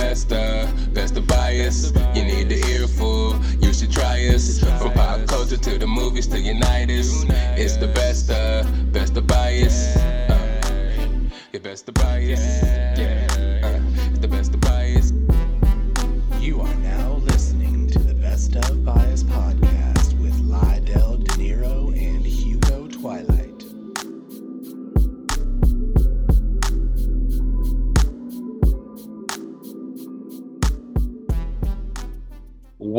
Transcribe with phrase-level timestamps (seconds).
[0.00, 1.92] best of, best of bias.
[2.14, 4.60] You need the earful, you should try us.
[4.80, 7.24] From pop culture to the movies to unite us.
[7.62, 9.96] It's the best of, best of bias.
[9.96, 10.70] Uh,
[11.52, 12.99] your best of bias.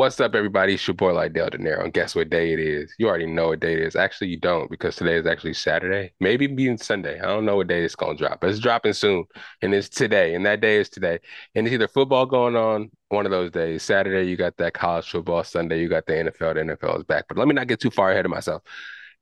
[0.01, 0.73] What's up, everybody?
[0.73, 2.91] It's your boy Lydell Dinero, and guess what day it is?
[2.97, 3.95] You already know what day it is.
[3.95, 7.19] Actually, you don't because today is actually Saturday, maybe being Sunday.
[7.19, 9.25] I don't know what day it's gonna drop, but it's dropping soon,
[9.61, 11.19] and it's today, and that day is today.
[11.53, 13.83] And it's either football going on one of those days.
[13.83, 15.43] Saturday, you got that college football.
[15.43, 16.55] Sunday, you got the NFL.
[16.55, 17.25] The NFL is back.
[17.27, 18.63] But let me not get too far ahead of myself.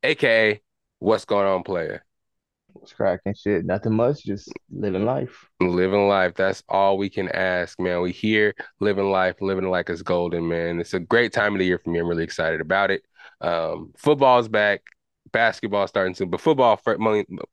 [0.03, 0.61] AKA,
[0.99, 2.05] what's going on, player?
[2.73, 3.65] What's cracking shit?
[3.65, 5.49] Nothing much, just living life.
[5.59, 6.35] Living life.
[6.35, 8.01] That's all we can ask, man.
[8.01, 10.79] We here living life, living like it's golden, man.
[10.79, 11.99] It's a great time of the year for me.
[11.99, 13.03] I'm really excited about it.
[13.41, 14.81] Um, football's back,
[15.31, 16.79] basketball starting soon, but football,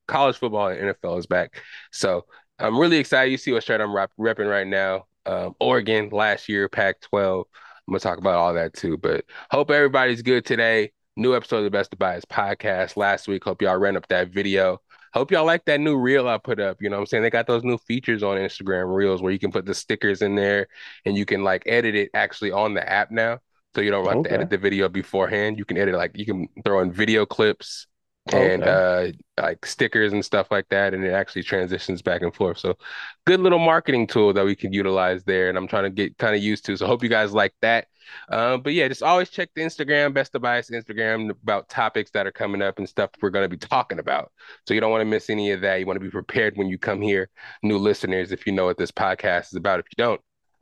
[0.06, 1.60] college football, and NFL is back.
[1.92, 2.26] So
[2.58, 3.30] I'm really excited.
[3.30, 5.06] You see what shirt I'm repping right now.
[5.24, 7.44] Um, Oregon last year, Pac-12.
[7.88, 8.96] I'm gonna talk about all that too.
[8.96, 10.92] But hope everybody's good today.
[11.16, 13.44] New episode of the Best of Bias podcast last week.
[13.44, 14.80] Hope y'all ran up that video.
[15.16, 16.82] Hope y'all like that new reel I put up.
[16.82, 17.22] You know what I'm saying?
[17.22, 20.34] They got those new features on Instagram reels where you can put the stickers in
[20.34, 20.68] there
[21.06, 23.38] and you can like edit it actually on the app now.
[23.74, 24.28] So you don't have okay.
[24.28, 25.58] to edit the video beforehand.
[25.58, 27.86] You can edit like you can throw in video clips
[28.32, 29.14] and okay.
[29.38, 32.76] uh like stickers and stuff like that and it actually transitions back and forth so
[33.24, 36.34] good little marketing tool that we can utilize there and i'm trying to get kind
[36.34, 37.86] of used to so hope you guys like that
[38.30, 42.26] um but yeah just always check the instagram best of bias instagram about topics that
[42.26, 44.32] are coming up and stuff we're going to be talking about
[44.66, 46.68] so you don't want to miss any of that you want to be prepared when
[46.68, 47.28] you come here
[47.62, 50.20] new listeners if you know what this podcast is about if you don't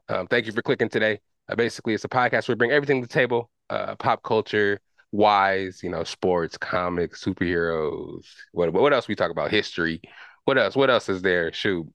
[0.09, 3.01] um, thank you for clicking today uh, basically it's a podcast where we bring everything
[3.01, 4.81] to the table uh, pop culture
[5.15, 8.27] wise, you know, sports, comics, superheroes.
[8.53, 9.51] What what else we talk about?
[9.51, 10.03] History.
[10.45, 10.77] What else?
[10.77, 11.53] What else is there?
[11.53, 11.87] Shoot,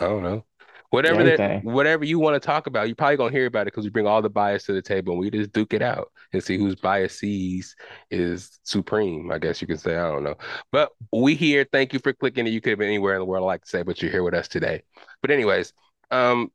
[0.00, 0.44] I don't know.
[0.92, 3.84] Whatever that, whatever you want to talk about, you're probably gonna hear about it because
[3.84, 6.44] we bring all the bias to the table and we just duke it out and
[6.44, 7.74] see whose biases
[8.10, 9.32] is supreme.
[9.32, 9.96] I guess you could say.
[9.96, 10.36] I don't know,
[10.70, 11.66] but we here.
[11.72, 12.46] Thank you for clicking.
[12.46, 14.22] You could have been anywhere in the world, I like to say, but you're here
[14.22, 14.82] with us today.
[15.22, 15.72] But anyways,
[16.10, 16.52] um,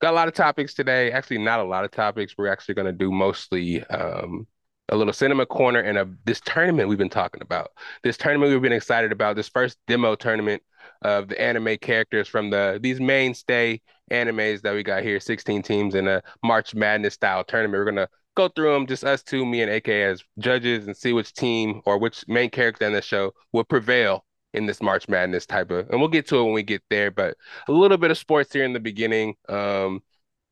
[0.00, 1.10] got a lot of topics today.
[1.10, 2.34] Actually, not a lot of topics.
[2.38, 4.46] We're actually gonna do mostly um
[4.90, 7.72] a little cinema corner and a this tournament we've been talking about.
[8.04, 9.34] This tournament we've been excited about.
[9.34, 10.62] This first demo tournament
[11.02, 13.80] of the anime characters from the these mainstay
[14.10, 17.80] animes that we got here, 16 teams in a March Madness style tournament.
[17.80, 21.12] We're gonna go through them, just us two, me and AK as judges, and see
[21.12, 24.24] which team or which main character in the show will prevail
[24.54, 25.88] in this March Madness type of.
[25.90, 27.10] And we'll get to it when we get there.
[27.10, 27.36] But
[27.68, 29.34] a little bit of sports here in the beginning.
[29.48, 30.02] Um,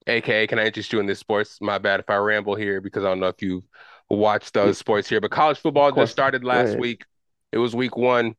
[0.06, 1.59] AKA, can I interest you in this sports?
[1.61, 3.65] My bad if I ramble here because I don't know if you've
[4.11, 5.21] watch those sports here.
[5.21, 7.05] But college football just started last week.
[7.53, 8.34] It was week one.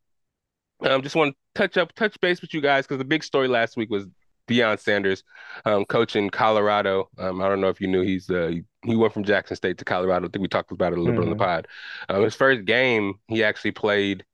[0.82, 3.78] Um, just want touch up, touch base with you guys because the big story last
[3.78, 4.08] week was
[4.48, 5.24] Deion Sanders,
[5.66, 7.10] um, coaching Colorado.
[7.18, 8.52] Um, I don't know if you knew he's uh,
[8.84, 10.28] he went from Jackson State to Colorado.
[10.28, 11.22] I think we talked about it a little mm-hmm.
[11.22, 11.68] bit on the pod.
[12.10, 14.26] Um, his first game, he actually played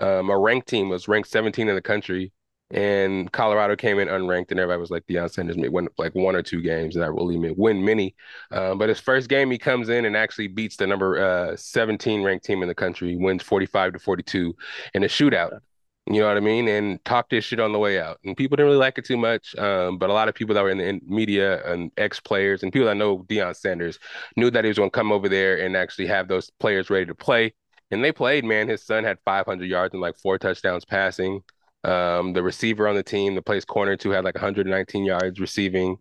[0.00, 0.88] um, a ranked team.
[0.88, 2.32] Was ranked 17 in the country
[2.70, 6.34] and Colorado came in unranked, and everybody was like, Deion Sanders may win like one
[6.34, 8.16] or two games, and I really may win many.
[8.50, 12.22] Uh, but his first game, he comes in and actually beats the number uh, 17
[12.22, 14.54] ranked team in the country, wins 45 to 42
[14.94, 15.60] in a shootout.
[16.08, 16.68] You know what I mean?
[16.68, 18.18] And talked his shit on the way out.
[18.24, 19.56] And people didn't really like it too much.
[19.56, 22.62] Um, but a lot of people that were in the in media and ex players
[22.62, 23.98] and people that know Deion Sanders
[24.36, 27.06] knew that he was going to come over there and actually have those players ready
[27.06, 27.54] to play.
[27.90, 28.68] And they played, man.
[28.68, 31.42] His son had 500 yards and like four touchdowns passing.
[31.82, 35.98] Um, the receiver on the team that plays corner two had like 119 yards receiving,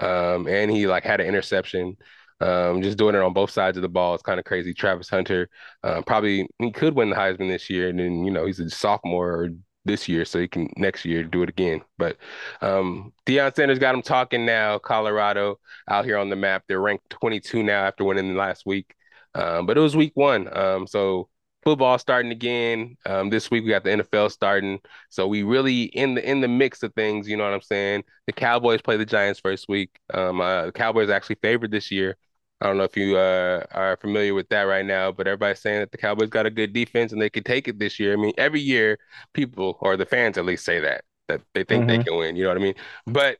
[0.00, 1.96] um, and he like had an interception.
[2.40, 4.72] Um, just doing it on both sides of the ball is kind of crazy.
[4.72, 5.48] Travis Hunter,
[5.82, 8.70] uh, probably he could win the Heisman this year, and then you know he's a
[8.70, 9.50] sophomore
[9.84, 11.82] this year, so he can next year do it again.
[11.96, 12.16] But
[12.60, 14.78] um, Deion Sanders got him talking now.
[14.78, 15.58] Colorado
[15.88, 16.64] out here on the map.
[16.68, 18.94] They're ranked 22 now after winning last week.
[19.34, 21.28] Um, but it was week one, um, so
[21.64, 22.96] football starting again.
[23.04, 24.80] Um, this week we got the NFL starting,
[25.10, 27.28] so we really in the in the mix of things.
[27.28, 28.04] You know what I'm saying?
[28.26, 29.90] The Cowboys play the Giants first week.
[30.12, 32.16] Um, uh, the Cowboys actually favored this year.
[32.60, 35.80] I don't know if you uh, are familiar with that right now, but everybody's saying
[35.80, 38.12] that the Cowboys got a good defense and they could take it this year.
[38.12, 38.98] I mean, every year
[39.32, 41.98] people or the fans at least say that that they think mm-hmm.
[41.98, 42.36] they can win.
[42.36, 42.74] You know what I mean?
[43.06, 43.38] But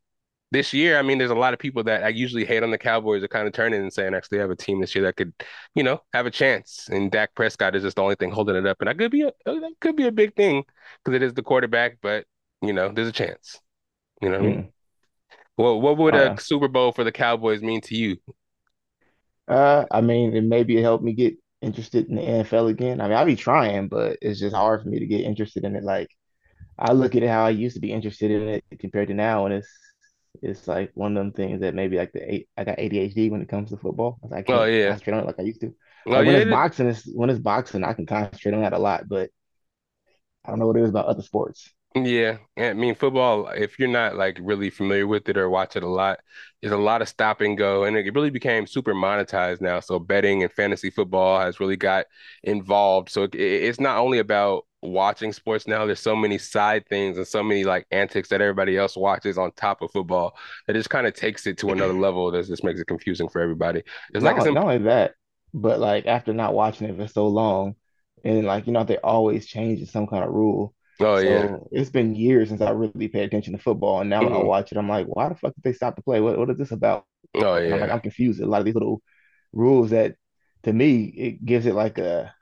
[0.50, 2.79] this year, I mean, there's a lot of people that I usually hate on the
[2.79, 5.32] Cowboys are kind of turning and saying actually have a team this year that could,
[5.75, 6.88] you know, have a chance.
[6.91, 9.23] And Dak Prescott is just the only thing holding it up, and that could be
[9.23, 10.65] a that could be a big thing
[11.05, 11.99] because it is the quarterback.
[12.00, 12.25] But
[12.62, 13.61] you know, there's a chance.
[14.23, 14.53] You know what mm.
[14.53, 14.73] I mean?
[15.56, 18.17] Well, what would a Uh, Super Bowl for the Cowboys mean to you?
[19.49, 23.00] Uh, I mean, and maybe it helped me get interested in the NFL again.
[23.00, 25.77] I mean, I'll be trying, but it's just hard for me to get interested in
[25.77, 25.85] it.
[25.85, 26.09] Like
[26.79, 29.47] I look at it how I used to be interested in it compared to now,
[29.47, 29.69] and it's
[30.43, 33.43] it's like one of them things that maybe like the eight, I got ADHD when
[33.43, 34.19] it comes to football.
[34.33, 34.89] I can't yeah.
[34.89, 35.75] concentrate on it like I used to.
[36.06, 36.43] Oh Like when yeah.
[36.43, 39.31] it's boxing, it's when it's boxing, I can concentrate on that a lot, but
[40.44, 41.73] I don't know what it is about other sports.
[41.94, 45.82] Yeah, I mean football, if you're not like really familiar with it or watch it
[45.82, 46.20] a lot,
[46.61, 49.81] there's a lot of stop and go and it really became super monetized now.
[49.81, 52.06] So betting and fantasy football has really got
[52.44, 53.08] involved.
[53.11, 57.26] So it, it's not only about watching sports now, there's so many side things and
[57.26, 60.37] so many like antics that everybody else watches on top of football
[60.67, 63.41] that just kind of takes it to another level that just makes it confusing for
[63.41, 63.82] everybody.
[64.14, 65.14] It's like it's Not not only that,
[65.55, 67.76] but like after not watching it for so long,
[68.25, 70.75] and like you know they're always change some kind of rule.
[71.00, 71.50] Oh yeah.
[71.71, 74.49] It's been years since I really paid attention to football, and now when I hmm
[74.53, 76.21] watch it, I'm like, why the fuck did they stop the play?
[76.21, 77.06] What what is this about?
[77.35, 77.91] Oh And I'm like.
[77.91, 78.41] I'm confused.
[78.41, 79.03] A lot of these little
[79.53, 80.17] rules that
[80.65, 82.35] to me it gives it like a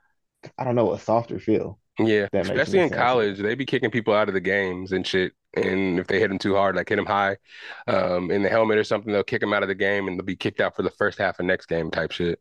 [0.59, 1.81] I don't know a softer feel.
[1.99, 2.91] Yeah, especially in sense.
[2.91, 5.33] college, they be kicking people out of the games and shit.
[5.55, 7.39] And if they hit them too hard, like hit them high,
[7.87, 10.25] um, in the helmet or something, they'll kick them out of the game and they'll
[10.27, 12.39] be kicked out for the first half of next game type shit.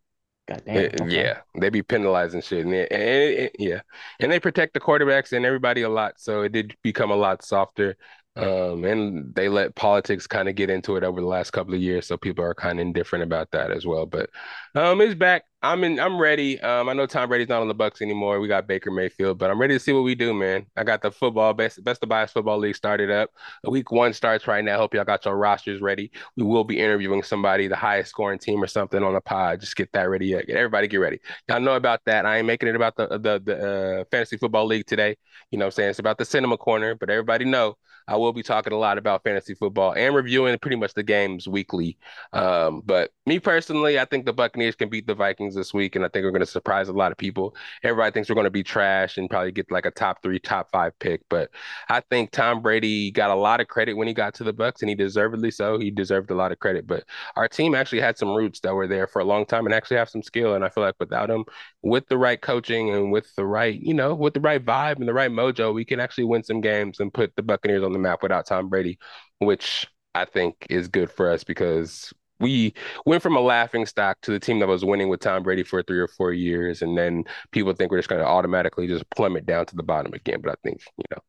[0.47, 0.77] God damn.
[1.01, 1.05] Okay.
[1.07, 3.81] yeah, they be penalizing shit, and, it, and it- it- yeah,
[4.19, 7.43] and they protect the quarterbacks and everybody a lot, so it did become a lot
[7.43, 7.97] softer.
[8.37, 11.79] Um, and they let politics kind of get into it over the last couple of
[11.81, 14.05] years, so people are kind of indifferent about that as well.
[14.05, 14.29] But
[14.75, 15.43] um, it's back.
[15.65, 15.99] I'm in.
[15.99, 16.61] I'm ready.
[16.61, 18.39] Um, I know Tom Brady's not on the Bucks anymore.
[18.39, 20.67] We got Baker Mayfield, but I'm ready to see what we do, man.
[20.77, 23.31] I got the football best best of bias football league started up.
[23.63, 24.77] Week one starts right now.
[24.77, 26.11] Hope y'all got your rosters ready.
[26.37, 29.59] We will be interviewing somebody, the highest scoring team or something on the pod.
[29.59, 30.29] Just get that ready.
[30.29, 31.19] Get everybody get ready.
[31.49, 32.27] Y'all know about that.
[32.27, 35.15] I ain't making it about the the the uh, fantasy football league today.
[35.49, 35.89] You know what I'm saying?
[35.89, 37.75] It's about the cinema corner, but everybody know
[38.07, 41.47] I will be talking a lot about fantasy football and reviewing pretty much the games
[41.47, 41.97] weekly.
[42.33, 46.05] Um, but me personally, I think the Buccaneers can beat the Vikings this week, and
[46.05, 47.55] I think we're going to surprise a lot of people.
[47.83, 50.69] Everybody thinks we're going to be trash and probably get like a top three, top
[50.71, 51.49] five pick, but
[51.89, 54.81] I think Tom Brady got a lot of credit when he got to the Bucks,
[54.81, 55.79] and he deservedly so.
[55.79, 57.03] He deserved a lot of credit, but
[57.35, 59.97] our team actually had some roots that were there for a long time and actually
[59.97, 60.55] have some skill.
[60.55, 61.45] And I feel like without him,
[61.81, 65.07] with the right coaching and with the right, you know, with the right vibe and
[65.07, 67.99] the right mojo, we can actually win some games and put the Buccaneers on the
[67.99, 68.97] map without Tom Brady,
[69.39, 72.73] which I think is good for us because we
[73.05, 75.81] went from a laughing stock to the team that was winning with Tom Brady for
[75.81, 79.45] three or four years, and then people think we're just going to automatically just plummet
[79.45, 80.41] down to the bottom again.
[80.41, 81.21] But I think, you know,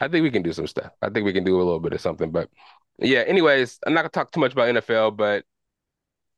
[0.00, 0.92] I think we can do some stuff.
[1.02, 2.30] I think we can do a little bit of something.
[2.30, 2.48] But
[2.98, 5.44] yeah, anyways, I'm not gonna talk too much about NFL, but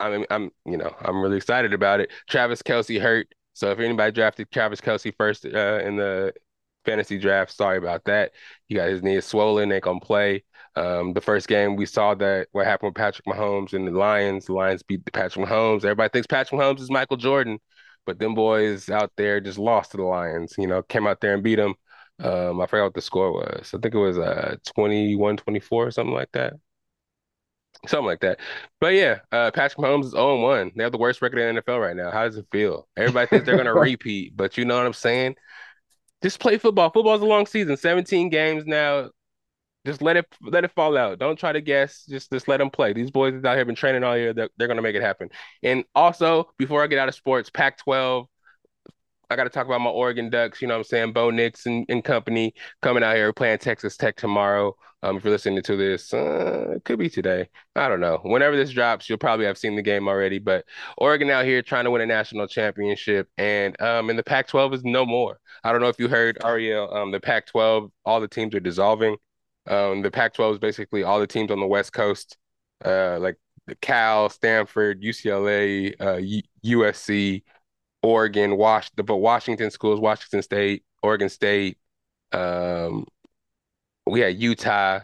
[0.00, 2.10] I mean, I'm, you know, I'm really excited about it.
[2.28, 3.28] Travis Kelce hurt.
[3.54, 6.32] So if anybody drafted Travis Kelce first uh, in the
[6.84, 8.32] fantasy draft, sorry about that.
[8.66, 10.44] He got his knee swollen, ain't gonna play.
[10.78, 14.46] Um, the first game we saw that what happened with Patrick Mahomes and the Lions.
[14.46, 15.78] The Lions beat the Patrick Mahomes.
[15.78, 17.58] Everybody thinks Patrick Mahomes is Michael Jordan,
[18.06, 20.54] but them boys out there just lost to the Lions.
[20.56, 21.74] You know, came out there and beat them.
[22.20, 23.72] Um, I forgot what the score was.
[23.74, 26.54] I think it was uh 21-24 or something like that.
[27.86, 28.38] Something like that.
[28.80, 30.72] But yeah, uh, Patrick Mahomes is 0-1.
[30.76, 32.10] They have the worst record in the NFL right now.
[32.12, 32.88] How does it feel?
[32.96, 35.34] Everybody thinks they're gonna repeat, but you know what I'm saying?
[36.22, 36.90] Just play football.
[36.90, 39.10] Football's a long season, 17 games now.
[39.88, 41.18] Just let it let it fall out.
[41.18, 42.04] Don't try to guess.
[42.04, 42.92] Just just let them play.
[42.92, 44.34] These boys out here been training all year.
[44.34, 45.30] They're, they're gonna make it happen.
[45.62, 48.26] And also, before I get out of sports, Pac-12.
[49.30, 50.62] I got to talk about my Oregon Ducks.
[50.62, 51.12] You know what I'm saying?
[51.12, 54.74] Bo Nix and, and company coming out here playing Texas Tech tomorrow.
[55.02, 57.48] Um, if you're listening to this, uh, it could be today.
[57.76, 58.20] I don't know.
[58.22, 60.38] Whenever this drops, you'll probably have seen the game already.
[60.38, 60.64] But
[60.96, 64.84] Oregon out here trying to win a national championship, and um, and the Pac-12 is
[64.84, 65.38] no more.
[65.62, 66.92] I don't know if you heard Ariel.
[66.92, 69.16] Um, the Pac-12, all the teams are dissolving.
[69.68, 72.36] Um, the Pac-12 is basically all the teams on the West Coast,
[72.84, 77.42] uh, like the Cal, Stanford, UCLA, uh, USC.
[78.00, 81.78] Oregon, Wash the but Washington schools, Washington State, Oregon State,
[82.32, 83.06] um,
[84.06, 85.00] we had Utah,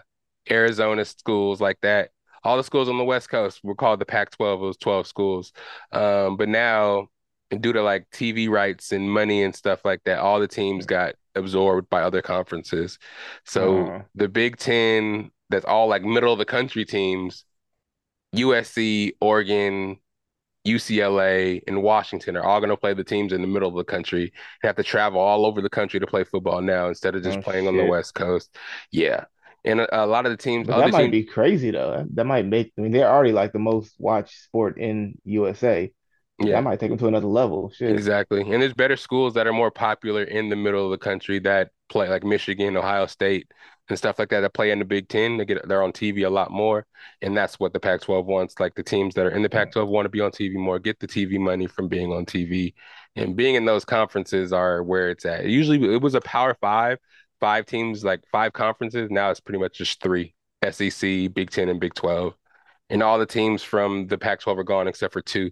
[0.51, 2.11] Arizona schools like that.
[2.43, 4.55] All the schools on the West Coast were called the Pac-12.
[4.55, 5.53] It was 12 schools.
[5.93, 7.09] Um, but now,
[7.51, 11.15] due to like TV rights and money and stuff like that, all the teams got
[11.35, 12.99] absorbed by other conferences.
[13.45, 17.45] So Uh, the Big Ten, that's all like middle of the country teams,
[18.33, 19.99] USC, Oregon,
[20.67, 23.85] UCLA and Washington are all going to play the teams in the middle of the
[23.85, 24.23] country
[24.63, 27.39] and have to travel all over the country to play football now instead of just
[27.39, 27.85] oh playing on the.
[27.85, 28.57] West Coast.
[28.91, 29.25] Yeah.
[29.65, 32.07] And a, a lot of the teams, that might teams, be crazy though.
[32.15, 35.93] That might make, I mean, they're already like the most watched sport in USA.
[36.41, 37.71] That yeah, might take them to another level.
[37.71, 37.93] Shit.
[37.93, 38.41] exactly.
[38.43, 41.71] And there's better schools that are more popular in the middle of the country that
[41.89, 43.51] play like Michigan, Ohio State.
[43.89, 45.37] and stuff like that that play in the Big Ten.
[45.37, 46.87] They get they're on TV a lot more,
[47.23, 48.59] and that's what the Pac-12 wants.
[48.61, 51.01] Like the teams that are in the Pac-12 want to be on TV more, get
[51.01, 52.75] the TV money from being on TV,
[53.17, 55.47] and being in those conferences are where it's at.
[55.47, 56.99] Usually, it was a Power Five,
[57.41, 59.11] five teams, like five conferences.
[59.11, 60.35] Now it's pretty much just three:
[60.69, 62.35] SEC, Big Ten, and Big 12,
[62.91, 65.51] and all the teams from the Pac-12 are gone except for two.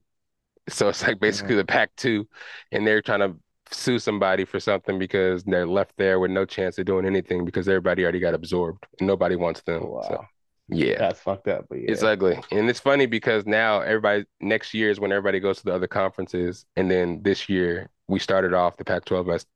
[0.69, 2.29] So it's like basically the pack two,
[2.71, 3.37] and they're trying to
[3.73, 7.69] sue somebody for something because they're left there with no chance of doing anything because
[7.69, 9.89] everybody already got absorbed and nobody wants them.
[9.89, 10.03] Wow.
[10.03, 10.25] So
[10.69, 10.99] yeah.
[10.99, 11.91] That's fucked up, but yeah.
[11.91, 12.39] It's ugly.
[12.51, 15.89] And it's funny because now everybody next year is when everybody goes to the other
[15.89, 16.65] conferences.
[16.77, 19.47] And then this year we started off the Pac-12 as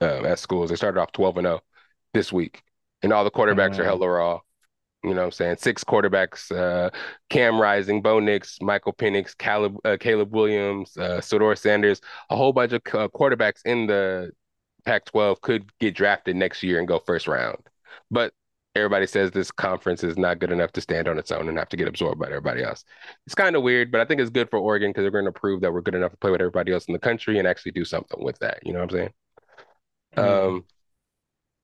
[0.00, 0.70] uh, as schools.
[0.70, 1.60] They started off 12 and 0
[2.14, 2.62] this week.
[3.02, 3.80] And all the quarterbacks Mhm.
[3.80, 4.40] are hella raw.
[5.04, 5.56] You know what I'm saying?
[5.58, 6.90] Six quarterbacks, uh,
[7.30, 12.00] Cam Rising, Bo Nix, Michael Penix, Caleb, uh, Caleb Williams, uh, Shedeur Sanders,
[12.30, 14.32] a whole bunch of uh, quarterbacks in the
[14.84, 17.58] Pac-12 could get drafted next year and go first round.
[18.10, 18.32] But
[18.74, 21.68] everybody says this conference is not good enough to stand on its own and have
[21.68, 22.84] to get absorbed by everybody else.
[23.26, 25.32] It's kind of weird, but I think it's good for Oregon because they're going to
[25.32, 27.72] prove that we're good enough to play with everybody else in the country and actually
[27.72, 28.60] do something with that.
[28.64, 29.12] You know what I'm saying?
[30.16, 30.48] Mhm.
[30.48, 30.64] Um,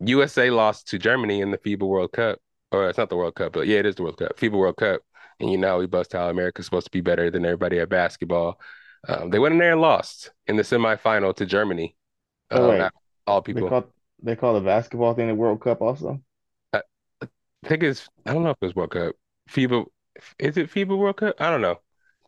[0.01, 2.39] USA lost to Germany in the FIBA World Cup.
[2.75, 4.77] Or it's not the World Cup, but yeah, it is the World Cup, FIBA World
[4.77, 5.03] Cup.
[5.41, 8.61] And you know we bust how America's supposed to be better than everybody at basketball.
[9.09, 11.97] Um, they went in there and lost in the semifinal to Germany.
[12.53, 12.93] Oh, Um, wait.
[13.27, 13.65] all They people.
[13.65, 16.23] call they call the basketball thing the World Cup also.
[16.73, 16.83] I
[17.65, 19.15] think it's I don't know if it's World Cup.
[19.51, 19.87] FIBA
[20.39, 21.37] is it FIBA World Cup?
[21.41, 21.81] I don't know.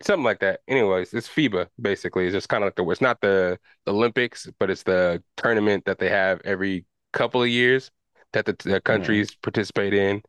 [0.03, 0.61] Something like that.
[0.69, 2.26] Anyways, it's FIBA basically.
[2.26, 5.99] It's just kind of like the it's not the Olympics, but it's the tournament that
[5.99, 7.91] they have every couple of years
[8.33, 10.23] that the, the countries participate in.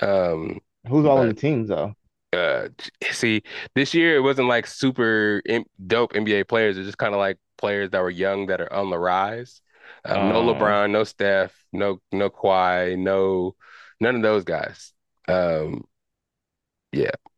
[0.00, 1.94] Um, Who's all on the teams though?
[2.32, 2.68] uh,
[3.12, 3.42] see,
[3.74, 5.42] this year it wasn't like super
[5.86, 6.76] dope NBA players.
[6.76, 9.60] It's just kind of like players that were young that are on the rise.
[10.04, 10.42] Um, no Oh.
[10.42, 13.54] LeBron, no Steph, no no Kawhi, no
[14.00, 14.92] none of those guys.
[15.28, 15.84] Um,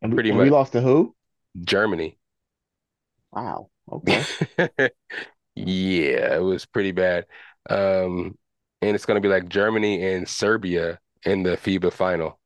[0.03, 0.51] And we, Pretty and we much.
[0.51, 1.15] lost to who?
[1.65, 2.19] Germany.
[3.33, 3.71] Wow.
[3.91, 4.29] Okay.
[5.57, 7.27] Yeah, it was pretty bad.
[7.69, 8.39] Um,
[8.83, 12.38] and it's going to be like Germany and Serbia in the FIBA final.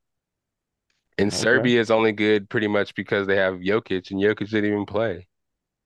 [1.19, 1.39] And Okay.
[1.39, 5.27] Serbia is only good pretty much because they have Jokic, and Jokic didn't even play.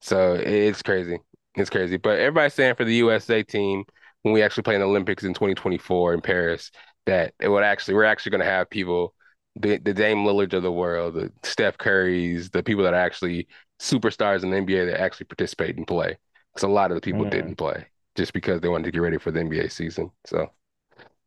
[0.01, 1.19] So it's crazy.
[1.57, 1.97] It's crazy.
[1.97, 3.85] But everybody's saying for the USA team,
[4.23, 6.71] when we actually play in the Olympics in 2024 in Paris,
[7.07, 9.15] that it would actually, we're actually going to have people,
[9.57, 13.49] the, the Dame Lillards of the world, the Steph Currys, the people that are actually
[13.81, 16.19] superstars in the NBA that actually participate and play.
[16.55, 17.31] Because a lot of the people Mm.
[17.31, 20.11] didn't play just because they wanted to get ready for the NBA season.
[20.27, 20.51] So,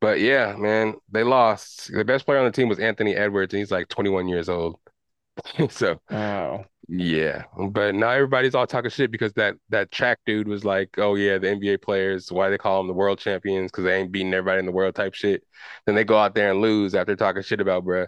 [0.01, 1.91] but yeah, man, they lost.
[1.93, 4.79] The best player on the team was Anthony Edwards, and he's like 21 years old.
[5.69, 6.65] So, Oh.
[6.87, 11.15] yeah, but now everybody's all talking shit because that that track dude was like, "Oh
[11.15, 13.71] yeah, the NBA players, why they call them the world champions?
[13.71, 15.43] Because they ain't beating everybody in the world type shit."
[15.85, 18.07] Then they go out there and lose after talking shit about bruh.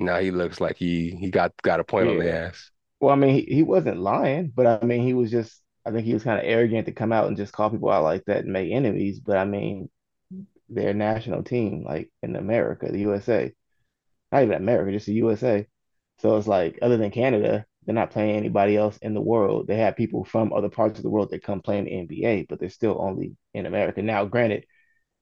[0.00, 2.70] Now he looks like he he got got a point on the ass.
[3.00, 6.06] Well, I mean, he, he wasn't lying, but I mean, he was just, I think
[6.06, 8.44] he was kind of arrogant to come out and just call people out like that
[8.44, 9.20] and make enemies.
[9.20, 9.88] But I mean,
[10.70, 13.52] their national team, like in America, the USA,
[14.32, 15.66] not even America, just the USA.
[16.18, 19.66] So it's like, other than Canada, they're not playing anybody else in the world.
[19.66, 22.46] They have people from other parts of the world that come play in the NBA,
[22.48, 24.02] but they're still only in America.
[24.02, 24.66] Now, granted,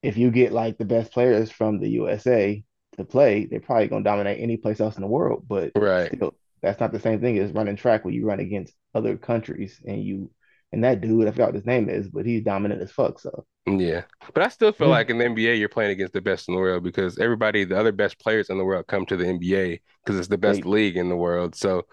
[0.03, 2.65] if you get like the best players from the USA
[2.97, 5.45] to play, they're probably going to dominate any place else in the world.
[5.49, 6.13] But Right.
[6.15, 9.81] still, that's not the same thing as running track where you run against other countries
[9.87, 10.31] and you
[10.73, 13.19] and that dude, I forgot what his name is, but he's dominant as fuck.
[13.21, 14.05] So Yeah.
[14.33, 14.95] But I still feel Yeah.
[14.95, 17.79] like in the NBA you're playing against the best in the world because everybody, the
[17.79, 20.97] other best players in the world come to the NBA because it's the best league
[20.97, 21.55] in the world.
[21.55, 21.87] So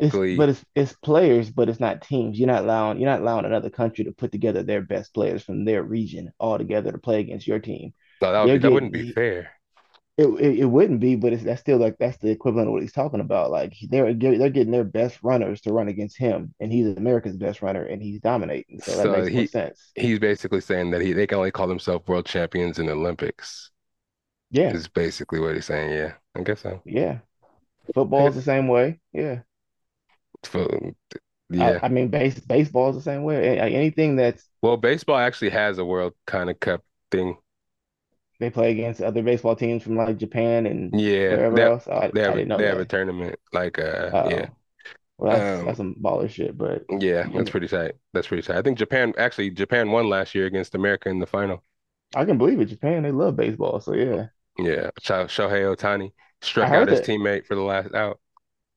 [0.00, 2.38] it's technically, but it's it's players, but it's not teams.
[2.38, 5.64] You're not allowing you're not allowing another country to put together their best players from
[5.64, 7.92] their region all together to play against your team.
[8.20, 9.52] no, that would be, that wouldn't be fair.
[10.18, 12.80] It, it, it wouldn't be, but it's that's still like that's the equivalent of what
[12.82, 13.50] he's talking about.
[13.50, 17.60] Like they're they're getting their best runners to run against him, and he's America's best
[17.60, 18.80] runner, and he's dominating.
[18.80, 19.94] So that So makes more he- sense.
[19.94, 23.70] He's basically saying that he they can only call themselves world champions in the Olympics.
[24.50, 25.92] Yeah, Is basically what he's saying.
[25.92, 26.82] Yeah, I guess so.
[26.84, 27.18] yeah.
[27.94, 29.00] Football's the same way.
[29.12, 29.42] Yeah.
[30.44, 30.94] So,
[31.58, 31.80] I, yeah.
[31.82, 33.58] I mean, base baseball's the same way.
[33.58, 37.36] Anything that's Well, baseball actually has a world kind of cup thing.
[38.38, 41.88] They play against other baseball teams from like Japan and Yeah, wherever they, else.
[41.88, 43.38] I, they have a, didn't know they have a tournament.
[43.52, 44.24] Like, uh, Uh-oh.
[44.24, 44.48] yeah,
[45.18, 47.94] Well, that's Um, that's some baller shit, but yeah, that's pretty tight.
[48.12, 48.58] That's pretty tight.
[48.58, 51.64] I think Japan actually Japan won last year against America in the final.
[52.16, 52.64] I can believe it.
[52.66, 54.28] Japan, they love baseball, so yeah.
[54.58, 56.12] Yeah, Sho- Shohei Ohtani
[56.42, 58.20] struck I out his teammate for the last out.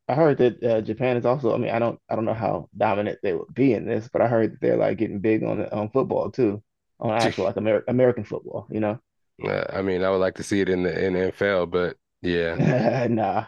[0.08, 1.54] I heard that uh, Japan is also.
[1.54, 4.22] I mean, I don't I don't know how dominant they would be in this, but
[4.22, 6.64] I heard that they're like getting big on on football too,
[7.00, 8.68] on actual like Amer American football.
[8.72, 9.00] You know,
[9.44, 11.98] Uh, I mean, I would like to see it in the in the NFL, but
[12.22, 12.60] yeah,
[13.10, 13.46] Nah.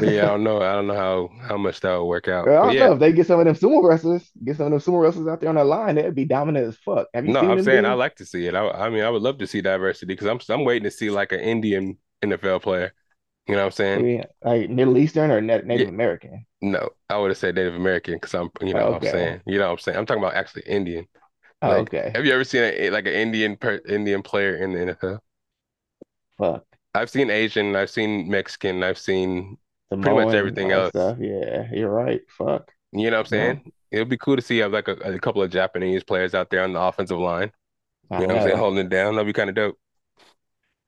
[0.00, 0.60] yeah, I don't know.
[0.62, 2.52] I don't know how how much that would work out.
[2.52, 4.66] Well, I don't yeah, know if they get some of them sumo wrestlers, get some
[4.66, 7.08] of them sumo wrestlers out there on the line, they'd be dominant as fuck.
[7.14, 8.54] Have you no, I'm saying I like to see it.
[8.54, 11.10] I I mean, I would love to see diversity because I'm I'm waiting to see
[11.10, 12.92] like an Indian NFL player.
[13.48, 14.02] You know what I'm saying?
[14.02, 16.46] mean, like Middle Eastern or Na- Yeah, Native American?
[16.62, 19.58] no, I would have said Native American because I'm you know what I'm saying you
[19.58, 21.06] know what I'm saying I'm talking about actually Indian.
[21.64, 22.12] Oh, Like, okay.
[22.14, 25.20] have you ever seen a like an Indian per Indian player in the NFL?
[26.38, 26.64] Fuck.
[26.94, 29.58] I've seen Asian, I've seen Mexican, I've seen
[30.00, 30.90] pretty much everything else.
[30.90, 31.18] stuff.
[31.20, 32.20] Yeah, you're right.
[32.28, 32.72] Fuck.
[32.92, 33.72] You know what I'm saying?
[33.90, 36.50] It would be cool to see have like a, a couple of Japanese players out
[36.50, 37.52] there on the offensive line.
[38.10, 38.58] I You know what I'm saying?
[38.58, 39.14] Holding it down.
[39.14, 39.78] That'd be kind of dope.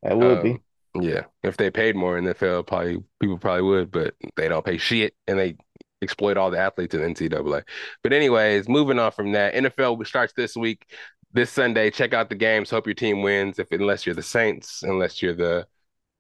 [0.03, 0.61] That would Um, be.
[0.95, 1.25] yeah.
[1.43, 4.79] If they paid more in the NFL, probably people probably would, but they don't pay
[4.79, 5.57] shit and they
[6.03, 7.63] exploit all the athletes in NCAA.
[8.03, 10.87] But anyways, moving on from that, NFL starts this week,
[11.33, 11.91] this Sunday.
[11.91, 12.71] Check out the games.
[12.71, 13.59] Hope your team wins.
[13.59, 15.67] If unless you're the Saints, unless you're the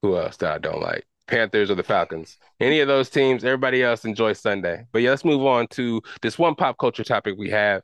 [0.02, 1.06] who else that I don't like?
[1.26, 2.38] Panthers or the Falcons.
[2.60, 4.86] Any of those teams, everybody else enjoy Sunday.
[4.92, 7.82] But yeah, let's move on to this one pop culture topic we have.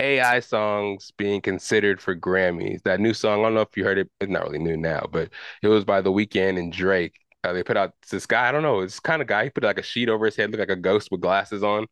[0.00, 2.82] AI songs being considered for Grammys.
[2.84, 5.06] That new song, I don't know if you heard it, it's not really new now,
[5.10, 5.30] but
[5.62, 7.18] it was by The Weeknd and Drake.
[7.48, 9.44] Uh, they put out this guy, I don't know, it's kind of guy.
[9.44, 11.86] He put like a sheet over his head, looked like a ghost with glasses on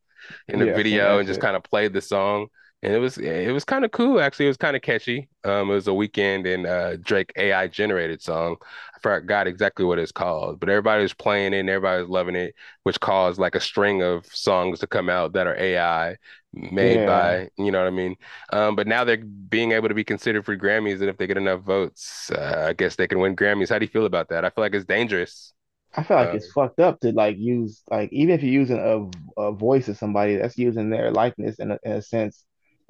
[0.49, 2.47] in the Yeah, video and just kind of played the song.
[2.83, 4.45] And it was it was kind of cool actually.
[4.45, 5.29] It was kind of catchy.
[5.43, 8.57] Um, it was a Weeknd and uh, Drake AI generated song.
[8.95, 12.35] I forgot exactly what it's called, but everybody was playing it and everybody was loving
[12.35, 12.53] it,
[12.83, 16.17] which caused like a string of songs to come out that are AI
[16.53, 17.03] made Yeah.
[17.03, 18.15] by, you know what I mean?
[18.53, 21.37] Um, but now they're being able to be considered for Grammys, and if they get
[21.37, 23.69] enough votes, uh, I guess they can win Grammys.
[23.69, 24.45] How do you feel about that?
[24.45, 25.53] I feel like it's dangerous.
[25.95, 28.77] I feel like Uh, it's fucked up to like use like even if you're using
[28.77, 32.43] a, a voice of somebody that's using their likeness in a, in a sense,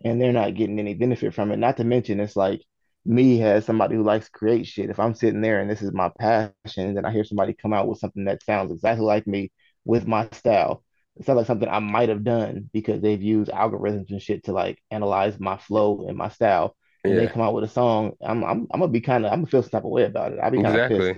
[0.03, 1.57] and they're not getting any benefit from it.
[1.57, 2.61] Not to mention it's like
[3.05, 4.89] me as somebody who likes to create shit.
[4.89, 6.53] If I'm sitting there and this is my passion,
[6.87, 9.51] and then I hear somebody come out with something that sounds exactly like me
[9.85, 10.83] with my style.
[11.15, 14.51] It sounds like something I might have done because they've used algorithms and shit to
[14.51, 16.75] like analyze my flow and my style.
[17.07, 18.13] And they come out with a song.
[18.21, 20.33] I'm I'm I'm gonna be kind of I'm gonna feel some type of way about
[20.33, 20.39] it.
[20.43, 21.13] I'll be kind of pissed.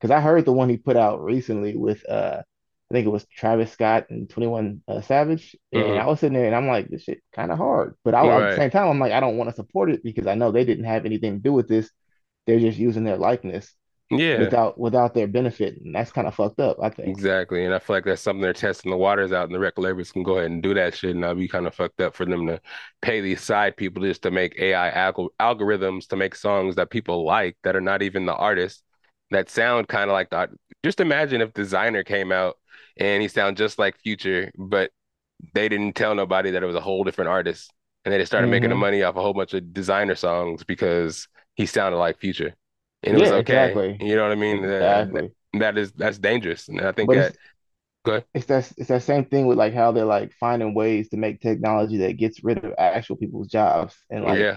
[0.00, 2.42] Because I heard the one he put out recently with uh
[2.90, 5.56] I think it was Travis Scott and 21 uh, Savage.
[5.72, 7.96] And I hmm was sitting there and I'm like, this shit kind of hard.
[8.04, 10.26] But I, at the same time, I'm like, I don't want to support it because
[10.26, 11.90] I know they didn't have anything to do with this.
[12.46, 13.74] They're just using their likeness
[14.10, 14.52] Yeah.
[14.52, 15.80] without without their benefit.
[15.82, 17.20] And that's kind of fucked up, I think.
[17.20, 17.64] Exactly.
[17.64, 20.10] And I feel like that's something they're testing the waters out, and the record labels
[20.12, 21.14] can go ahead and do that shit.
[21.14, 22.60] And I'll be kind of fucked up for them to
[23.00, 27.24] pay these side people just to make AI alg algorithms to make songs that people
[27.24, 28.82] like that are not even the artists
[29.30, 30.50] that sound kind of like the art.
[30.84, 32.56] Just imagine if Desiigner came out
[32.98, 34.90] and he sound just like Future, but
[35.54, 37.72] they didn't tell nobody that it was a whole different artist.
[38.04, 40.64] And they just started making the hmm money off a whole bunch of Desiigner songs
[40.64, 42.54] because he sounded like Future.
[43.04, 43.80] And it was Yeah, okay.
[43.80, 44.00] exactly.
[44.00, 44.64] You know what I mean?
[44.64, 45.32] Uh, that, Exactly.
[45.54, 46.68] that is that's dangerous.
[46.68, 47.36] And I think But it's that
[48.04, 48.24] Good.
[48.34, 51.40] it's that it's that same thing with like how they're like finding ways to make
[51.40, 54.56] technology that gets rid of actual people's jobs and like Yeah.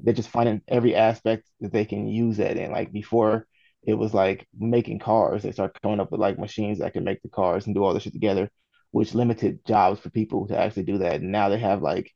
[0.00, 2.72] they're just finding every aspect that they can use that in.
[2.72, 3.46] Like before,
[3.88, 5.42] it was like making cars.
[5.42, 7.94] They start coming up with like machines that can make the cars and do all
[7.94, 8.50] this shit together,
[8.90, 11.22] which limited jobs for people to actually do that.
[11.22, 12.12] And now they have like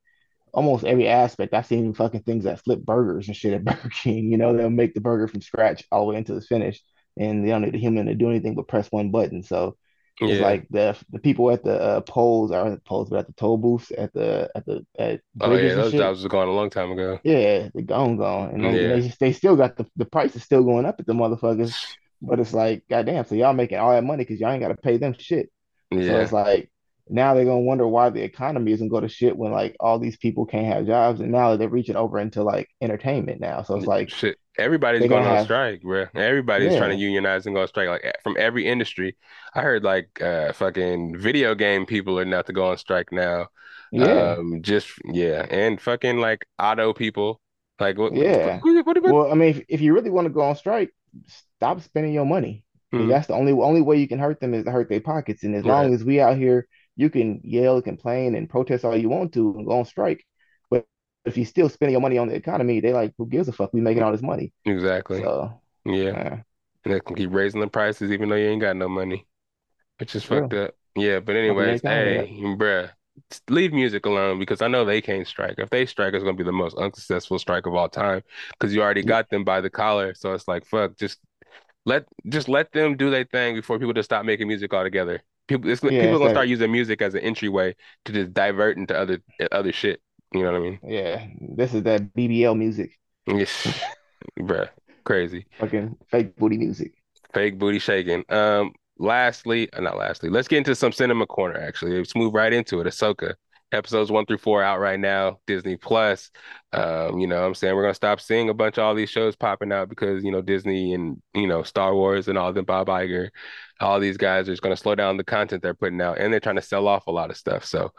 [0.52, 1.54] almost every aspect.
[1.54, 4.30] I've seen fucking things that flip burgers and shit at Burger King.
[4.30, 6.84] You know, they'll make the burger from scratch all the way until it's finished,
[7.16, 9.42] and they don't need a human to do anything but press one button.
[9.42, 9.78] So
[10.30, 10.44] it's Yeah.
[10.44, 13.32] like the the people at the uh, polls are at the polls, but at the
[13.34, 16.52] toll booths at the at the at Oh yeah, those shit jobs was gone a
[16.52, 17.18] long time ago.
[17.24, 18.88] yeah, they're gone, gone, and then Yeah.
[18.88, 21.76] they just they still got the the price is still going up at the motherfuckers,
[22.20, 24.76] but it's like goddamn, so y'all making all that money because y'all ain't got to
[24.76, 25.50] pay them shit.
[25.90, 26.00] Yeah.
[26.08, 26.70] So it's like
[27.08, 30.16] now they're gonna wonder why the economy isn't going to shit when like all these
[30.16, 33.62] people can't have jobs, and now they're reaching over into like entertainment now.
[33.62, 34.36] So it's like Shit.
[34.58, 36.06] Everybody's going gonna on strike, bro.
[36.14, 39.16] Everybody's trying to unionize and go on strike, like eh, from every industry.
[39.54, 43.48] I heard like uh fucking video game people are not to go on strike now.
[43.90, 47.40] yeah, Um, just yeah, and fucking like auto people.
[47.80, 48.60] Like what what yeah.
[48.60, 49.16] what, what, what?
[49.16, 50.90] Well, I mean, if, if you really want to go on strike,
[51.56, 54.54] stop spending your money because Hmm, that's the only only way you can hurt them
[54.54, 55.42] is to hurt their pockets.
[55.44, 59.08] And as long as we out here, you can yell, complain, and protest all you
[59.08, 60.24] want to and go on strike.
[61.24, 63.72] If you're still spending your money on the economy, they like, who gives a fuck?
[63.72, 64.52] We making all this money.
[64.64, 65.20] Exactly.
[65.20, 66.42] So, Yeah.
[66.84, 69.26] And they can keep raising the prices even though you ain't got no money.
[69.98, 70.74] Which is fucked up.
[70.96, 72.90] Yeah, but anyways, hey, bruh,
[73.48, 75.54] leave music alone because I know they can't strike.
[75.58, 78.82] If they strike, it's gonna be the most unsuccessful strike of all time because you
[78.82, 80.14] already got them by the collar.
[80.14, 81.18] So it's like, fuck, just
[81.84, 85.22] let just let them do their thing before people just stop making music altogether.
[85.48, 88.76] People, it's, Yeah, people are gonna start using music as an entryway to just divert
[88.76, 90.00] into other other shit.
[90.32, 90.78] You know what I mean?
[90.82, 92.98] Yeah, this is that BBL music.
[93.26, 93.66] Yes,
[94.40, 94.68] bruh.
[95.04, 95.46] Crazy.
[95.58, 96.92] Fucking fake booty music.
[97.34, 98.24] Fake booty shaking.
[98.28, 101.96] Um, lastly, uh, not lastly, let's get into some cinema corner actually.
[101.96, 102.86] Let's move right into it.
[102.86, 103.34] Ahsoka.
[103.72, 106.30] Episodes one through four out right now, Disney Plus.
[106.74, 107.74] Um, you know what I'm saying?
[107.74, 110.42] We're gonna stop seeing a bunch of all these shows popping out because, you know,
[110.42, 113.30] Disney and, you know, Star Wars and all the Bob Iger,
[113.80, 116.38] all these guys are just gonna slow down the content they're putting out and they're
[116.38, 117.64] trying to sell off a lot of stuff.
[117.64, 117.92] So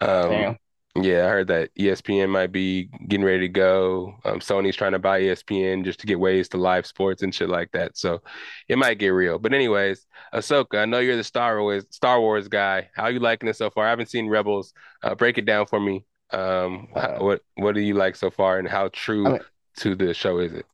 [0.00, 0.56] um Damn.
[1.02, 4.14] Yeah, I heard that ESPN might be getting ready to go.
[4.24, 7.48] Um, Sony's trying to buy ESPN just to get ways to live sports and shit
[7.48, 7.96] like that.
[7.96, 8.22] So
[8.68, 9.38] it might get real.
[9.38, 12.88] But anyways, Ahsoka, I know you're the Star Wars Star Wars guy.
[12.94, 13.86] How you liking it so far?
[13.86, 14.72] I haven't seen Rebels.
[15.02, 16.04] Uh, break it down for me.
[16.30, 19.40] Um, how- what what do you like so far, and how I true mean,
[19.78, 20.66] to the show is it?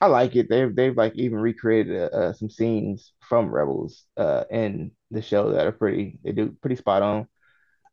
[0.00, 0.48] I like it.
[0.48, 5.52] They've they've like even recreated uh, uh, some scenes from Rebels uh in the show
[5.52, 7.28] that are pretty they do pretty spot on.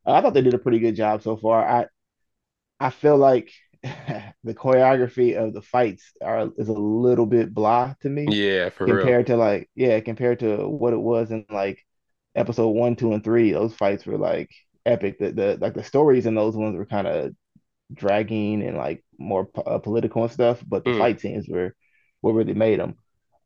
[0.05, 1.67] Uh, I thought they did a pretty good job so far.
[1.67, 1.87] I
[2.79, 3.51] I feel like
[3.83, 8.87] the choreography of the fights are is a little bit blah to me Yeah, for
[8.89, 9.15] real.
[9.15, 11.79] compared to like yeah, compared to what it was in like
[12.35, 13.51] episode one, two, and three.
[13.51, 14.51] Those fights were like
[14.85, 15.19] epic.
[15.19, 17.33] The the like the stories in those ones were kind of
[17.93, 21.75] dragging and like more uh, political and stuff, but the Mm, fight scenes were
[22.21, 22.95] what really made them.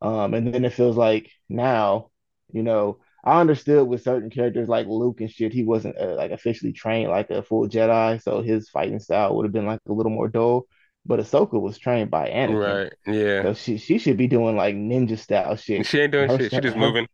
[0.02, 2.10] Um, and then it feels like now,
[2.54, 6.32] you know, I understood with certain characters like Luke and shit, he wasn't uh, like
[6.32, 9.94] officially trained like a full Jedi, so his fighting style would have been like a
[9.94, 10.66] little more dull.
[11.06, 12.94] But Ahsoka was trained by Anakin, right.
[13.06, 13.44] Yeah.
[13.44, 15.86] so she she should be doing like ninja style shit.
[15.86, 16.52] She ain't doing Her shit.
[16.52, 17.08] She just her moving.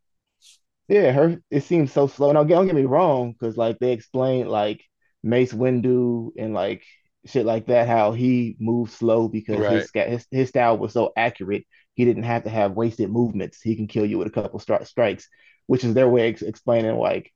[0.88, 2.32] yeah, her it seems so slow.
[2.32, 4.84] Now, don't get me wrong, because like they explained like
[5.24, 6.84] Mace Windu and like
[7.26, 9.72] shit like that, how he moved slow because Right.
[9.72, 11.66] his his his style was so accurate.
[11.96, 13.62] He didn't have to have wasted movements.
[13.62, 15.28] He can kill you with a couple stri strikes,
[15.68, 17.32] which is their way of explaining like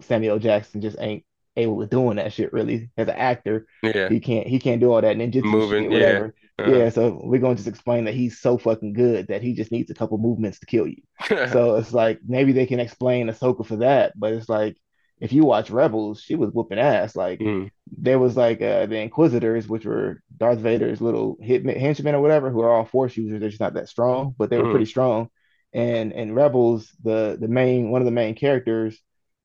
[0.00, 1.24] Samuel Jackson just ain't
[1.56, 3.66] able to doing that shit really as an actor.
[3.82, 4.08] Yeah.
[4.08, 5.82] He can't he can't do all that ninjutsu Moving.
[5.84, 5.98] shit, Yeah.
[5.98, 6.34] whatever.
[6.58, 6.70] Uh-huh.
[6.72, 9.72] Yeah, so we're going to just explain that he's so fucking good that he just
[9.72, 11.02] needs a couple movements to kill you.
[11.52, 14.76] So it's like maybe they can explain Ahsoka for that, but it's like
[15.20, 17.16] if you watch Rebels, she was whooping ass.
[17.16, 22.14] Like Mm, there was like uh, the Inquisitors, which were Darth Vader's little hitmen, henchmen
[22.14, 23.40] or whatever, who are all Force users.
[23.40, 25.28] They're just not that strong, but they were mm, pretty strong.
[25.74, 28.98] And in Rebels, the the main one of the main characters,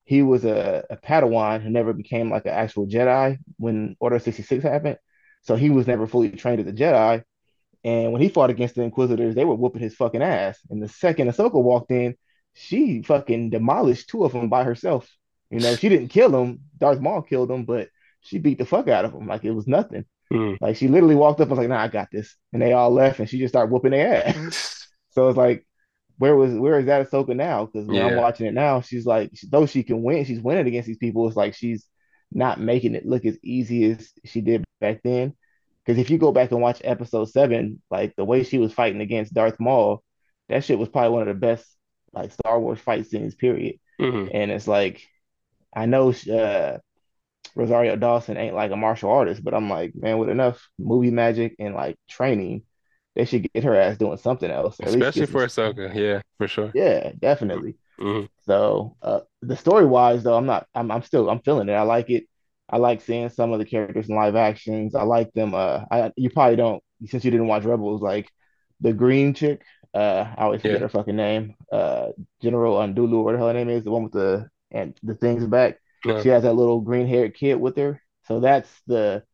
[0.04, 4.62] he was a, a Padawan who never became like an actual Jedi when Order 66
[4.64, 4.98] happened.
[5.42, 7.22] So he was never fully trained as a Jedi.
[7.84, 10.58] And when he fought against the Inquisitors, they were whooping his fucking ass.
[10.70, 12.16] And the second Ahsoka walked in,
[12.54, 15.08] she fucking demolished two of them by herself.
[15.50, 16.60] You know, she didn't kill them.
[16.78, 17.88] Darth Maul killed them, but
[18.20, 20.04] she beat the fuck out of them like it was nothing.
[20.32, 20.58] mm.
[20.60, 22.90] Like she literally walked up and was like, "Nah, I got this," and they all
[22.90, 24.76] left, and she just started whooping their ass.
[25.12, 25.66] So it's like,
[26.20, 27.64] where was where is that Ahsoka now?
[27.64, 30.86] Because when I'm watching it now, she's like, though she can win, she's winning against
[30.86, 31.26] these people.
[31.26, 31.86] It's like she's
[32.30, 35.32] not making it look as easy as she did back then.
[35.82, 39.00] Because if you go back and watch episode seven, like the way she was fighting
[39.00, 40.02] against Darth Maul,
[40.50, 41.64] that shit was probably one of the best
[42.12, 43.76] like Star Wars fight scenes, period.
[43.98, 44.30] Mhm.
[44.34, 45.02] And it's like,
[45.74, 46.80] I know uh,
[47.54, 51.56] Rosario Dawson ain't like a martial artist, but I'm like, man, with enough movie magic
[51.58, 52.64] and like training,
[53.16, 54.78] they should get her ass doing something else.
[54.80, 55.44] Especially for.
[55.44, 55.94] Ahsoka.
[55.94, 56.70] Yeah, for sure.
[56.74, 57.76] Yeah, definitely.
[57.98, 60.66] hmm So uh, the story wise, though, I'm not.
[60.74, 61.28] I'm, I'm still.
[61.28, 61.72] I'm feeling it.
[61.74, 62.24] I like it.
[62.68, 64.94] I like seeing some of the characters in live actions.
[64.94, 65.54] I like them.
[65.54, 68.00] Uh, I you probably don't since you didn't watch Rebels.
[68.02, 68.30] Like
[68.80, 69.62] the green chick.
[69.92, 70.86] Uh, I always forget Yeah.
[70.86, 71.54] her fucking name.
[71.72, 75.44] Uh, General Undulu, or whatever her name is, the one with the and the things
[75.46, 75.78] back.
[76.04, 76.22] Yeah.
[76.22, 78.00] She has that little green haired kid with her.
[78.28, 79.24] So that's the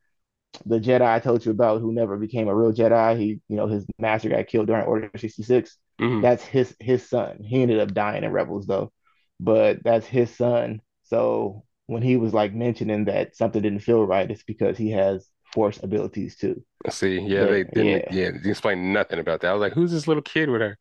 [0.64, 3.18] the Jedi I told you about who never became a real Jedi.
[3.18, 5.76] He, you know, his master got killed during Order 66.
[5.98, 7.38] hmm That's his his son.
[7.42, 8.92] He ended up dying in Rebels though,
[9.40, 10.80] but that's his son.
[11.04, 15.28] So when he was like mentioning that something didn't feel right, it's because he has
[15.52, 16.64] force abilities too.
[16.90, 18.04] See, yeah, They- they didn't.
[18.10, 18.10] yeah.
[18.10, 19.48] Yeah, they explained nothing about that.
[19.50, 20.78] I was like, "Who's this little kid with her?"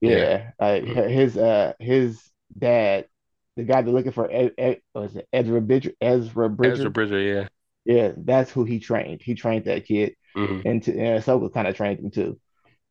[0.00, 0.10] Yeah.
[0.10, 1.10] Yeah, Mhm.
[1.10, 2.22] his uh his
[2.56, 3.06] dad,
[3.56, 5.92] the guy they're looking for, Ed, Ed, was it Ezra Bridger?
[6.00, 6.72] Ezra Bridger?
[6.74, 7.20] Ezra Bridger.
[7.20, 7.48] Yeah.
[7.84, 9.22] Yeah, that's who he trained.
[9.22, 12.38] He trained that kid, hmm and, to, and Ahsoka kind of trained him too.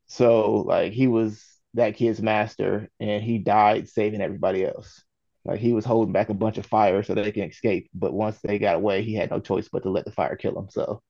[0.07, 1.43] So like he was
[1.75, 5.03] that kid's master, and he died saving everybody else.
[5.45, 8.39] Like he was holding back a bunch of fire so they can escape, but once
[8.41, 10.69] they got away, he had no choice but to let the fire kill him.
[10.69, 11.01] So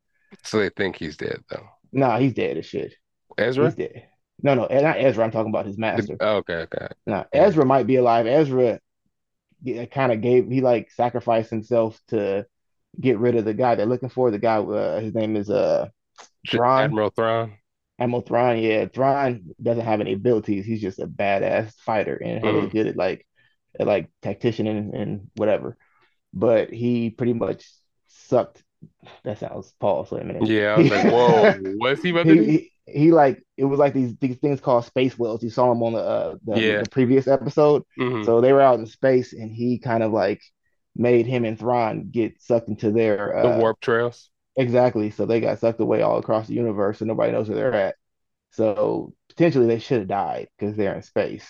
[0.44, 1.68] So they think he's dead though.
[1.92, 2.94] nah, he's dead as shit.
[3.38, 3.66] Ezra.
[3.66, 4.08] He's dead.
[4.44, 5.24] No, no, not Ezra.
[5.26, 6.18] I'm talking about his The- master.
[6.22, 6.88] oh, okay, okay.
[7.06, 8.28] Now Ezra might be alive.
[8.28, 8.80] Ezra
[9.92, 12.46] kind of gave he like sacrificed himself to
[13.00, 14.32] get rid of the guy they're looking for.
[14.32, 15.90] The guy, uh, his name is uh
[16.52, 16.96] Thrawn.
[16.96, 17.58] Admiral Thrawn.
[18.00, 20.66] Admiral Thrawn, yeah, Thrawn doesn't have any abilities.
[20.66, 22.70] He's just a badass fighter and really Mm.
[22.70, 23.28] good at like
[23.80, 25.78] at like tactician and, and whatever.
[26.34, 27.66] But he pretty much
[28.08, 28.64] sucked.
[29.26, 30.06] That sounds Paul.
[30.06, 30.48] So a minute.
[30.48, 33.66] Yeah, I was like, "Whoa, what's he about to He, do?" he he like it
[33.66, 35.44] was like these these things called space whales.
[35.44, 36.82] You saw him on the uh, the, Yeah.
[36.82, 37.84] the previous episode.
[37.98, 40.42] hmm So they were out in space, and he kind of like
[40.96, 44.32] made him and Thrawn get sucked into their The uh, warp trails.
[44.58, 45.12] exactly.
[45.12, 47.96] So they got sucked away all across the universe, and nobody knows where they're at.
[48.52, 51.46] So potentially they should have died because they're in space.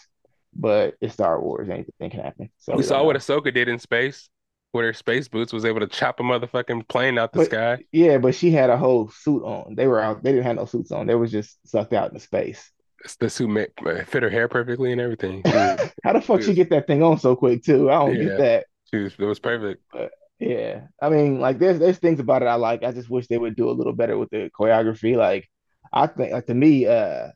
[0.56, 2.52] But it's Star Wars; anything can happen.
[2.60, 3.16] So We we saw what.
[3.16, 4.30] Ahsoka did in space,
[4.74, 7.80] with her space boots, was able to chop a motherfucking plane out the But sky.
[7.92, 9.76] yeah, but she had a whole suit on.
[9.76, 10.24] They were out.
[10.24, 11.08] They didn't have no suits on.
[11.08, 12.72] They was just sucked out into space.
[13.20, 15.44] The suit ma- fit her hair perfectly and everything.
[16.04, 17.90] How the fuck she she get that thing on so quick too?
[17.90, 18.24] I don't Yeah.
[18.24, 18.66] get that.
[18.94, 19.84] She was, it was perfect.
[19.92, 22.84] But Yeah, I mean, like there's there's things about it I like.
[22.84, 25.16] I just wish they would do a little better with the choreography.
[25.16, 25.50] Like
[25.94, 27.28] I think, like to me, uh,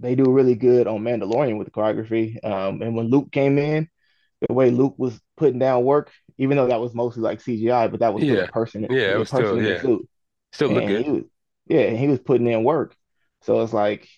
[0.00, 2.42] they do really good on Mandalorian with the choreography.
[2.44, 3.88] Um, and when Luke came in,
[4.46, 8.00] the way Luke was putting down work, even though that was mostly like CGI, but
[8.00, 8.34] that was Yeah.
[8.44, 9.82] a person, Yeah, it was person still- in the yeah.
[9.82, 10.08] suit.
[10.52, 11.06] Still look good.
[11.06, 11.22] was,
[11.68, 12.96] yeah, and he was putting in work.
[13.42, 14.08] So it's like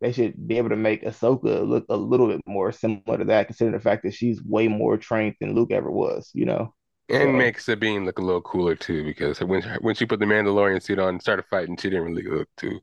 [0.00, 3.46] they should be able to make Ahsoka look a little bit more similar to that,
[3.48, 6.74] considering the fact that she's way more trained than Luke ever was, you know?
[7.08, 10.26] And So- make Sabine look a little cooler too, because when when she put the
[10.26, 12.80] Mandalorian suit on and started fighting, she didn't really look too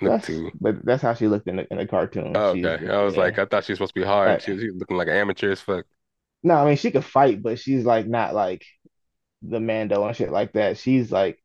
[0.00, 0.50] look That's, too.
[0.60, 2.32] but that's how she looked in the in the cartoon.
[2.34, 2.88] Oh, okay.
[2.88, 3.20] I was yeah.
[3.20, 4.28] like, I thought she was supposed to be hard.
[4.28, 4.42] Right.
[4.42, 5.84] She was looking like an amateur as fuck.
[6.42, 8.64] no, I mean she could fight, but she's like not like
[9.42, 10.78] the Mando and shit like that.
[10.78, 11.38] She's like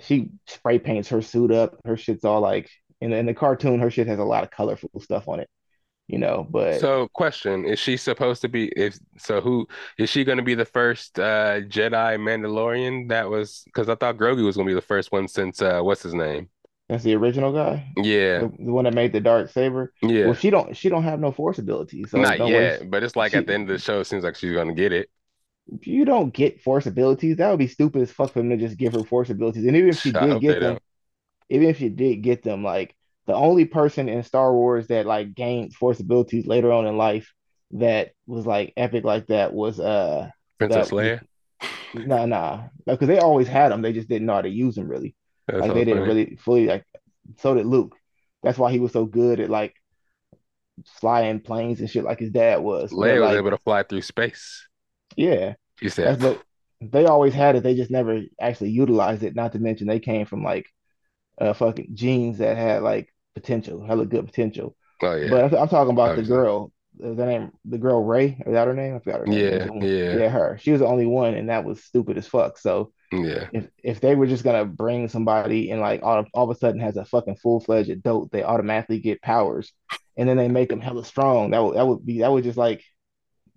[0.00, 1.76] she spray paints her suit up.
[1.84, 2.70] Her shit's all like
[3.02, 3.80] in the, in the cartoon.
[3.80, 5.48] Her shit has a lot of colorful stuff on it,
[6.08, 6.46] you know.
[6.48, 9.66] But So, question, is she supposed to be if so who
[9.98, 14.16] is she going to be the first uh Jedi Mandalorian that was because I thought
[14.16, 16.48] Grogu was going to be the first one since uh what's his name?
[16.88, 18.40] that's the original guy, Yeah.
[18.40, 19.92] the, the one that made the dark saber.
[20.02, 20.26] Yeah.
[20.26, 23.32] Well, she don't she don't have no force abilities, so Not yet, but it's like
[23.32, 25.08] she- at the end of the show it seems like she's going to get it.
[25.80, 28.76] You don't get force abilities, that would be stupid as fuck for them to just
[28.76, 29.64] give her force abilities.
[29.64, 30.82] And even if she I did get them, don't.
[31.52, 35.34] Even if you did get them, like the only person in Star Wars that like
[35.34, 37.32] gained force abilities later on in life
[37.72, 41.20] that was like epic like that was uh Princess that- Leia.
[41.94, 44.88] nah nah because they always had them, they just didn't know how to use them
[44.88, 45.14] really.
[45.46, 46.86] That's like so they didn't really fully like.
[47.38, 47.96] So did Luke.
[48.42, 49.74] That's why he was so good at like
[50.86, 52.92] flying planes and shit like his dad was.
[52.92, 54.66] Leia was able to fly through space.
[55.16, 55.54] yeah.
[55.82, 56.42] That's said, but
[56.80, 57.62] they always had it.
[57.62, 59.34] They just never actually utilized it.
[59.34, 60.66] Not to mention they came from like
[61.42, 64.76] uh fucking genes that had like potential, hella good potential.
[65.02, 66.34] "Oh yeah, But I'm, I'm talking about Obviously.
[66.34, 66.72] the girl.
[67.00, 68.36] Is that name the girl Rey?
[68.46, 68.94] Is that her name?
[68.94, 69.38] I forgot her name.
[69.38, 70.16] Yeah, It was the one- yeah.
[70.18, 70.58] yeah, her.
[70.60, 72.58] She was the only one, and that was stupid as fuck.
[72.58, 76.54] So yeah." if if they were just gonna bring somebody and like all all of
[76.56, 79.72] a sudden has a fucking full fledged adult, they automatically get powers,
[80.16, 81.50] and then they make them hella strong.
[81.50, 82.82] That would that would be that would just like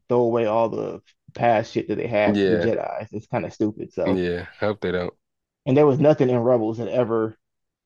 [0.09, 1.01] throw away all the
[1.33, 2.51] past shit that they had yeah.
[2.51, 3.07] the Jedi.
[3.11, 3.91] It's kind of stupid.
[3.93, 5.13] So Yeah, hope they don't.
[5.65, 7.35] and there was nothing in Rebels that ever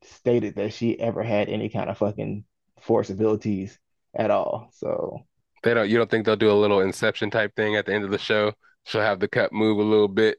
[0.10, 2.46] stated that she ever had any kind of fucking
[2.82, 3.78] force abilities
[4.16, 4.70] at all.
[4.74, 5.26] So
[5.64, 5.90] They don't.
[5.90, 8.18] You don't think they'll do a little Inception type thing at the end of the
[8.18, 8.54] show?
[8.86, 10.38] She'll have the cup move a little bit,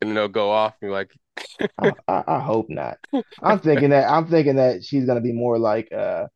[0.00, 0.74] and then they'll go off.
[0.82, 1.12] And like,
[1.78, 2.98] I, I, I hope not.
[3.42, 6.26] I'm thinking that I'm thinking that she's gonna be more like uh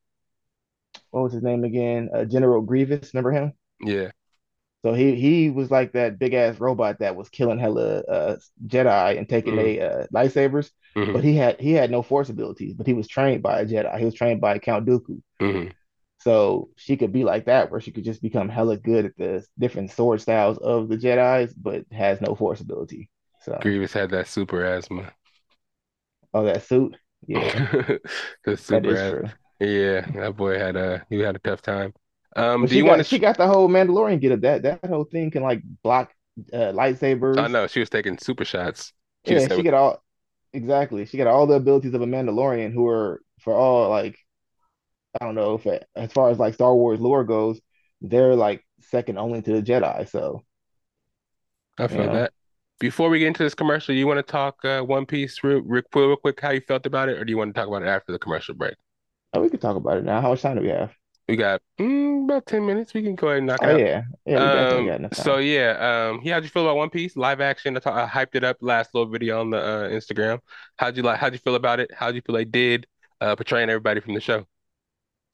[1.11, 2.09] what was his name again?
[2.15, 3.13] Uh, General Grievous.
[3.15, 3.53] Remember him?
[3.81, 4.11] yeah,
[4.85, 8.37] So he he was like that big ass robot that was killing hella uh
[8.67, 9.57] Jedi and taking Mhm.
[9.57, 13.09] their uh, lightsabers, mhm, but he had he had no force abilities, but he was
[13.09, 13.99] trained by a Jedi.
[13.99, 15.21] He was trained by Count Dooku.
[15.41, 15.71] mhm.
[16.21, 19.47] So she could be like that, where she could just become hella good at the
[19.59, 23.11] different sword styles of the Jedi's, but has no force ability.
[23.41, 25.13] So, Grievous had that super asthma.
[26.35, 27.61] oh, that suit, yeah,
[28.45, 29.03] the that super is asthma.
[29.03, 29.31] true.
[29.61, 31.93] Yeah, that boy had a he had a tough time.
[32.39, 33.07] Um, do she you got want to?
[33.07, 34.41] she got the whole Mandalorian get up.
[34.41, 36.13] That that whole thing can like block
[36.53, 37.39] uh, lightsabers.
[37.39, 38.93] I know she was taking super shots.
[39.25, 40.03] She Yeah, she got all
[40.53, 41.05] exactly.
[41.07, 44.19] She got all the abilities of a Mandalorian, who are for all like
[45.21, 47.61] I don't know if it, as far as like Star Wars lore goes,
[48.01, 50.09] they're like second only to the Jedi.
[50.09, 50.45] So
[51.79, 52.11] I feel Yeah.
[52.11, 52.33] that.
[52.81, 55.83] Before we get into this commercial, you want to talk uh, One Piece real, real,
[55.95, 57.89] real quick, how you felt about it, or do you want to talk about it
[57.89, 58.75] after the commercial break?
[59.33, 60.21] oh, we could talk about it now.
[60.21, 60.93] How much time do we have?
[61.29, 62.95] We got mm, about 10 minutes.
[62.95, 63.85] We can go ahead and knock Oh out.
[63.85, 67.41] yeah, yeah, Um, got so yeah, um, yeah, how'd you feel about One Piece live
[67.41, 67.77] action?
[67.77, 70.41] I, ta- I hyped it up last little video on the uh, Instagram.
[70.79, 71.19] How'd you like?
[71.19, 71.91] How'd you feel about it?
[71.95, 72.87] How'd you feel they did
[73.21, 74.47] uh, portraying everybody from the show?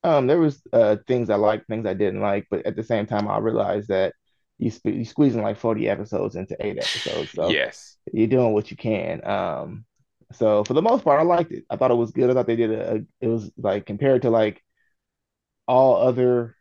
[0.02, 3.07] Um, there was uh things I liked, things I didn't like, but at the same
[3.07, 4.14] time, I realized that
[4.59, 7.96] you sp you squeezing like 40 episodes into eight episodes, so Yes.
[8.12, 9.24] you're doing what you can.
[9.26, 9.87] Um,
[10.33, 11.64] so for the most part, I liked it.
[11.70, 12.30] I thought it was good.
[12.30, 14.62] I thought they did a, a it was like compared to like
[15.66, 16.57] all other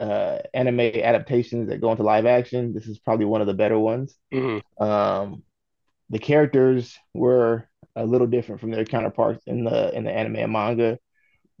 [0.00, 3.78] uh anime adaptations that go into live action, this is probably one of the better
[3.78, 4.16] ones.
[4.32, 5.44] hmm Um,
[6.10, 10.52] the characters were a little different from their counterparts in the in the anime and
[10.52, 10.98] manga.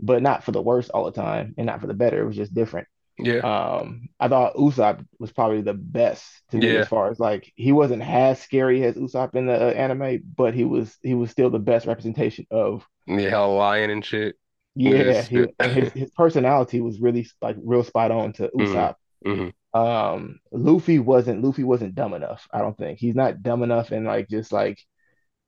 [0.00, 2.20] but not for the worse all the time, and not for the better.
[2.22, 2.88] It was just different.
[3.18, 3.42] Yeah.
[3.42, 6.78] Um, I thought Usopp was probably the best to me Yeah.
[6.78, 10.54] as far as like he wasn't as scary as Usopp in the uh, anime, but
[10.54, 14.36] he was he was still the best representation of Yeah, lion and shit.
[14.74, 15.24] Yeah.
[15.58, 18.66] And his his personality was really like real spot on to Mhm.
[18.66, 18.94] Usopp.
[19.26, 19.52] Mhm.
[19.74, 22.46] Um, Luffy wasn't Luffy wasn't dumb enough.
[22.52, 24.78] I don't think he's not dumb enough and like just like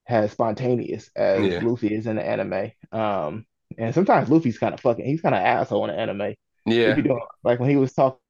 [0.09, 1.61] as spontaneous as Yeah.
[1.63, 2.73] Luffy is in the anime.
[2.93, 3.47] Um,
[3.79, 6.35] and sometimes Luffy's kind of fucking he's kind of asshole in the anime.
[6.67, 6.95] Yeah.
[6.95, 8.21] doing like when he was talking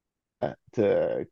[0.75, 1.27] to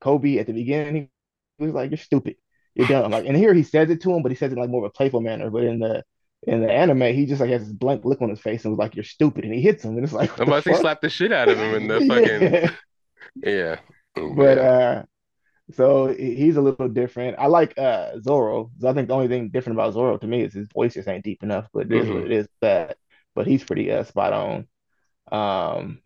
[0.00, 1.10] Koby at the beginning,
[1.58, 2.36] he was like, "You're stupid,
[2.74, 4.70] you're dumb." Like, and here he says it to him, but he says it like
[4.70, 5.50] more of a playful manner.
[5.50, 6.04] But in the
[6.46, 8.78] in the anime, he just like has this blank look on his face and was
[8.78, 11.08] like, "You're stupid," and he hits him, and it's like, what Unless he slapped the
[11.10, 12.42] shit out of him in the fucking
[13.42, 13.50] Yeah.
[13.52, 13.78] yeah.
[14.36, 15.02] But uh,
[15.72, 17.38] so he's a little different.
[17.38, 18.70] I like uh Zoro.
[18.84, 21.24] I think the only thing different about Zoro to me is his voice just ain't
[21.24, 21.66] deep enough.
[21.72, 22.26] But it is what Mhm.
[22.26, 22.48] it is.
[22.60, 22.96] That,
[23.34, 24.68] but he's pretty uh spot on.
[25.30, 26.00] Um,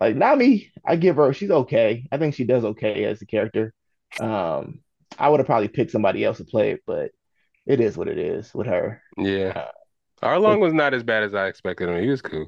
[0.00, 1.32] like Nami, I give her.
[1.32, 2.06] She's okay.
[2.10, 3.72] I think she does okay as a character.
[4.18, 4.80] Um,
[5.18, 7.12] I would have probably picked somebody else to play it, but
[7.66, 9.02] it is what it is with her.
[9.16, 9.52] Yeah.
[10.22, 12.02] uh, Arlong was not as bad as I expected him.
[12.02, 12.46] He was cool.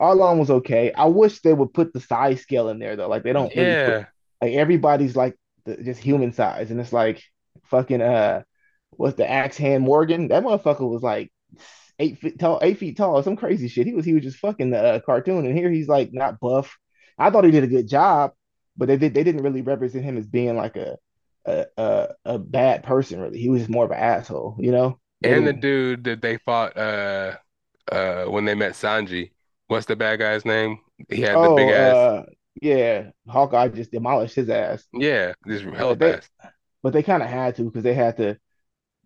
[0.00, 0.92] Arlong was okay.
[0.92, 3.08] I wish they would put the size scale in there though.
[3.08, 4.04] Like they don't really put Yeah.
[4.40, 7.22] like everybody's like the, just human size, and it's like
[7.64, 8.42] fucking uh,
[8.90, 10.28] what's the axe hand Morgan?
[10.28, 11.32] That motherfucker was like
[11.98, 13.86] eight feet tall, eight feet tall, some crazy shit.
[13.86, 16.76] He was he was just fucking the uh, cartoon, and here he's like not buff.
[17.18, 18.32] I thought he did a good job,
[18.76, 20.96] but they did they didn't really represent him as being like a
[21.46, 23.20] a a, a bad person.
[23.20, 24.98] Really, he was more of an asshole, you know.
[25.24, 27.36] And the dude that they fought uh
[27.90, 29.32] uh when they met Sanji.
[29.68, 30.78] What's the bad guy's name?
[31.08, 31.94] He had the oh big ass.
[31.94, 32.22] uh,
[32.60, 34.84] yeah, Hawkeye just demolished his ass.
[34.92, 36.30] Yeah, just hella they- fast.
[36.82, 38.36] but they kind of had to because they had to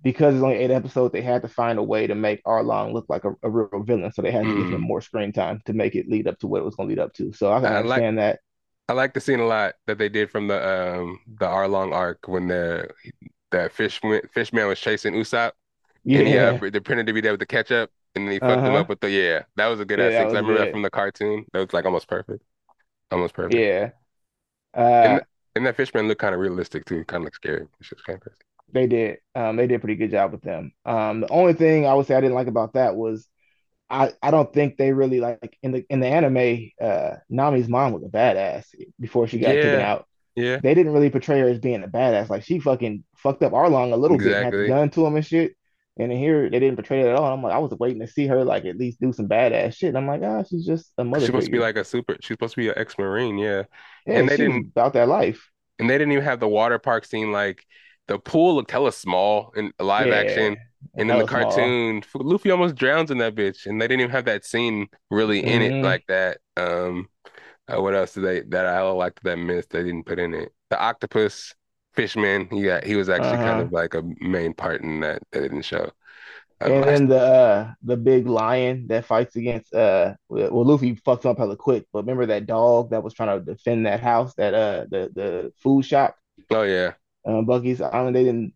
[0.02, 3.06] because it's only eight episodes they had to find a way to make Arlong look
[3.08, 4.86] like a, a real villain so they had to give him Mhm.
[4.88, 7.00] more screen time to make it lead up to what it was going to lead
[7.02, 8.40] up to so I can I like- understand that
[8.88, 10.56] I like the scene a lot that they did from the
[11.00, 12.88] um the Arlong arc when the
[13.50, 14.00] that fish
[14.32, 15.52] fish man was chasing Usopp
[16.04, 18.40] yeah and he uh, they pretended to be there with the ketchup and then he
[18.40, 18.76] fucked him Uh-huh.
[18.76, 20.60] up with the yeah that was a good Yeah, ass that scene 'cause I remember
[20.60, 21.46] that from the cartoon.
[21.52, 22.44] That was like almost perfect.
[23.12, 23.68] Almost perfect.
[23.68, 23.92] Yeah.
[24.74, 25.22] Uh and
[25.54, 27.04] and that fish man looked kind of realistic too.
[27.06, 27.66] Kind of like scary.
[27.80, 28.36] It's just kind of crazy.
[28.72, 29.18] They did.
[29.34, 30.72] Um they did a pretty good job with them.
[30.84, 33.28] Um the only thing I would say I didn't like about that was
[33.88, 37.92] I, I don't think they really like in the in the anime uh Nami's mom
[37.92, 38.64] was a badass
[38.98, 42.28] before she got taken out yeah they didn't really portray her as being a badass.
[42.28, 45.16] Like she fucking fucked up Arlong a little bit, and had the gun to him
[45.16, 45.52] and shit.
[45.98, 47.32] And here they didn't portray it at all.
[47.32, 49.88] I'm like, I was waiting to see her like at least do some badass shit.
[49.88, 52.16] And I'm like, ah, she's just a mother she's supposed to be like a super
[52.20, 53.62] she's supposed to be an ex-marine yeah
[54.06, 55.48] yeah, and they didn't- about that life.
[55.78, 57.64] and they didn't even have the water park scene like
[58.08, 60.56] the pool looked hella small in live Yeah, action
[60.96, 64.24] and in the cartoon Luffy almost drowns in that bitch and they didn't even have
[64.26, 65.82] that scene really in it Mhm.
[65.82, 67.08] like that um
[67.68, 70.52] uh, what else did they that I liked that missed they didn't put in it
[70.70, 71.54] the octopus
[71.94, 73.62] fishman he got he was actually kind Uh-huh.
[73.62, 75.90] of like a main part in that that they didn't show
[76.62, 81.24] um, And then the uh the big lion that fights against uh well Luffy fucks
[81.24, 84.54] up hella quick, but remember that dog that was trying to defend that house, that
[84.54, 86.16] uh the the food shop,
[86.50, 86.94] oh yeah
[87.26, 88.16] uh, Buggy's Island.
[88.16, 88.54] They didn't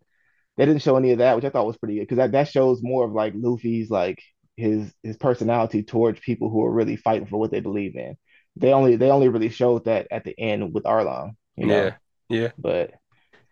[0.60, 2.48] they didn't show any of that, which I thought was pretty good because that, that
[2.50, 4.22] shows more of like Luffy's like
[4.58, 8.16] his his personality towards people who are really fighting for what they believe in.
[8.56, 11.88] They only they only really showed that at the end with Arlong, you know.
[11.88, 11.96] yeah
[12.28, 12.52] yeah.
[12.58, 12.92] But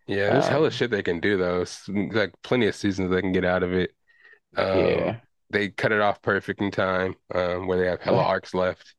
[0.06, 1.62] yeah there's hella Um, shit they can do though.
[1.62, 3.92] It's like plenty of seasons they can get out of it.
[4.56, 8.54] Um yeah, they cut it off perfect in time um where they have hella arcs
[8.54, 8.94] left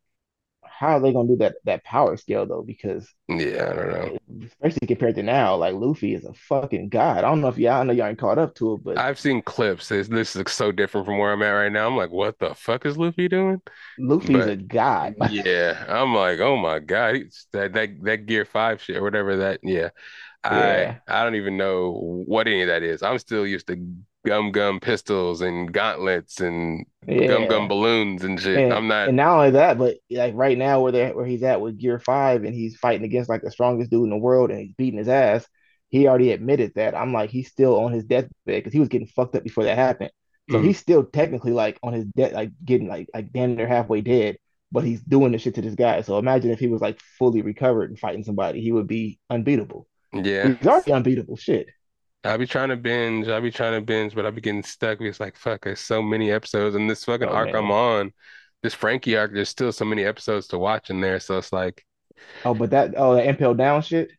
[0.80, 2.62] how are they gonna do that that power scale though?
[2.62, 7.18] Because yeah I don't know especially compared to now, like Luffy is a fucking god.
[7.18, 9.20] I don't know if y'all I know y'all ain't caught up to it, but I've
[9.20, 9.89] seen clips.
[9.89, 11.86] This, this looks so different from where I'm at right now.
[11.88, 13.62] I'm like, what the fuck is Luffy doing?
[13.98, 15.15] Luffy's but- a god.
[15.30, 19.36] Yeah, I'm like, oh my God, he's, that that that Gear Five shit or whatever
[19.38, 19.60] that.
[19.63, 19.89] Yeah,
[20.46, 21.00] Yeah.
[21.08, 23.04] I I don't even know what any of that is.
[23.04, 23.86] I'm still used to
[24.30, 27.48] gum gum pistols and gauntlets and gum Yeah.
[27.48, 28.58] gum balloons and shit.
[28.58, 29.08] And, I'm not.
[29.08, 32.00] and not only that, but like right now where they where he's at with Gear
[32.00, 35.00] Five and he's fighting against like the strongest dude in the world and he's beating
[35.00, 35.48] his ass.
[35.90, 36.94] He already admitted that.
[36.96, 39.75] I'm like he's still on his deathbed because he was getting fucked up before that
[39.77, 40.12] happened.
[40.52, 40.65] So Mhm.
[40.65, 44.38] he's still technically like on his death, like getting like like damn near halfway dead.
[44.71, 46.02] But he's doing this shit to this guy.
[46.02, 49.88] So imagine if he was like fully recovered and fighting somebody, he would be unbeatable.
[50.13, 51.38] Yeah, He's already unbeatable.
[51.38, 51.69] Shit.
[52.24, 53.28] I be trying to binge.
[53.28, 55.00] I be trying to binge, but I be getting stuck.
[55.02, 58.13] It's like fuck, there's so many episodes, and this fucking Oh, arc I'm on,
[58.62, 59.34] this Franky arc.
[59.34, 61.20] There's still so many episodes to watch in there.
[61.20, 61.86] So it's like.
[62.44, 64.12] Oh, but that oh that impel down shit.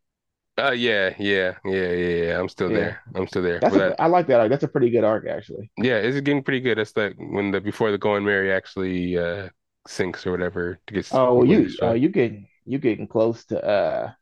[0.59, 2.39] Uh, yeah, yeah, yeah, yeah, yeah.
[2.41, 2.73] I'm still Yeah.
[2.73, 3.01] there.
[3.15, 3.63] I'm still there.
[3.63, 4.51] That's a, that, I like that arc.
[4.51, 5.71] That's a pretty good arc actually.
[5.79, 6.79] yeah, it's getting pretty good.
[6.79, 9.49] That's like when the before the Going Merry actually uh
[9.87, 11.11] sinks or whatever to get.
[11.11, 14.13] Oh, well, you oh you getting you getting close to uh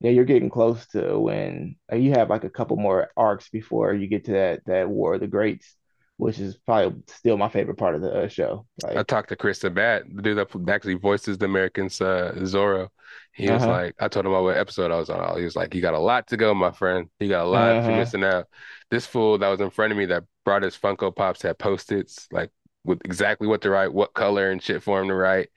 [0.00, 3.92] yeah, you're getting close to when uh, you have like a couple more arcs before
[3.92, 5.76] you get to that that War of the Greats,
[6.16, 8.66] which is probably still my favorite part of the uh, show.
[8.84, 12.88] I talked to Chris Sabat, the dude that actually voices the Americans, uh, Zoro.
[13.32, 15.36] He was uh-huh, like, I told him about what episode I was on.
[15.36, 17.08] He was like, You got a lot to go, my friend.
[17.18, 17.96] You got a lot that you're uh-huh.
[17.96, 18.46] missing out.
[18.90, 22.26] This fool that was in front of me that brought his Funko Pops had Post-its,
[22.32, 22.50] like
[22.84, 25.48] with exactly what to write, what color and shit for him to write.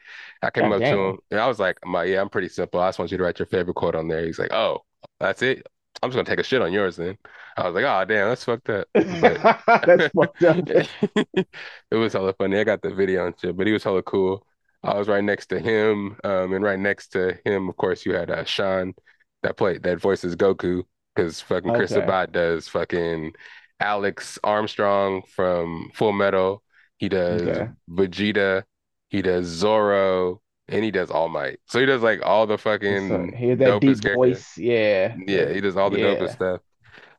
[0.42, 2.50] I came God up to him and I was like, I'm like, yeah, I'm pretty
[2.50, 2.80] simple.
[2.80, 4.26] I just want you to write your favorite quote on there.
[4.26, 4.80] He's like, Oh,
[5.20, 5.66] that's it.
[6.02, 7.18] I'm just gonna take a shit on yours then.
[7.56, 8.88] I was like, Oh, damn, that's fucked up.
[8.94, 9.42] But
[9.86, 10.58] That's fucked up.
[11.34, 12.60] it was hella funny.
[12.60, 14.46] I got the video and shit, but he was hella cool.
[14.84, 18.14] I was right next to him, um, and right next to him, of course, you
[18.16, 18.94] had uh, Sean
[19.42, 20.84] that played that voices Goku
[21.16, 22.02] because fucking Chris Okay.
[22.02, 23.34] Sabat does fucking
[23.80, 26.64] Alex Armstrong from Full Metal.
[27.04, 27.74] He does Okay.
[27.90, 28.64] Vegeta.
[29.10, 31.60] He does Zoro, and he does All Might.
[31.68, 32.58] So he does like all the
[32.96, 34.14] So fucking hear that deep character.
[34.14, 34.58] voice.
[34.58, 35.18] Yeah.
[35.28, 36.62] Yeah, he does all the dopest stuff.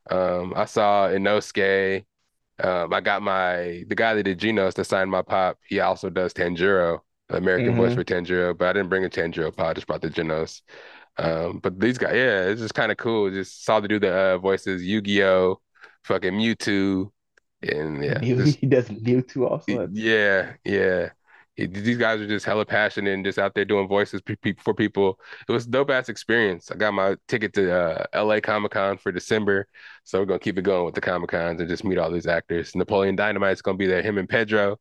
[0.09, 2.05] Um, I saw Inosuke.
[2.63, 5.59] Um, I got my the guy that did Genos that signed my pop.
[5.67, 9.55] He also does Tanjiro, American voice hmm for Tanjiro, but I didn't bring a Tanjiro
[9.55, 9.67] pop.
[9.69, 10.61] I just brought the Genos.
[11.17, 13.31] Um, but these guys, yeah, it's just kind of cool.
[13.31, 15.61] Just saw the do the uh, voices, Yu-Gi-Oh,
[16.05, 17.11] fucking Mewtwo,
[17.69, 19.79] and yeah, Mew just he does Mewtwo also.
[19.79, 21.09] That's yeah, yeah.
[21.57, 24.55] It- these guys are just hella passionate and just out there doing voices pe pe-
[24.59, 25.19] for people.
[25.47, 26.69] It was dope ass experience.
[26.71, 29.67] I got my ticket to uh, LA Comic Con for December,
[30.03, 32.27] so we're gonna keep it going with the Comic Cons and just meet all these
[32.27, 32.75] actors.
[32.75, 34.01] Napoleon Dynamite's gonna be there.
[34.01, 34.77] Him and Pedro.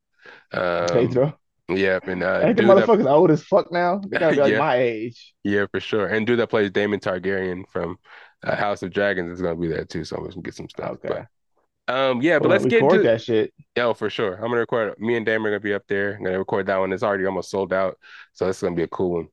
[0.53, 1.39] Um, Pedro.
[1.69, 4.01] yep, and uh, Ain't the dude that motherfuckers old as fuck now?
[4.09, 5.35] They gotta be like yeah, my age.
[5.45, 6.07] yeah, for sure.
[6.09, 7.99] And dude that plays Daemon Targaryen from
[8.43, 10.05] uh, House of Dragons is gonna be there too.
[10.05, 10.97] So I'm gonna get some stuff.
[11.07, 11.25] But Okay.
[11.89, 13.53] Um, yeah, but Well, let's get record into that shit.
[13.77, 14.35] Yeah, for sure.
[14.35, 14.99] I'm gonna record.
[14.99, 16.17] Me and Dame are gonna be up there.
[16.17, 16.93] I'm gonna record that one.
[16.93, 17.99] It's already almost sold out,
[18.33, 19.29] so it's gonna be a cool one.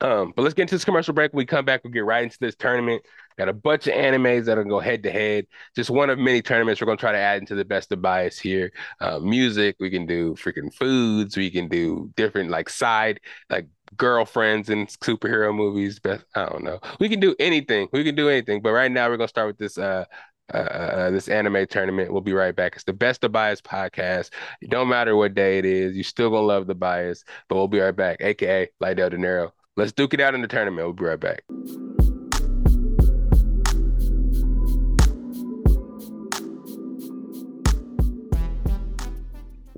[0.00, 1.32] Um, but let's get into this commercial break.
[1.32, 3.02] When we come back, we'll get right into this tournament.
[3.36, 5.46] Got a bunch of animes that are gonna go head to head.
[5.74, 8.38] Just one of many tournaments we're gonna try to add into the best of bias
[8.38, 8.72] here.
[9.00, 13.66] Uh, music, we can do freaking foods, we can do different like side like
[13.96, 15.98] girlfriends in superhero movies.
[15.98, 16.78] Best, I don't know.
[17.00, 17.88] We can do anything.
[17.92, 18.60] We can do anything.
[18.60, 20.04] But right now we're gonna start with this uh
[20.52, 22.12] uh, uh, this anime tournament.
[22.12, 22.74] We'll be right back.
[22.74, 24.30] It's the Best of Bias podcast.
[24.60, 27.24] It don't matter what day it is, you still gonna love the bias.
[27.48, 29.52] But we'll be right back, aka Lydell Dinero.
[29.76, 30.86] Let's duke it out in the tournament.
[30.86, 31.44] We'll be right back.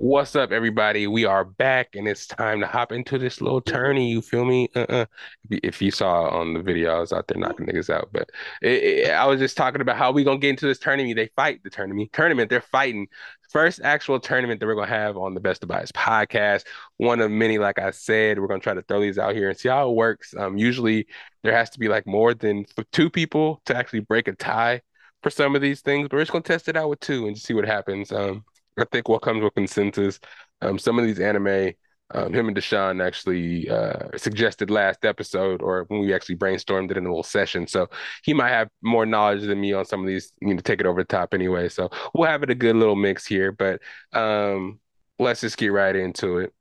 [0.03, 1.05] What's up, everybody?
[1.05, 4.09] We are back, and it's time to hop into this little tourney.
[4.09, 4.67] You feel me?
[4.75, 5.05] Uh-uh.
[5.51, 8.09] If you saw on the video, I was out there knocking niggas out.
[8.11, 8.31] But
[8.63, 11.15] it, it- I was just talking about how we gonna get into this tournament.
[11.17, 12.11] They fight the tournament.
[12.13, 12.49] Tournament.
[12.49, 13.09] They're fighting.
[13.51, 16.63] First actual tournament that we're gonna have on the Best of Bias podcast.
[16.97, 19.57] One of many, like I said, we're gonna try to throw these out here and
[19.57, 20.33] see how it works.
[20.35, 21.05] Um, usually
[21.43, 24.81] there has to be like more than two people to actually break a tie
[25.21, 27.37] for some of these things, but we're just gonna test it out with two and
[27.37, 28.11] see what happens.
[28.11, 28.45] Um.
[28.81, 30.19] I think what comes with consensus,
[30.61, 31.73] um, some of these anime,
[32.13, 36.97] um, him and Deshaun actually uh, suggested last episode, or when we actually brainstormed it
[36.97, 37.67] in a little session.
[37.67, 37.87] So
[38.23, 40.33] he might have more knowledge than me on some of these.
[40.41, 41.69] You know, take it over the top anyway.
[41.69, 43.51] So we'll have it a good little mix here.
[43.51, 44.79] But um,
[45.19, 46.53] let's just get right into it.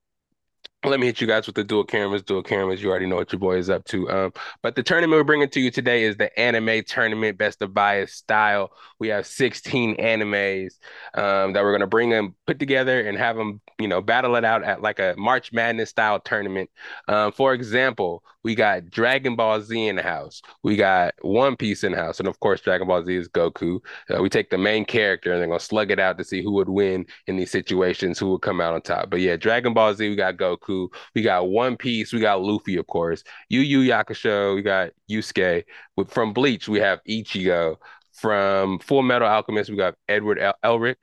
[0.83, 2.23] Let me hit you guys with the dual cameras.
[2.23, 4.11] Dual cameras, you already know what your boy is up to.
[4.11, 7.75] Um, but the tournament we're bringing to you today is the anime tournament, best of
[7.75, 8.71] bias style.
[8.99, 10.73] We have 16 animes
[11.13, 14.45] um, that we're gonna bring them, put together, and have them, you know, battle it
[14.45, 16.71] out at like a March Madness style tournament.
[17.09, 20.41] Um, for example, we got Dragon Ball Z in the house.
[20.63, 23.81] We got One Piece in the house, and of course, Dragon Ball Z is Goku.
[24.09, 26.53] Uh, we take the main character and they're gonna slug it out to see who
[26.53, 29.11] would win in these situations, who would come out on top.
[29.11, 30.89] But yeah, Dragon Ball Z, we got Goku.
[31.15, 32.13] We got One Piece.
[32.13, 33.23] We got Luffy, of course.
[33.49, 34.55] Yu Yu Hakusho.
[34.55, 35.65] We got Yusuke.
[36.09, 37.77] From Bleach, we have Ichigo.
[38.13, 40.97] From Full Metal Alchemist, we got Edward El- Elric.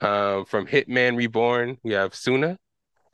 [0.00, 2.58] Um, from Hitman Reborn, we have Tsuna.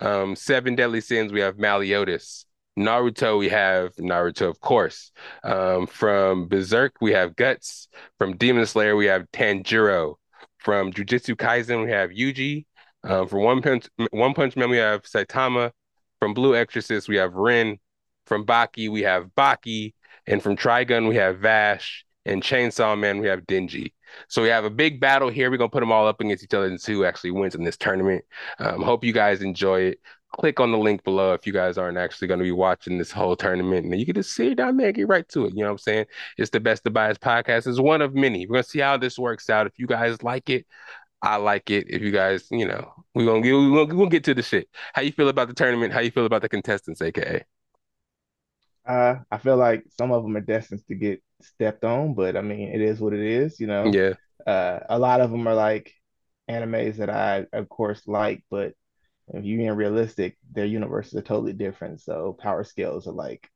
[0.01, 2.45] Um, Seven Deadly Sins, we have Meliodas.
[2.79, 5.12] Naruto, we have Naruto, of course.
[5.45, 7.89] Um, from Berserk, we have Guts.
[8.18, 10.14] From Demon Slayer, we have Tanjiro.
[10.59, 12.64] From Jujutsu Kaisen, we have Yuji.
[13.05, 15.73] Um, from One Punch One Punch Man, we have Saitama.
[16.20, 17.79] From Blue Exorcist, we have Rin.
[18.27, 19.93] From Baki, we have Baki.
[20.27, 22.05] And from Trigun, we have Vash.
[22.25, 23.93] And Chainsaw Man, we have Denji.
[24.29, 25.51] So we have a big battle here.
[25.51, 27.64] We're gonna put them all up against each other and see who actually wins in
[27.64, 28.25] this tournament.
[28.59, 30.01] Um, hope you guys enjoy it.
[30.33, 33.12] Click on the link below if you guys aren't actually going to be watching this
[33.12, 33.85] whole tournament.
[33.85, 35.55] And you can just sit down there and get right to it.
[35.55, 36.07] You know what I'm saying?
[36.39, 37.66] It's the Best of Bias podcast.
[37.66, 38.47] It's one of many.
[38.47, 39.66] We're going to see how this works out.
[39.66, 40.66] If you guys like it,
[41.22, 41.87] I like it.
[41.89, 44.43] If you guys, you know, we're gonna get we're gonna, we're gonna get to the
[44.43, 44.68] shit.
[44.93, 45.93] How you feel about the tournament?
[45.93, 47.45] How you feel about the contestants, aka?
[48.85, 52.41] Uh, I feel like some of them are destined to get stepped on, but I
[52.41, 53.85] mean, it is what it is, you know.
[53.85, 54.14] Yeah.
[54.45, 55.95] Uh, a lot of them are like
[56.51, 58.74] animes that I, of course, like, but
[59.29, 62.01] if you're being realistic, their universes are totally different.
[62.01, 63.49] So power scales are like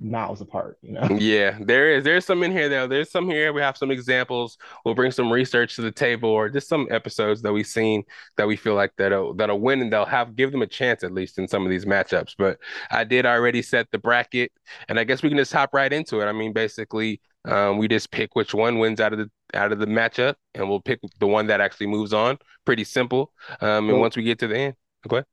[0.00, 1.08] miles apart, you know?
[1.18, 2.04] Yeah, there is.
[2.04, 2.86] There's some in here though.
[2.86, 3.52] There's some here.
[3.52, 4.58] We have some examples.
[4.84, 8.02] We'll bring some research to the table, or just some episodes that we've seen
[8.36, 11.12] that we feel like that'll that'll win and they'll have give them a chance at
[11.12, 12.34] least in some of these matchups.
[12.36, 12.58] But
[12.90, 14.52] I did already set the bracket,
[14.88, 16.26] and I guess we can just hop right into it.
[16.26, 19.78] I mean, basically, um, we just pick which one wins out of the out of
[19.78, 22.38] the matchup, and we'll pick the one that actually moves on.
[22.64, 23.32] Pretty simple.
[23.60, 24.76] Um, and Well, once we get to the end,
[25.08, 25.26] go ahead.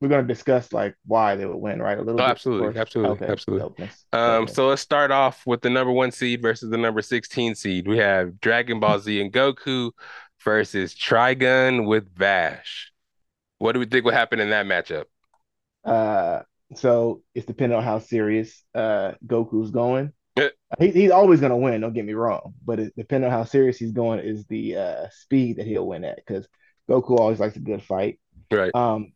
[0.00, 1.98] we're gonna discuss like why they would win, right?
[1.98, 3.68] A little Oh, bit, absolutely, absolutely, Okay, absolutely.
[4.12, 4.46] Um, dopeness.
[4.46, 7.88] so let's start off with the number one seed versus the number 16 seed.
[7.88, 9.92] We have Dragon Ball Z and Goku
[10.44, 12.92] versus Trigun with Vash.
[13.58, 15.06] What do we think will happen in that matchup?
[15.84, 16.42] Uh,
[16.74, 20.12] so it's depending on how serious uh Goku's going.
[20.36, 23.44] Eh, He, he's always gonna win, don't get me wrong, but it depending on how
[23.44, 26.46] serious he's going is the uh speed that he'll win at because
[26.88, 28.18] Goku always likes a good fight.
[28.50, 28.74] Right.
[28.74, 29.12] Um,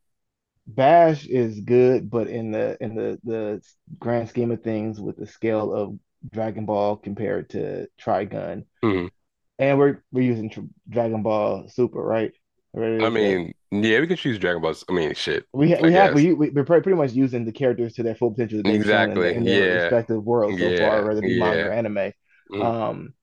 [0.67, 3.63] Vash is good, but in the in the the
[3.99, 5.99] grand scheme of things, with the scale of
[6.33, 9.11] Dragon Ball compared to Trigun, Mhm.
[9.59, 12.33] and we're we're using tr Dragon Ball Super, right?
[12.77, 14.85] I mean, yeah, we can choose Dragon Balls.
[14.89, 15.47] I mean, shit.
[15.53, 16.15] we ha I we have guess.
[16.15, 18.87] we we we're pretty pretty much using the characters to their full potential that they've
[18.89, 19.31] in, Exactly.
[19.31, 19.71] in their Yeah.
[19.71, 20.73] respective worlds so Yeah.
[20.73, 22.13] far, whether it be manga or anime.
[22.51, 22.75] Mhm.
[22.83, 23.15] Um,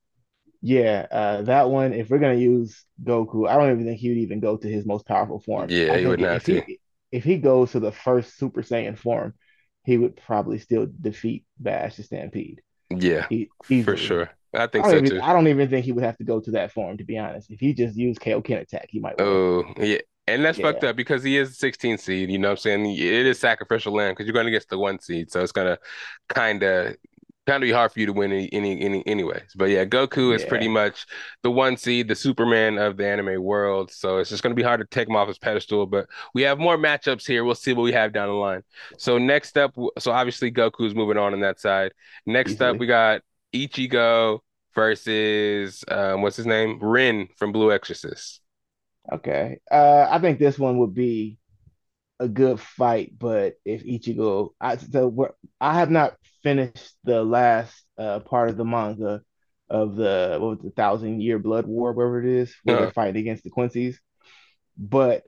[0.61, 1.93] yeah, uh, that one.
[1.93, 4.85] If we're gonna use Goku, I don't even think he would even go to his
[4.85, 5.71] most powerful form.
[5.71, 6.79] Yeah, I he wouldn't if he
[7.11, 9.35] if he goes to the first Super Saiyan form,
[9.85, 14.29] he would probably still defeat Vash the Stampede Yeah, e for sure.
[14.53, 15.21] I I think don't so even too.
[15.21, 17.49] I don't even think he would have to go to that form, to be honest.
[17.51, 19.27] If he just used Kaioken attack, he might win.
[19.27, 19.99] Oh, yeah.
[20.27, 22.85] And that's fucked up because he is a 16 seed, you know what I'm saying?
[22.85, 25.77] It is sacrificial land because you're going against the one seed, so it's gonna
[26.29, 26.95] kind of
[27.47, 29.53] kind of be hard for you to win any, any any anyways.
[29.55, 31.05] But yeah, Goku is pretty much
[31.41, 34.79] the one seed, the Superman of the anime world, so it's just gonna be hard
[34.79, 35.87] to take him off his pedestal.
[35.87, 37.43] But we have more matchups here.
[37.43, 38.61] We'll see what we have down the line.
[38.97, 41.93] So next up, so obviously Goku's moving on on that side.
[42.25, 43.21] Next up, we got
[43.53, 44.39] Ichigo
[44.75, 46.79] versus um, what's his name?
[46.79, 48.41] Rin from Blue Exorcist.
[49.11, 49.59] Okay.
[49.69, 51.37] Uh, I think this one would be
[52.19, 57.83] a good fight, but if Ichigo, I so we're, I have not finished the last
[57.97, 59.21] uh part of the manga
[59.69, 62.91] of the what was the Thousand Year Blood War, whatever it is, where they're Uh,
[62.91, 63.99] fighting against the Quincy's.
[64.77, 65.23] But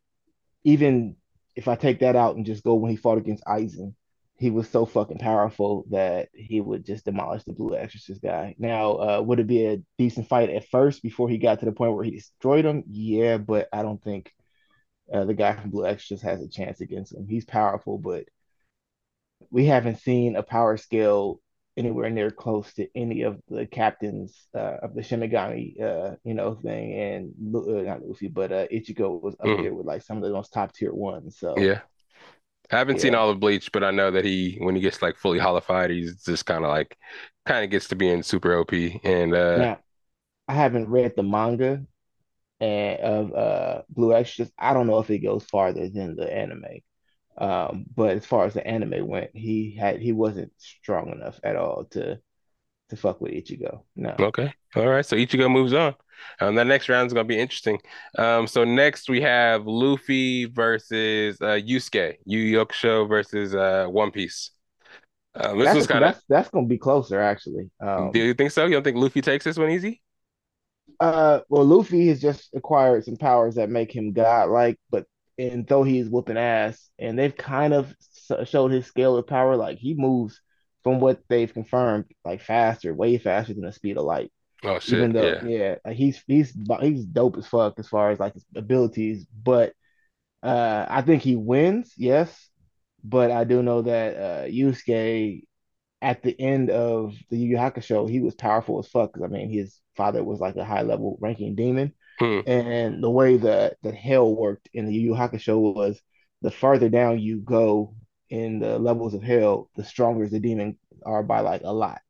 [0.64, 1.16] even
[1.56, 3.96] if I take that out and just go when he fought against Aizen,
[4.44, 8.56] he was so fucking powerful that he would just demolish the Blue Exorcist guy.
[8.60, 11.72] Now, uh, would it be a decent fight at first before he got to the
[11.72, 12.84] point where he destroyed him?
[12.90, 14.34] Yeah, but I don't think
[15.14, 17.26] uh, the guy from Blue Exorcist has a chance against him.
[17.26, 18.26] He's powerful, but
[19.50, 21.40] we haven't seen a power scale
[21.78, 26.56] anywhere near close to any of the captains uh, of the Shinigami, uh, you know,
[26.56, 26.94] thing.
[26.94, 29.62] And uh, not Luffy, but uh, Ichigo was up mhm.
[29.62, 31.40] there with like some of the most top tier ones.
[31.40, 31.82] So Yeah.
[32.72, 35.18] I haven't seen all of Bleach, but I know that he, when he gets like
[35.18, 36.98] fully hollowfied, he's just kind of like,
[37.46, 39.00] kind of gets to being super OP.
[39.04, 39.80] And uh, Now,
[40.48, 41.86] I haven't read the manga
[42.62, 44.54] and of uh Blue Exorcist.
[44.60, 46.66] I don't know if it goes farther than the anime.
[47.38, 51.56] Um, but as far as the anime went, he had he wasn't strong enough at
[51.58, 52.22] all to
[52.90, 53.84] to fuck with Ichigo.
[53.96, 54.20] No.
[54.20, 55.06] okay, all right.
[55.06, 55.96] So Ichigo moves on.
[56.40, 57.80] Um, that next round is gonna be interesting.
[58.18, 64.52] Um, so next we have Luffy versus uh Yusuke, Yu Hakusho versus uh One Piece.
[65.36, 66.14] Um, this That's was kind of.
[66.14, 67.70] that's that's gonna be closer actually.
[68.12, 68.66] Do Um, you think so?
[68.66, 70.02] You don't think Luffy takes this one easy?
[71.00, 75.06] uh, well, Luffy has just acquired some powers that make him godlike, but
[75.38, 77.94] and though he's whooping ass, and they've kind of
[78.46, 80.40] showed his scale of power, like he moves
[80.84, 84.32] from what they've confirmed, like faster, way faster than the speed of light.
[84.64, 88.20] Oh Even though, yeah, yeah, like he's he's he's dope as fuck as far as
[88.20, 89.74] like his abilities, but
[90.44, 92.50] uh, I think he wins, yes,
[93.04, 95.44] but I do know that uh, Yusuke
[96.02, 99.14] at the end of the Yu Yu Hakusho, he was powerful as fuck.
[99.14, 103.12] 'cause, I mean, his father was like a high level ranking demon, Hmm, and the
[103.12, 106.02] way that that hell worked in the Yu Yu Hakusho was
[106.44, 107.96] the farther down you go
[108.32, 112.02] in the levels of hell, the stronger the demon are by like a lot.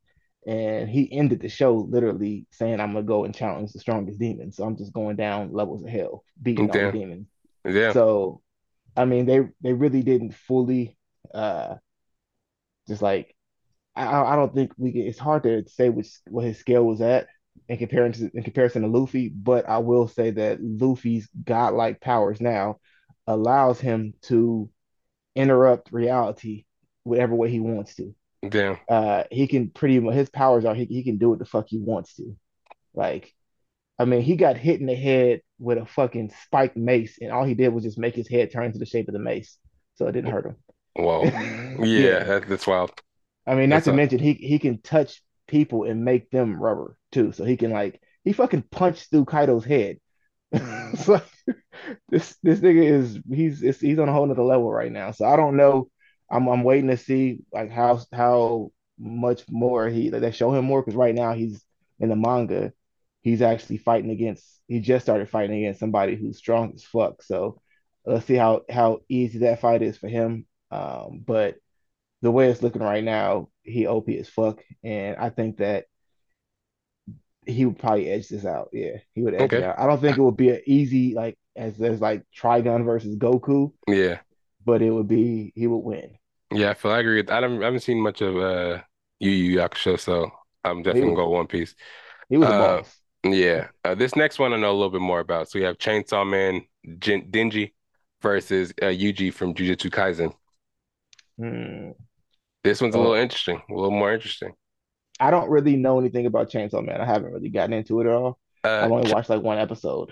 [0.45, 4.51] And he ended the show literally saying, "I'm gonna go and challenge the strongest demon."
[4.51, 7.27] So I'm just going down levels of hell, beating all the demons.
[7.65, 8.41] yeah, So
[8.97, 10.97] I mean, they they really didn't fully
[11.33, 11.75] uh
[12.87, 13.35] just like
[13.95, 17.01] I I don't think we can, it's hard to say which what his scale was
[17.01, 17.27] at,
[17.69, 22.79] in comparison in comparison to Luffy, but I will say that Luffy's godlike powers now
[23.27, 24.69] allows him to
[25.35, 26.65] interrupt reality
[27.03, 28.15] whatever way he wants to.
[28.47, 28.77] Damn.
[28.89, 31.67] Uh, he can pretty much his powers are he, he can do what the fuck
[31.69, 32.35] he wants to.
[32.93, 33.33] Like,
[33.99, 37.45] I mean, he got hit in the head with a fucking spiked mace, and all
[37.45, 39.57] he did was just make his head turn to the shape of the mace,
[39.95, 40.57] so it didn't hurt him.
[40.95, 41.23] Whoa.
[41.79, 42.23] Yeah, Yeah.
[42.23, 42.91] that, that's wild.
[43.47, 46.61] I mean, not That's to a- mention he he can touch people and make them
[46.61, 47.31] rubber too.
[47.31, 49.97] So he can like he fucking punched through Kaido's head.
[51.07, 51.23] Like
[52.09, 55.11] this this nigga is he's it's, he's on a whole nother level right now.
[55.11, 55.89] So I don't know.
[56.33, 60.65] I'm I'm waiting to see like how how much more he like, they show him
[60.65, 61.63] more because right now he's
[61.99, 62.73] in the manga.
[63.21, 64.43] He's actually fighting against.
[64.67, 67.23] He just started fighting against somebody who's strong as fuck.
[67.23, 67.61] So
[68.05, 70.45] let's see how how easy that fight is for him.
[70.71, 71.55] Um, but
[72.21, 75.85] the way it's looking right now, he OP as fuck, and I think that
[77.45, 78.69] he would probably edge this out.
[78.73, 79.79] Yeah, he would edge it out.
[79.79, 83.73] I don't think it would be an easy like as there's like Trigun versus Goku,
[83.87, 84.19] Yeah.
[84.65, 86.17] but it would be he would win.
[86.53, 88.81] Yeah, I feel I agree with I don't I haven't seen much of uh
[89.19, 90.31] Yu Yu Hakusho, so
[90.63, 91.75] I'm definitely was- gonna go One Piece.
[92.29, 92.99] He was a Uh, boss.
[93.25, 93.67] Yeah.
[93.85, 95.49] Uh, this next one I know a little bit more about.
[95.49, 96.61] So we have Chainsaw Man
[96.99, 97.73] Jin Denji
[98.21, 100.33] versus uh, Yuji from Jujutsu Kaisen.
[101.37, 101.91] Hmm.
[102.63, 103.01] This one's a Oh.
[103.01, 104.53] little interesting, a little more interesting.
[105.19, 106.99] I don't really know anything about Chainsaw Man.
[107.01, 108.39] I haven't really gotten into it at all.
[108.63, 110.11] I've Uh, only watched like one episode.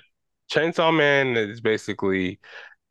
[0.51, 2.39] Chainsaw Man is basically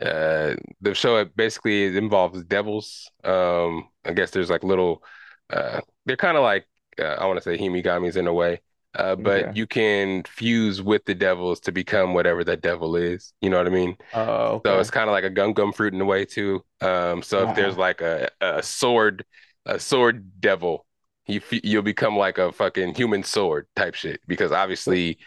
[0.01, 3.11] uh the show it basically involves devils.
[3.25, 5.03] Um I guess there's like little
[5.51, 6.67] uh they're kind of like
[6.99, 8.61] uh, I want to say Himigamis in a way.
[8.95, 9.55] Uh but Okay.
[9.55, 13.33] you can fuse with the devils to become whatever that devil is.
[13.41, 13.97] You know what I mean?
[14.13, 16.65] Oh, So it's kind of like a gum gum fruit in a way too.
[16.81, 19.25] Um so if there's like a a sword
[19.67, 20.87] a sword devil,
[21.27, 25.19] you f- you'll become like a fucking human sword type shit because obviously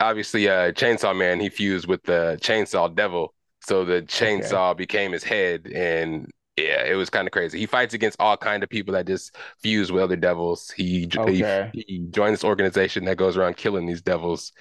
[0.00, 3.34] obviously uh Chainsaw Man he fused with the Chainsaw Devil.
[3.62, 7.58] So the chainsaw became his head and yeah it was kind of crazy.
[7.58, 10.70] He fights against all kind of people that just fuse with other devils.
[10.70, 11.72] He Okay.
[11.72, 14.52] he, he joined this organization that goes around killing these devils.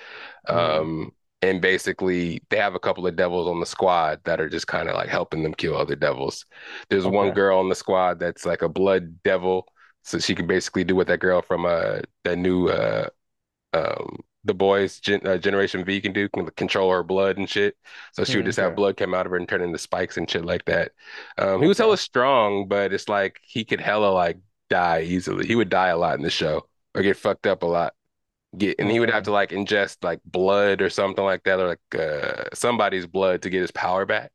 [0.51, 0.87] Mhm.
[0.87, 1.11] um
[1.41, 4.89] and basically they have a couple of devils on the squad that are just kind
[4.89, 6.45] of like helping them kill other devils.
[6.89, 9.65] There's one girl on the squad that's like a blood devil
[10.03, 13.07] so she can basically do what that girl from uh that new uh
[13.73, 17.75] um the boys gen uh, Generation V can do can control her blood and shit.
[18.13, 20.29] So she would just have blood come out of her and turn into spikes and
[20.29, 20.91] shit like that.
[21.37, 25.45] Um, he was hella strong, but it's like he could hella like die easily.
[25.45, 27.93] He would die a lot in the show or get fucked up a lot.
[28.57, 31.67] Get and he would have to like ingest like blood or something like that, or
[31.67, 34.31] like uh somebody's blood to get his power back.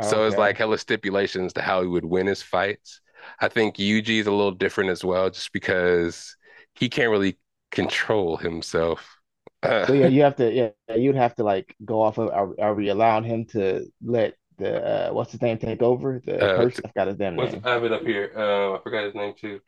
[0.00, 3.00] So it's like hella stipulations to how he would win his fights.
[3.40, 6.36] I think Yuji is a little different as well, just because
[6.76, 7.36] he can't really
[7.70, 9.16] control himself.
[9.62, 12.54] Uh, So yeah, you have to yeah, you'd have to like go off of are,
[12.60, 16.20] are we allowing him to let the uh what's his name take over?
[16.24, 16.80] The Uh, curse?
[16.84, 17.64] I forgot his damn what's name.
[17.64, 18.32] I have it up here.
[18.36, 19.60] Uh, I forgot his name too.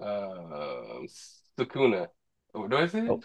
[0.00, 1.06] Um,
[1.58, 2.08] Sukuna.
[2.54, 3.10] Oh, Do I say it?
[3.10, 3.22] Oh.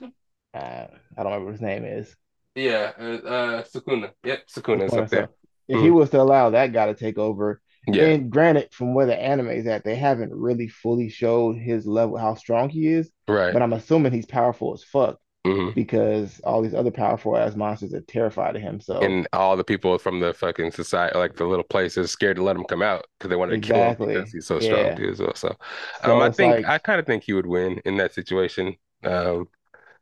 [0.53, 2.15] Uh, I don't remember what his name is.
[2.55, 4.13] Yeah, uh, uh, Sukuna.
[4.23, 5.29] Yep, Sukuna is up So there.
[5.67, 9.05] if he was to allow that guy to take over, Yeah, and granted, from where
[9.05, 13.11] the anime is at, they haven't really fully showed his level, how strong he is.
[13.27, 13.53] right.
[13.53, 17.93] But I'm assuming he's powerful as fuck hmm because all these other powerful ass monsters
[17.93, 18.81] are terrified of him.
[18.81, 22.43] So And all the people from the fucking society, like the little places, scared to
[22.43, 24.13] let him come out because they wanted to kill him Exactly.
[24.13, 24.95] because he's so strong Yeah.
[24.95, 25.35] too as well.
[25.35, 25.55] So,
[25.99, 28.75] so um, I think like I kind of think he would win in that situation.
[29.03, 29.49] Um,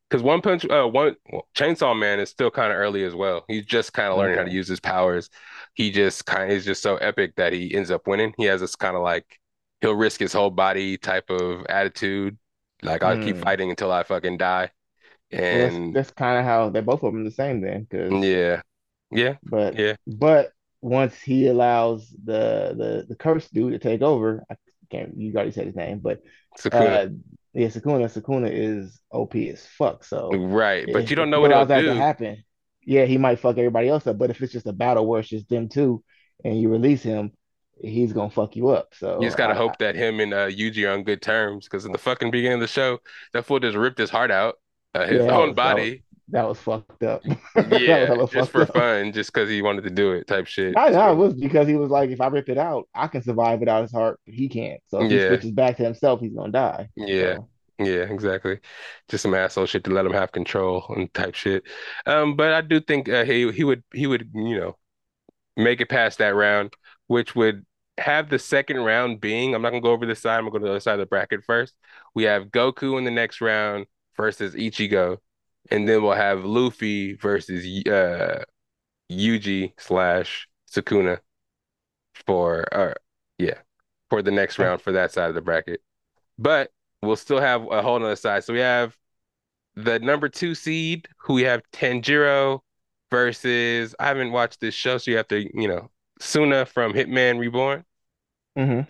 [0.09, 1.15] because One Punch, uh, one
[1.55, 3.45] Chainsaw Man is still kind of early as well.
[3.47, 5.29] He's just kind of learning how to use his powers.
[5.73, 8.33] He just kind of is just so epic that he ends up winning.
[8.37, 9.39] He has this kind of like
[9.81, 12.37] he'll risk his whole body type of attitude.
[12.83, 13.43] Like I'll keep Hmm.
[13.43, 14.71] fighting until I fucking die.
[15.49, 17.83] well, that's, And that's kind of how they're both of them the same then.
[17.89, 18.61] Because yeah,
[19.11, 19.95] yeah, but yeah.
[20.07, 20.51] but
[20.81, 24.55] once he allows the the the cursed dude to take over, I
[24.89, 25.17] can't.
[25.17, 26.21] You already said his name, but
[26.57, 27.01] Sakuna.
[27.01, 27.07] uh,
[27.53, 28.05] yeah, Sukuna.
[28.11, 30.03] Sukuna is OP as fuck.
[30.03, 32.43] So Right, but you don't know what he'll that to happen,
[32.85, 34.17] yeah, he might fuck everybody else up.
[34.17, 36.03] But if it's just a battle where it's just them two,
[36.43, 37.31] and you release him,
[37.81, 38.93] he's gonna fuck you up.
[38.93, 41.65] So You just gotta I, hope that him and uh, Yuji are on good terms
[41.67, 42.99] because in the fucking beginning of the show,
[43.33, 44.55] that fool just ripped his heart out,
[44.95, 46.03] uh, his Yeah, own was- that was- body.
[46.29, 47.21] that was fucked up.
[47.71, 48.73] Yeah, just for up.
[48.73, 50.75] fun, just because he wanted to do it, type shit.
[50.77, 53.21] I know it was because he was like, if I rip it out, I can
[53.21, 54.79] survive without his heart, but he can't.
[54.87, 56.87] So if he switches back to himself, he's gonna die.
[56.95, 57.47] yeah, So,
[57.81, 58.59] yeah, exactly.
[59.09, 61.63] Just some asshole shit to let him have control and type shit.
[62.05, 64.77] Um, but I do think uh, he he would he would you know
[65.57, 66.73] make it past that round,
[67.07, 67.65] which would
[67.97, 69.55] have the second round being.
[69.55, 70.37] I'm not gonna go over this side.
[70.37, 71.73] I'm gonna go to the other side of the bracket first.
[72.13, 75.17] We have Goku in the next round versus Ichigo,
[75.71, 78.43] and then we'll have Luffy versus uh
[79.11, 81.19] Yuji slash Sukuna
[82.25, 82.93] for uh
[83.37, 83.59] yeah
[84.09, 85.81] for the next round for that side of the bracket.
[86.37, 86.71] But
[87.01, 88.43] we'll still have a whole other side.
[88.43, 88.97] So we have
[89.75, 92.61] the number two seed who we have Tanjiro
[93.11, 95.91] versus I haven't watched this show, so you have to, you know,
[96.21, 97.85] Tsuna from Hitman Reborn.
[98.55, 98.81] hmm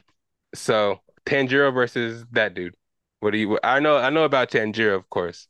[0.53, 2.75] So Tanjiro versus that dude.
[3.19, 3.59] What do you?
[3.63, 5.47] I know I know about Tanjiro, of course,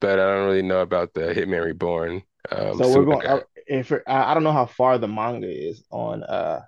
[0.00, 2.22] but I don't really know about the Hitman Reborn.
[2.50, 3.26] Um, So we're going.
[3.26, 6.62] Uh, if I, I don't know how far the manga is on uh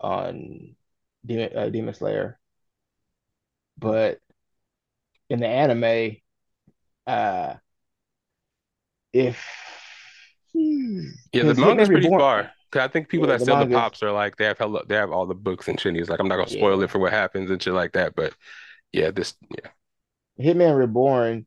[0.00, 0.76] on
[1.26, 2.38] Demon, uh, Demon Slayer,
[3.78, 4.20] but
[5.30, 6.16] in the anime,
[7.06, 7.54] uh,
[9.12, 9.44] if
[11.32, 12.18] Yeah, the manga's pretty far.
[12.18, 12.50] far.
[12.70, 14.84] 'Cause I think people yeah, that the sell the pops are like they have hella,
[14.86, 15.94] they have all the books and shit.
[15.94, 16.82] He's like, I'm not gonna spoil yeah.
[16.82, 18.14] it for what happens and shit like that.
[18.14, 18.34] But
[18.92, 19.70] yeah, this yeah.
[20.40, 21.46] Hitman Reborn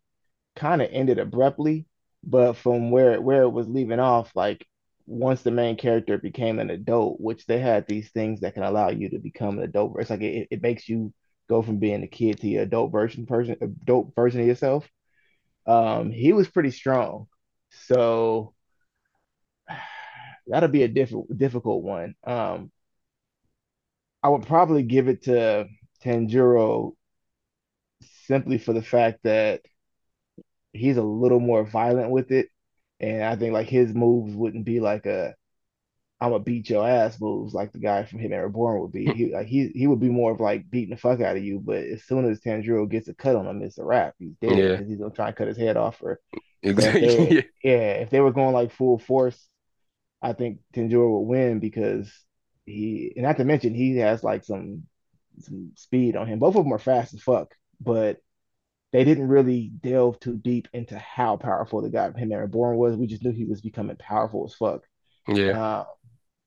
[0.55, 1.88] kind of ended abruptly,
[2.23, 4.67] but from where where it was leaving off, like
[5.07, 8.89] once the main character became an adult, which they had these things that can allow
[8.89, 9.99] you to become an adult.
[9.99, 11.13] It's like it, it makes you
[11.52, 14.89] go from being a kid to your adult version person, adult version of yourself.
[15.68, 17.28] Um, he was pretty strong,
[17.88, 18.54] so
[20.47, 22.16] that'll be a difficult difficult one.
[22.26, 22.72] Um,
[24.24, 25.68] I would probably give it to
[26.04, 26.93] Tanjiro
[28.28, 29.62] simply for the fact that
[30.74, 32.47] he's a little more violent with it.
[32.99, 35.36] And I think like his moves wouldn't be like a
[36.22, 39.05] I'm gonna beat your ass moves like the guy from Hitman Reborn would be.
[39.07, 41.59] He like he he would be more of like beating the fuck out of you.
[41.59, 44.13] But as soon as Tanjiro gets a cut on him, it's a wrap.
[44.19, 44.67] He's dead Yeah.
[44.74, 45.97] because he's gonna try and cut his head off.
[46.03, 46.19] Or
[46.61, 47.07] if Exactly.
[47.26, 47.41] they Yeah.
[47.63, 49.49] yeah, if they were going like full force,
[50.22, 52.13] I think Tanjiro would win because
[52.67, 54.84] he and not to mention he has like some
[55.39, 56.38] some speed on him.
[56.38, 58.19] Both of them are fast as fuck, but
[58.91, 62.95] they didn't really delve too deep into how powerful the guy from Hitman Reborn was.
[62.95, 64.82] We just knew he was becoming powerful as fuck.
[65.28, 65.59] Yeah.
[65.59, 65.86] Uh,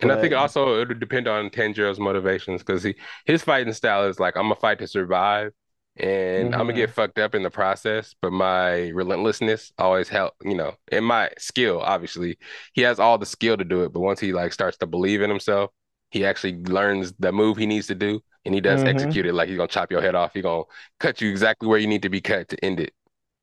[0.04, 2.94] And I think also it would depend on Tanjiro's motivations because he
[3.26, 5.52] his fighting style is like I'm gonna fight to survive
[5.96, 10.54] and I'm gonna get fucked up in the process, but my relentlessness always help, you
[10.54, 12.38] know, and my skill, obviously.
[12.72, 15.22] He has all the skill to do it, but once he like starts to believe
[15.22, 15.70] in himself,
[16.10, 18.88] he actually learns the move he needs to do and he does mhm.
[18.88, 20.32] execute it like he's gonna chop your head off.
[20.34, 20.64] He's gonna
[21.00, 22.92] cut you exactly where you need to be cut to end it.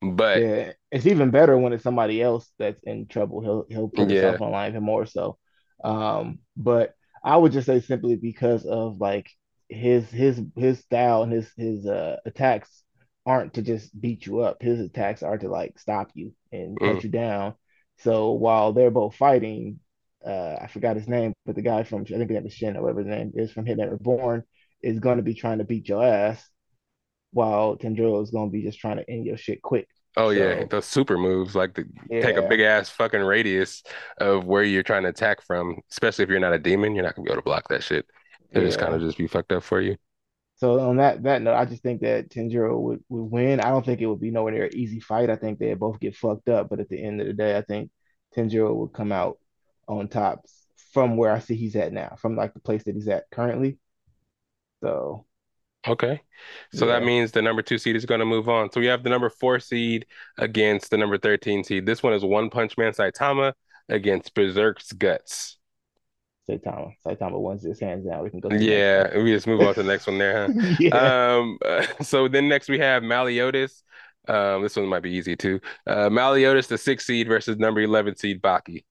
[0.00, 3.40] But Yeah, it's even better when it's somebody else that's in trouble.
[3.40, 5.38] He'll he'll put yeah, himself on line even more so.
[5.82, 9.30] Um, but I would just say simply because of like
[9.68, 12.82] his his his style and his his uh attacks
[13.24, 14.62] aren't to just beat you up.
[14.62, 17.54] His attacks are to like stop you and mm, cut you down.
[17.98, 19.78] So while they're both fighting,
[20.26, 22.76] uh, I forgot his name, but the guy from I think his name is Shin
[22.76, 24.42] or whatever his name is from Hitman Reborn
[24.82, 26.48] is going to be trying to beat your ass,
[27.32, 29.88] while Tanjiro is going to be just trying to end your shit quick.
[30.16, 33.82] Oh yeah, So those super moves like the take a big ass fucking radius
[34.18, 37.14] of where you're trying to attack from, especially if you're not a demon, you're not
[37.14, 38.06] gonna be able to block that shit.
[38.50, 39.96] It'll just kind of just be fucked up for you.
[40.56, 43.60] So on that that note, I just think that Tanjiro would, would win.
[43.60, 45.30] I don't think it would be nowhere near an easy fight.
[45.30, 47.62] I think they both get fucked up, but at the end of the day, I
[47.62, 47.90] think
[48.36, 49.38] Tanjiro would come out
[49.88, 50.44] on top
[50.92, 53.78] from where I see he's at now, from like the place that he's at currently.
[54.82, 55.26] So
[55.86, 56.20] Okay.
[56.72, 58.70] So that means the number two seed is gonna move on.
[58.70, 60.06] So we have the number four seed
[60.38, 61.86] against the number 13 seed.
[61.86, 63.54] This one is One Punch Man Saitama
[63.88, 65.58] against Berserk's Guts.
[66.48, 66.92] Saitama.
[67.04, 68.22] Saitama wins this hands down.
[68.22, 69.06] We can go to the next one.
[69.16, 70.74] Yeah, we just move on to the next one there, huh?
[70.80, 71.36] Yeah.
[71.36, 71.58] Um,
[72.02, 73.82] so then next we have Meliodas.
[74.28, 75.60] Um, this one might be easy too.
[75.86, 78.84] Uh, Meliodas, the six seed versus number 11 seed Baki.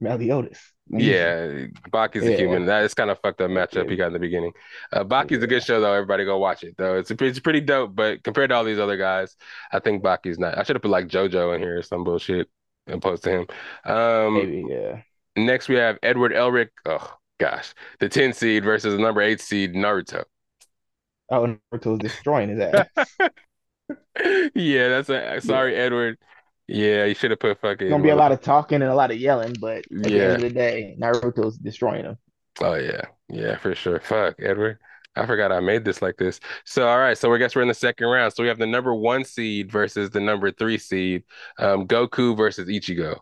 [0.00, 0.73] Meliodas.
[0.90, 2.66] Yeah, Baki's a human.
[2.66, 4.52] That is kind of fucked up matchup he got in the beginning.
[4.92, 5.92] Uh, Baki's a good show though.
[5.94, 6.96] Everybody go watch it though.
[6.98, 9.34] It's a, it's pretty dope, but compared to all these other guys,
[9.72, 10.58] I think Baki's not.
[10.58, 12.48] I should have put like JoJo in here or some bullshit
[12.86, 13.46] opposed to him.
[13.86, 15.00] Um, Maybe, yeah.
[15.36, 16.68] next we have Edward Elric.
[16.84, 20.24] Oh gosh, the 10 seed versus the number eight seed Naruto.
[21.30, 22.86] Oh, Naruto's destroying his ass.
[24.54, 25.38] Yeah, that's a Yeah.
[25.40, 26.18] sorry, Edward.
[26.66, 29.10] Yeah, you should have put fucking gonna be a lot of talking and a lot
[29.10, 30.24] of yelling, but at the end Yeah.
[30.34, 32.16] of the day, Naruto's destroying him.
[32.60, 34.00] Oh yeah, yeah, for sure.
[34.00, 34.78] Fuck, Edward.
[35.16, 36.40] I forgot I made this like this.
[36.64, 38.32] So all right, so I guess we're in the second round.
[38.32, 41.24] So we have the number one seed versus the number three seed.
[41.58, 43.18] Um, Goku versus Ichigo.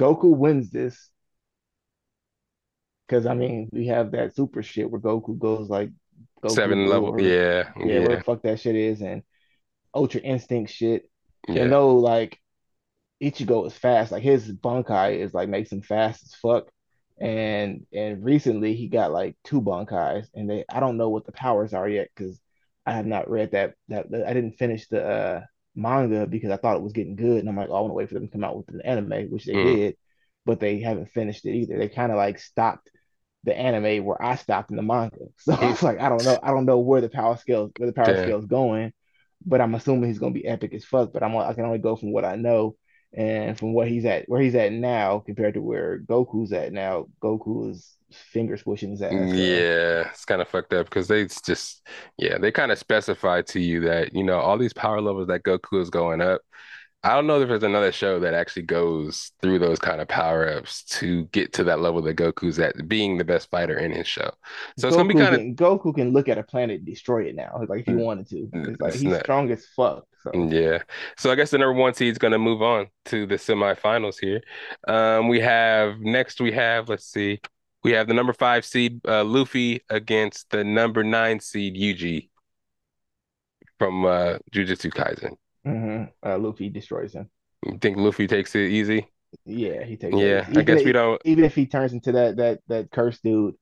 [0.00, 1.10] Goku wins this
[3.06, 5.90] because I mean we have that super shit where Goku goes like
[6.42, 7.10] Goku Seven level.
[7.10, 9.22] or Yeah, yeah, whatever yeah, the fuck that shit is, and
[9.94, 11.08] Ultra Instinct shit.
[11.48, 11.64] Yeah.
[11.64, 12.38] no, like
[13.22, 14.12] Ichigo is fast.
[14.12, 16.68] Like his Bankai is like makes him fast as fuck.
[17.20, 21.32] And and recently he got like two Bankais, and they I don't know what the
[21.32, 22.40] powers are yet because
[22.86, 25.42] I have not read that that I didn't finish the uh,
[25.74, 27.94] manga because I thought it was getting good, and I'm like, oh, I want to
[27.96, 29.58] wait for them to come out with an anime, which they Mm.
[29.58, 29.96] did,
[30.46, 31.78] but they haven't finished it either.
[31.78, 32.90] They kind of like stopped
[33.44, 35.16] the anime where I stopped in the manga.
[35.38, 37.92] So it's like I don't know, I don't know where the power scale where the
[37.94, 38.92] power scale is going,
[39.44, 41.12] but I'm assuming he's gonna be epic as fuck.
[41.12, 42.76] But I'm I can only go from what I know
[43.14, 47.06] and from what he's at where he's at now compared to where Goku's at now.
[47.22, 49.12] Goku is finger squishing his ass.
[49.12, 51.86] Mm, yeah, it's kind of fucked up because they just,
[52.16, 55.42] yeah, they kind of specify to you that, you know, all these power levels that
[55.42, 56.42] Goku is going up.
[57.04, 60.48] I don't know if there's another show that actually goes through those kind of power
[60.48, 64.08] ups to get to that level that Goku's at, being the best fighter in his
[64.08, 64.30] show.
[64.76, 67.26] So it's gonna be Goku kind of, Goku can look at a planet and destroy
[67.26, 68.48] it now, like if he wanted to.
[68.52, 70.06] It's like it's he's not, strong as fuck.
[70.24, 70.82] So yeah.
[71.16, 74.42] So I guess the number one seed is gonna move on to the semifinals here.
[74.88, 77.40] Um, we have next we have, let's see,
[77.84, 82.30] we have the number five seed uh, Luffy against the number nine seed Yuji
[83.78, 85.36] from uh, Jujutsu Kaisen.
[85.68, 87.30] Mhm, uh, Luffy destroys him.
[87.64, 89.08] You think Luffy takes it easy?
[89.44, 90.48] Yeah, he takes Yeah, it.
[90.54, 91.20] I guess we if, don't.
[91.24, 93.54] even if he turns into that that that cursed dude,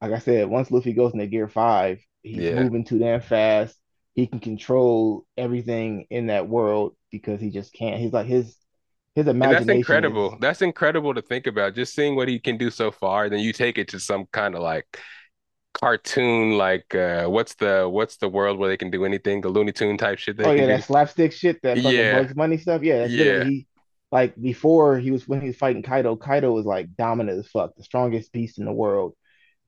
[0.00, 3.78] like I said, once Luffy goes into Gear Five, he's Yeah, moving too damn fast.
[4.14, 8.00] He can control everything in that world because he just can't.
[8.00, 8.56] He's like his
[9.16, 10.36] his and that's imagination is incredible.
[10.40, 11.74] That's incredible to think about.
[11.74, 14.54] Just seeing what he can do so far, then you take it to some kind
[14.54, 14.86] of like
[15.74, 19.72] cartoon, like uh, what's the what's the world where they can do anything, the Looney
[19.72, 20.78] Tune type shit Oh yeah, can do.
[20.78, 22.82] that slapstick shit, that fucking Yeah, Bugs Bunny stuff.
[22.82, 23.66] Yeah, that's yeah, he
[24.12, 27.76] like before he was when he was fighting Kaido, Kaido was like dominant as fuck,
[27.76, 29.14] the strongest beast in the world,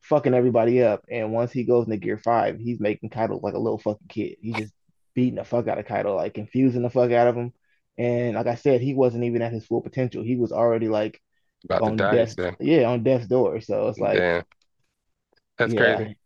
[0.02, 1.04] fucking everybody up.
[1.10, 4.36] And once he goes into Gear Five, he's making Kaido like a little fucking kid.
[4.40, 4.72] He's just
[5.14, 7.52] beating the fuck out of Kaido, like confusing the fuck out of him.
[7.98, 10.22] And like I said, he wasn't even at his full potential.
[10.22, 11.20] He was already like
[11.64, 12.10] about to on die.
[12.10, 13.60] death's yeah, on death's door.
[13.60, 14.44] So it's like, damn,
[15.58, 16.16] that's yeah, crazy.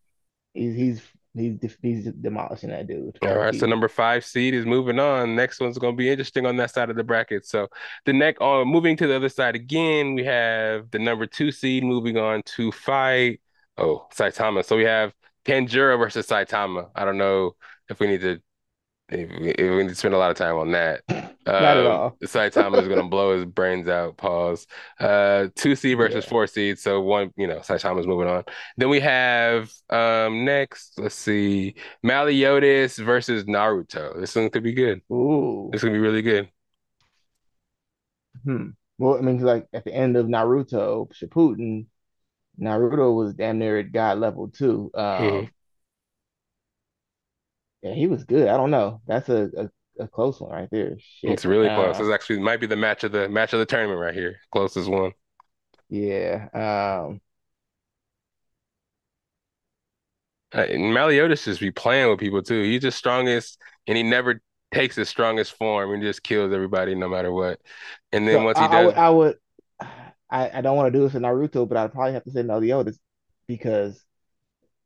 [0.55, 1.03] he's he's
[1.35, 3.19] he's he's demolishing that dude.
[3.23, 5.37] All right, so number five seed is moving on.
[5.37, 7.47] Next one's going to be interesting on that side of the bracket.
[7.47, 7.69] So
[8.05, 11.85] the next, uh, moving to the other side again, we have the number two seed
[11.85, 13.41] moving on to fight.
[13.77, 14.65] Oh, Saitama.
[14.65, 15.15] So we have
[15.45, 16.91] Tanjiro versus Saitama.
[16.95, 17.57] I don't know
[17.89, 18.41] if we need to
[19.11, 19.27] we,
[19.83, 21.03] need to spend a lot of time on that.
[21.09, 22.19] not at Um, all.
[22.25, 24.17] Saitama is going to blow his brains out.
[24.17, 24.67] Pause.
[24.99, 26.31] Uh, two seed versus Yeah.
[26.31, 26.79] four seed.
[26.79, 28.45] So one, you know, Saitama's moving on.
[28.77, 34.19] Then we have um next, let's see, Meliodas versus Naruto.
[34.21, 35.03] This one could be good.
[35.13, 35.71] Ooh.
[35.73, 36.51] This could be really good.
[38.45, 38.71] Hmm.
[38.99, 41.87] Well, I mean, like at the end of Naruto Shippuden,
[42.61, 44.91] Naruto was damn near at God level too.
[44.95, 45.51] Um,
[47.83, 48.49] yeah, he was good.
[48.49, 49.01] I don't know.
[49.07, 49.51] That's a,
[49.99, 50.97] a, a close one right there.
[51.25, 51.45] It's Shit.
[51.45, 51.99] really close.
[51.99, 54.41] Uh, This actually might be the match of the match of the tournament right here.
[54.53, 55.13] Closest one.
[55.89, 56.49] yeah.
[56.55, 57.21] Um,
[60.55, 62.63] Uh, and Meliodas just be playing with people too.
[62.63, 64.41] He's the strongest, and he never
[64.75, 67.61] takes his strongest form and just kills everybody no matter what.
[68.13, 69.39] And then so once I, he I would does, I would
[70.31, 72.43] I, I don't want to do this in Naruto, but I'd probably have to say
[72.43, 72.99] Meliodas
[73.49, 74.05] because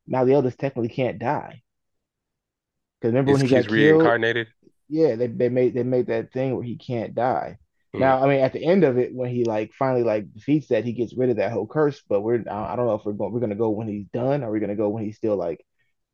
[0.08, 1.63] Meliodas technically can't die.
[3.04, 4.16] Because remember when he got killed?
[4.16, 4.48] reincarnated.
[4.88, 7.58] Yeah, they, they made they made that thing where he can't die.
[7.94, 8.00] Mhm.
[8.00, 10.84] Now, I mean, at the end of it, when he like finally like defeats that,
[10.84, 12.02] he gets rid of that whole curse.
[12.08, 14.42] But we're I I don't know if we're going we're gonna go when he's done,
[14.44, 15.64] or we're gonna go when he's still like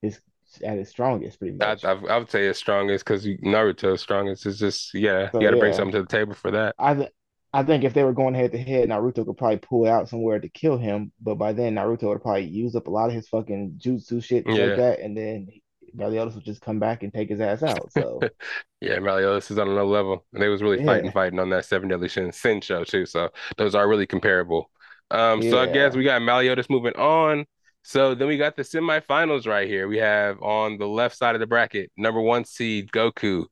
[0.02, 0.20] his
[0.64, 1.84] at his strongest, pretty much.
[1.84, 5.30] I I would say his strongest because Naruto's strongest is just yeah.
[5.34, 6.74] You got to bring something to the table for that.
[6.78, 7.08] I th
[7.52, 10.38] I think if they were going head to head, Naruto could probably pull out somewhere
[10.38, 11.12] to kill him.
[11.20, 14.46] But by then, Naruto would probably use up a lot of his fucking jutsu shit
[14.46, 15.48] like that, and then
[15.94, 17.92] Meliodas would just come back and take his ass out.
[17.92, 18.20] So
[18.80, 20.24] Yeah, Meliodas is on another level.
[20.32, 23.04] And they was really fighting, yeah, fighting on that Seven Deadly Sin, Sin show too.
[23.06, 23.28] So
[23.58, 24.70] those are really comparable.
[25.10, 27.44] Um, so I guess we got Meliodas moving on.
[27.82, 29.88] So then we got the semifinals right here.
[29.88, 33.46] We have on the left side of the bracket, number one seed Goku.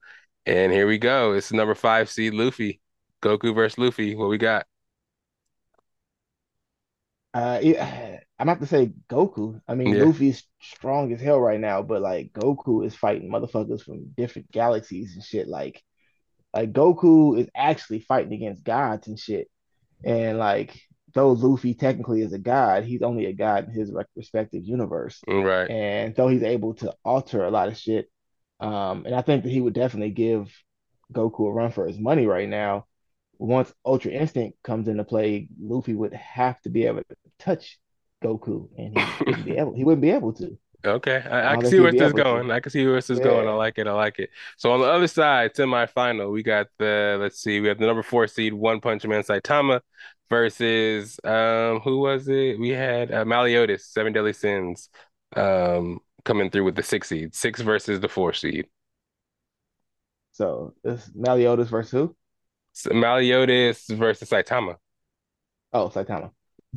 [0.46, 1.32] And here we go.
[1.32, 2.80] It's number five seed Luffy.
[3.22, 4.14] Goku versus Luffy.
[4.14, 4.66] What we got?
[7.38, 9.60] Uh, I'm not to say Goku.
[9.66, 13.82] I mean, Yeah, Luffy's strong as hell right now, but like Goku is fighting motherfuckers
[13.82, 15.48] from different galaxies and shit.
[15.48, 15.82] Like,
[16.54, 19.48] like Goku is actually fighting against gods and shit.
[20.04, 20.80] And like,
[21.14, 25.20] though Luffy technically is a god, he's only a god in his respective universe.
[25.26, 25.68] right.
[25.68, 28.08] And though he's able to alter a lot of shit,
[28.60, 30.52] um, and I think that he would definitely give
[31.12, 32.86] Goku a run for his money right now.
[33.38, 37.78] Once Ultra Instinct comes into play, Luffy would have to be able to touch
[38.22, 39.74] Goku, and he wouldn't be able.
[39.74, 40.58] He wouldn't be able to.
[40.84, 42.24] Okay, I I, can see where this is able to.
[42.24, 42.50] going.
[42.50, 43.48] I can see where this is going.
[43.48, 43.88] I like it.
[43.88, 44.30] I like it.
[44.56, 48.02] So on the other side, semifinal, we got the let's see, we have the number
[48.02, 49.80] four seed One Punch Man Saitama
[50.30, 52.60] versus um who was it?
[52.60, 54.88] We had uh, Meliodas, Seven Deadly Sins,
[55.34, 57.34] um coming through with the six seed.
[57.34, 58.66] Six versus the four seed.
[60.32, 62.16] So it's Meliodas versus who?
[62.72, 64.76] So Meliodas versus Saitama.
[65.72, 66.30] Oh, Saitama.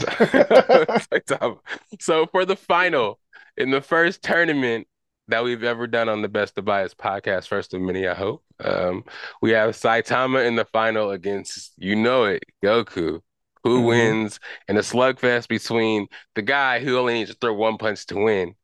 [2.00, 3.20] So for the final,
[3.58, 4.88] in the first tournament
[5.28, 8.44] that we've ever done on the Best of Bias podcast, first of many, I hope.
[8.64, 9.04] Um,
[9.42, 13.22] we have Saitama in the final against you know it, Goku,
[13.64, 13.86] who Mhm.
[13.86, 18.16] wins in a slugfest between the guy who only needs to throw one punch to
[18.18, 18.56] win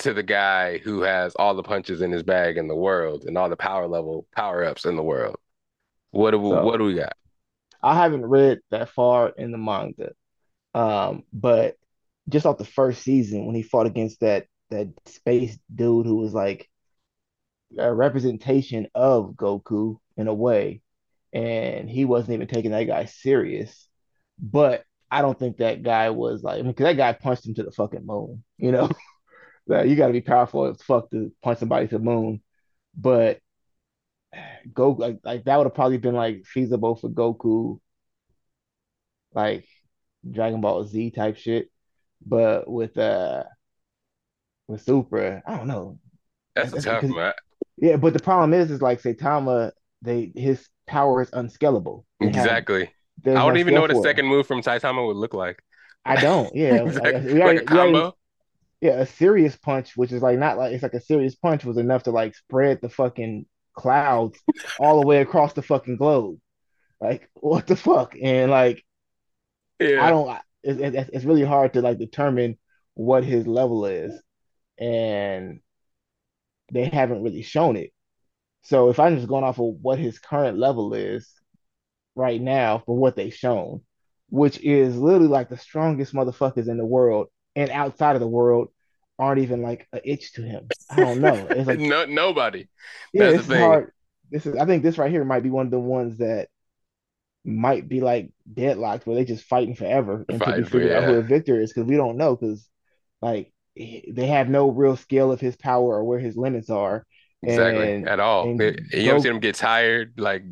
[0.00, 3.38] to the guy who has all the punches in his bag in the world and
[3.38, 5.36] all the power level power ups in the world.
[6.10, 7.14] What do we, So- what do we got?
[7.82, 10.12] I haven't read that far in the manga,
[10.76, 11.76] um, but
[12.28, 16.34] just off the first season when he fought against that that space dude who was
[16.34, 16.68] like
[17.78, 20.82] a representation of Goku in a way,
[21.32, 23.88] and he wasn't even taking that guy serious.
[24.38, 27.54] But I don't think that guy was like, I mean, because that guy punched him
[27.54, 28.90] to the fucking moon, you know.
[29.68, 32.42] That you got to be powerful as fuck to punch somebody to the moon.
[32.96, 33.40] But
[34.72, 37.78] go like, like that would have probably been like feasible for Goku,
[39.34, 39.66] like
[40.30, 41.70] Dragon Ball Z type shit.
[42.24, 43.44] But with uh
[44.68, 45.98] with Super, I don't know.
[46.54, 47.32] That's a tough man.
[47.76, 49.72] Yeah, but the problem is, is like Saitama,
[50.02, 52.04] they his power is unscalable.
[52.20, 52.90] They Exactly.
[53.22, 54.10] there's I don't even know what a scale for it.
[54.10, 55.62] second move from Saitama would look like.
[56.04, 56.54] I don't.
[56.54, 57.34] Yeah, Exactly.
[57.34, 58.16] like, Like a already- combo.
[58.80, 61.76] yeah, a serious punch, which is like not like it's like a serious punch, was
[61.76, 64.38] enough to like spread the fucking clouds
[64.80, 66.38] all the way across the fucking globe.
[67.00, 68.14] Like what the fuck?
[68.20, 68.82] And like
[69.80, 70.06] Yeah.
[70.06, 70.38] I don't.
[70.62, 72.58] It's, it's it's really hard to like determine
[72.94, 74.20] what his level is,
[74.78, 75.60] and
[76.72, 77.92] they haven't really shown it.
[78.62, 81.30] So if I'm just going off of what his current level is
[82.16, 83.82] right now for what they've shown,
[84.30, 88.68] which is literally like the strongest motherfuckers in the world and outside of the world
[89.18, 90.72] aren't even like an itch to him.
[90.90, 91.48] I don't know.
[91.50, 92.68] It's like no, nobody.
[93.12, 93.60] yeah, That's this the is thing.
[93.60, 93.92] hard.
[94.30, 96.48] This is I think this right here might be one of the ones that
[97.46, 101.04] might be like deadlocked where they just fighting forever until we Fighting for- figure out
[101.04, 102.68] who the victor is because we don't know because
[103.22, 107.06] like they have no real scale of his power or where his limits are.
[107.42, 107.92] Exactly.
[107.94, 108.48] And- At all.
[108.50, 110.14] and It- you ever Goku- seen him get tired?
[110.18, 110.42] Like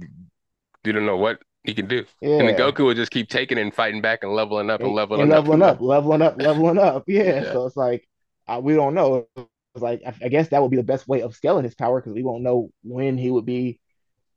[0.84, 2.05] you don't know what he can do.
[2.20, 2.40] Yeah.
[2.40, 5.32] And Goku would just keep taking and fighting back and leveling up and leveling and
[5.32, 5.38] up.
[5.49, 7.05] leveling up, leveling up, leveling up.
[7.09, 7.22] Yeah.
[7.22, 7.42] Yeah.
[7.53, 8.07] So it's like
[8.47, 9.26] uh, we don't know.
[9.36, 12.01] It's like I, I guess that would be the best way of scaling his power
[12.01, 13.80] because we won't know when he would be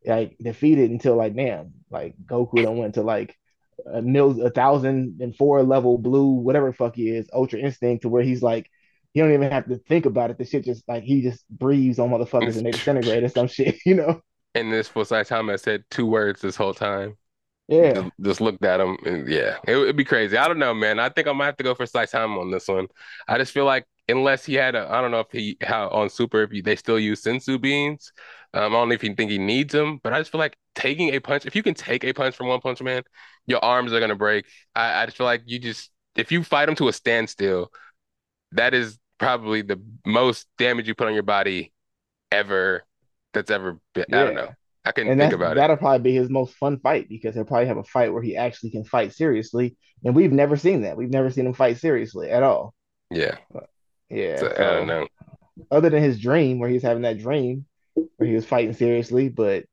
[0.06, 3.36] like defeated until like damn, like Goku done went to like
[3.86, 8.24] a a thousand and four level blue, whatever fuck he is, Ultra Instinct, to where
[8.24, 8.70] he's like
[9.14, 10.38] he don't even have to think about it.
[10.38, 13.78] The shit just like he just breathes on motherfuckers and they disintegrate or some shit,
[13.86, 14.22] you know?
[14.54, 17.18] And this for Saitama said two words this whole time.
[17.68, 17.94] Yeah.
[17.94, 20.38] Just, just looked at him and yeah, it would be crazy.
[20.38, 21.00] I don't know, man.
[21.00, 22.88] I think I might have to go for Saitama on this one.
[23.28, 26.10] I just feel like unless he had a, I don't know if he how on
[26.10, 28.12] Super if he, they still use Senzu beans.
[28.54, 30.58] Um, I don't know if you think he needs them, but I just feel like
[30.76, 31.46] taking a punch.
[31.46, 33.04] If you can take a punch from One Punch Man,
[33.46, 34.46] your arms are gonna break.
[34.74, 37.70] I, I just feel like you just if you fight him to a standstill,
[38.54, 41.74] that is probably the most damage you put on your body
[42.32, 42.84] ever.
[43.34, 44.06] That's ever been.
[44.14, 44.54] I don't know.
[44.88, 45.56] I couldn't And think about it.
[45.56, 48.36] that'll probably be his most fun fight because he'll probably have a fight where he
[48.38, 49.76] actually can fight seriously.
[50.04, 50.98] And we've never seen that.
[50.98, 52.74] We've never seen him fight seriously at all.
[53.12, 53.38] Yeah.
[54.10, 54.38] Yeah.
[54.38, 55.08] So, I don't know.
[55.72, 57.66] other than his dream where he was having that dream
[58.18, 59.66] where he was fighting seriously, but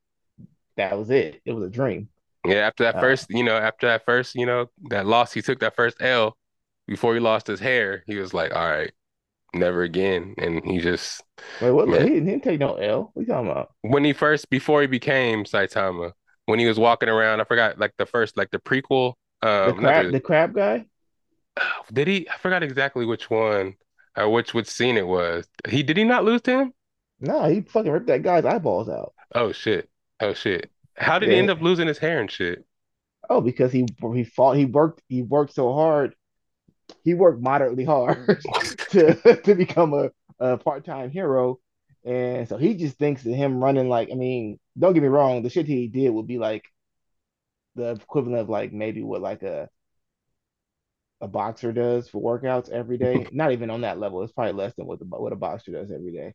[0.76, 1.40] that was it.
[1.44, 2.08] It was a dream.
[2.46, 5.42] Yeah, after that Uh, first, you know, after that first, you know, that loss, he
[5.42, 6.36] took that first L
[6.86, 8.02] before he lost his hair.
[8.06, 8.92] He was like, all right,
[9.54, 10.34] never again.
[10.38, 11.22] And he just,
[11.60, 11.88] Wait, what?
[11.88, 12.00] Man.
[12.02, 13.10] He, didn't, he didn't take no L.
[13.14, 13.72] What you talking about?
[13.82, 16.12] when he first, before he became Saitama,
[16.46, 19.14] when he was walking around, I forgot, like the first, like the prequel.
[19.42, 20.86] The Um, not crab, the- the crab guy?
[21.92, 22.28] did he?
[22.28, 23.74] I forgot exactly which one
[24.16, 25.46] or which which scene it was.
[25.68, 26.72] He did he not lose to him?
[27.20, 29.12] No, he fucking ripped that guy's eyeballs out.
[29.34, 29.88] Oh shit.
[30.20, 30.70] Oh shit.
[30.96, 32.64] How did he end up losing his hair and shit?
[33.30, 34.56] Oh, because he he fought.
[34.56, 35.02] He worked.
[35.08, 36.14] He worked so hard.
[37.02, 38.38] He worked moderately hard
[38.90, 39.14] to
[39.44, 41.58] to become a, a part time hero,
[42.04, 45.42] and so he just thinks that him running like I mean, don't get me wrong,
[45.42, 46.64] the shit he did would be like
[47.76, 49.68] the equivalent of like maybe what like a
[51.20, 53.26] a boxer does for workouts every day.
[53.32, 54.22] Not even on that level.
[54.22, 56.34] It's probably less than what the what a boxer does every day,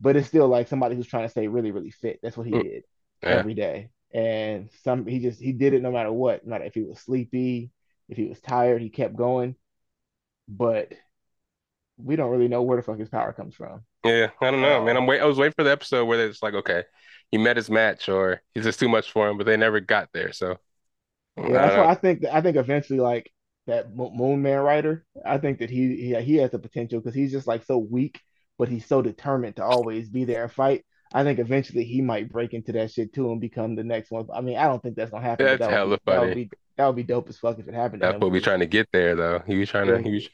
[0.00, 2.20] but it's still like somebody who's trying to stay really really fit.
[2.22, 2.62] That's what he Mm.
[2.62, 2.84] did
[3.22, 3.30] Yeah.
[3.34, 3.90] every day.
[4.12, 6.44] And some he just he did it no matter what.
[6.44, 7.70] No matter if he was sleepy,
[8.08, 9.56] if he was tired, he kept going.
[10.50, 10.92] But
[11.98, 13.84] we don't really know where the fuck his power comes from.
[14.04, 14.96] Yeah, I don't know, man.
[14.96, 15.20] I'm wait.
[15.20, 16.84] I was waiting for the episode where it's like, okay,
[17.30, 20.08] he met his match, or he's just too much for him, but they never got
[20.14, 20.32] there.
[20.32, 20.52] So,
[21.38, 21.76] I Yeah, don't that's know.
[21.76, 23.32] why I think that I think eventually like
[23.66, 27.46] that Mumen Rider, I think that he he, he has the potential because he's just
[27.46, 28.20] like so weak,
[28.58, 30.84] but he's so determined to always be there and fight.
[31.12, 34.26] I think eventually he might break into that shit too and become the next one.
[34.32, 35.56] I mean, I don't think that's gonna happen.
[35.56, 36.10] That's that hella would be, funny.
[36.10, 38.02] That would be that would be dope as fuck if it happened.
[38.02, 39.40] That's what we trying to get there though.
[39.46, 39.98] He was trying Yeah.
[39.98, 40.28] to he was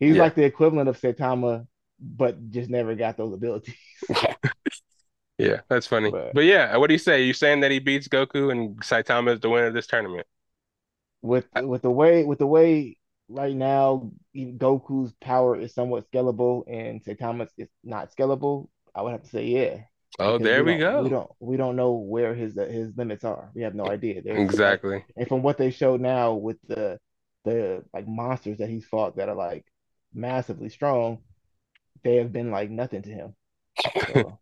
[0.00, 0.22] He's yeah.
[0.22, 1.66] like the equivalent of Saitama,
[2.00, 3.74] but just never got those abilities.
[5.38, 6.10] Yeah, that's funny.
[6.12, 7.24] But- But yeah, what do you say?
[7.24, 10.26] You saying that he beats Goku and Saitama is the winner of this tournament?
[11.22, 12.98] with with the way with the way
[13.30, 19.22] right now Goku's power is somewhat scalable and Saitama's is not scalable, I would have
[19.22, 19.78] to say yeah.
[20.18, 21.08] Oh, Because there we We go.
[21.08, 23.50] don't we don't know where his his limits are.
[23.54, 24.20] We have no idea.
[24.22, 25.04] There's like- Exactly.
[25.16, 26.98] and from what they showed now with the
[27.44, 29.64] the like monsters that he's fought that are like
[30.14, 31.20] massively strong,
[32.04, 33.34] they have been like nothing to him.
[34.06, 34.40] So,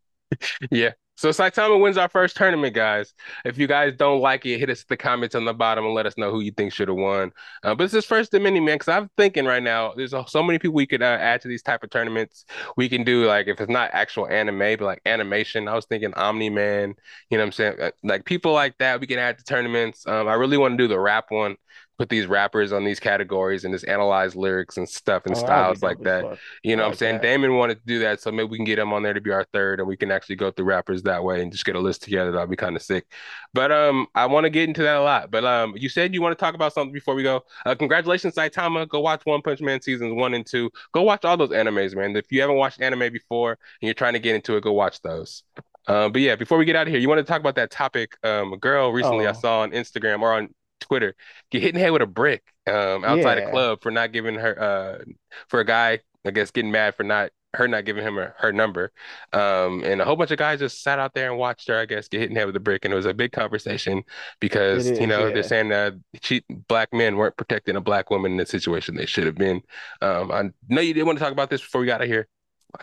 [0.70, 0.92] Yeah.
[1.16, 3.12] So Saitama wins our first tournament, guys.
[3.44, 6.06] If you guys don't like it, hit us the comments on the bottom and let
[6.06, 7.32] us know who you think should have won.
[7.62, 10.58] Uh, but it's his first mini man, because I'm thinking right now, there's so many
[10.58, 12.44] people we could uh, add to these type of tournaments.
[12.76, 15.68] We can do like if it's not actual anime, but like animation.
[15.68, 16.94] I was thinking Omni Man.
[17.30, 17.74] You know what I'm saying?
[17.80, 20.06] Uh, Like people like that, we can add to tournaments.
[20.06, 21.56] Um, I really want to do the rap one.
[22.02, 25.84] Put these rappers on these categories and just analyze lyrics and stuff and oh, styles
[25.84, 26.24] like that.
[26.24, 26.38] fuck.
[26.64, 27.14] You know I what I'm saying?
[27.18, 27.22] that.
[27.22, 29.30] Damon wanted to do that, so maybe we can get him on there to be
[29.30, 31.78] our third, and we can actually go through rappers that way and just get a
[31.78, 32.32] list together.
[32.32, 33.06] That'll be kind of sick.
[33.54, 35.30] But um, I want to get into that a lot.
[35.30, 37.44] But um, you said you want to talk about something before we go.
[37.64, 38.88] Uh, congratulations, Saitama.
[38.88, 40.70] Go watch One Punch Man seasons one and two.
[40.90, 42.16] Go watch all those animes, man.
[42.16, 45.00] If you haven't watched anime before and you're trying to get into it, go watch
[45.02, 45.44] those.
[45.86, 47.70] Um, but yeah, before we get out of here, you want to talk about that
[47.70, 48.16] topic?
[48.24, 49.34] Um, a girl recently I Oh.
[49.34, 50.52] saw on Instagram or on
[50.82, 51.14] Twitter
[51.50, 54.34] get hit in the head with a brick um outside a club for not giving
[54.34, 55.04] her uh
[55.48, 58.52] for a guy, I guess, getting mad for not her not giving him her, her
[58.52, 58.92] number.
[59.32, 61.84] Um, and a whole bunch of guys just sat out there and watched her, I
[61.84, 62.84] guess, get hit in the head with a brick.
[62.84, 64.04] And it was a big conversation
[64.40, 65.34] because, It you know, yeah.
[65.34, 69.06] they're saying that cheat black men weren't protecting a black woman in the situation they
[69.06, 69.60] should have been.
[70.00, 72.08] Um, I know you didn't want to talk about this before we got out of
[72.08, 72.26] here.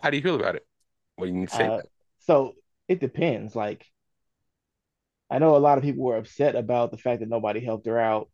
[0.03, 0.65] How do you feel about it?
[1.15, 1.67] What do you need to say?
[1.67, 1.81] Uh,
[2.19, 2.53] so
[2.87, 3.55] it depends.
[3.55, 3.85] Like,
[5.29, 7.99] I know a lot of people were upset about the fact that nobody helped her
[7.99, 8.29] out,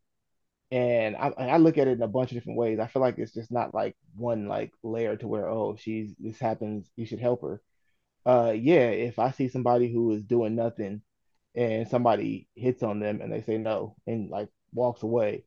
[0.72, 2.80] and I, I look at it in a bunch of different ways.
[2.80, 6.40] I feel like it's just not like one like layer to where oh she's this
[6.40, 7.62] happens you should help her.
[8.26, 11.02] Uh, yeah, if I see somebody who is doing nothing
[11.56, 15.46] and somebody hits on them and they say no and like walks away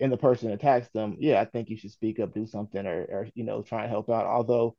[0.00, 3.02] and the person attacks them, yeah, I think you should speak up, do something, or
[3.04, 4.26] or you know try and help out.
[4.26, 4.76] Although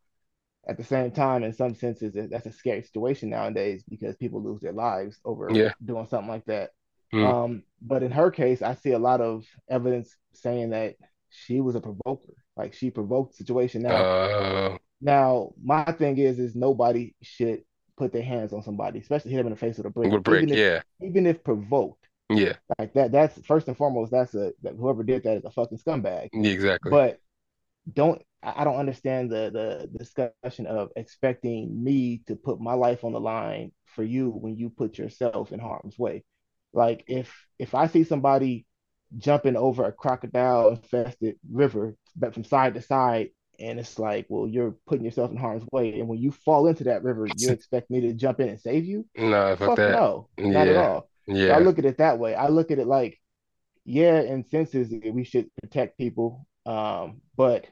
[0.68, 4.62] at the same time, in some senses, that's a scary situation nowadays because people lose
[4.62, 5.74] their lives over Yeah.
[5.84, 6.72] doing something like that.
[7.14, 7.26] Mm.
[7.26, 10.96] Um, but in her case, I see a lot of evidence saying that
[11.30, 12.34] she was a provoker.
[12.56, 13.82] Like she provoked the situation.
[13.82, 17.64] Now, Uh, now my thing is, is nobody should
[17.98, 20.12] put their hands on somebody, especially hit them in the face with a brick.
[20.12, 23.12] with a brick, even if, yeah, even if provoked, yeah, like that.
[23.12, 24.12] That's first and foremost.
[24.12, 26.30] That's a that whoever did that is a fucking scumbag.
[26.34, 26.92] yeah, exactly.
[26.92, 27.20] But
[27.92, 29.52] don't I don't understand the
[29.92, 34.58] the discussion of expecting me to put my life on the line for you when
[34.58, 36.24] you put yourself in harm's way.
[36.74, 38.66] Like if if I see somebody
[39.18, 43.30] jumping over a crocodile infested river but from side to side
[43.60, 46.00] and it's like, well, you're putting yourself in harm's way.
[46.00, 48.86] And when you fall into that river, you expect me to jump in and save
[48.86, 49.06] you?
[49.16, 50.00] no, fuck Fuck that.
[50.00, 50.78] no, not at Yeah.
[50.78, 51.10] all.
[51.44, 52.36] So I look at it that way.
[52.36, 53.20] I look at it like,
[53.86, 56.48] yeah, in senses we should protect people.
[56.66, 57.68] Um, but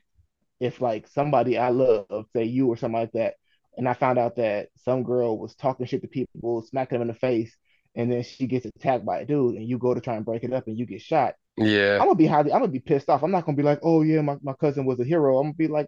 [0.60, 3.36] if like somebody I love, say you or something like that,
[3.78, 7.14] and I found out that some girl was talking shit to people, smacking them in
[7.14, 7.56] the face,
[7.96, 10.44] and then she gets attacked by a dude, and you go to try and break
[10.44, 13.10] it up and you get shot, yeah, I'm gonna be highly, I'm gonna be pissed
[13.10, 13.24] off.
[13.24, 15.38] I'm not gonna be like, oh yeah, my, my cousin was a hero.
[15.38, 15.88] I'm gonna be like,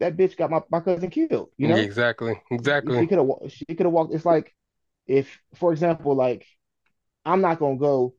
[0.00, 1.76] that bitch got my, my cousin killed, you know?
[1.76, 3.06] Yeah, exactly, She exactly.
[3.06, 4.14] could have she could have walked.
[4.14, 4.54] It's like
[5.06, 6.46] if, for example, like
[7.24, 8.14] I'm not gonna go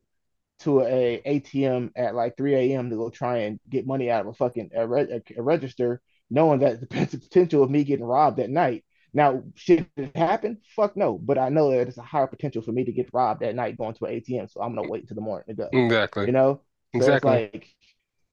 [0.59, 2.89] to a ATM at like 3 a.m.
[2.89, 6.59] to go try and get money out of a fucking a, re- a register, knowing
[6.61, 8.83] that the potential of me getting robbed at night.
[9.13, 10.59] Now, should it happen?
[10.75, 11.17] Fuck no.
[11.17, 13.77] But I know that it's a higher potential for me to get robbed at night
[13.77, 15.69] going to an ATM, so I'm gonna wait until the morning to go.
[15.71, 16.61] Exactly, You know?
[16.99, 17.21] So exactly.
[17.23, 17.67] like,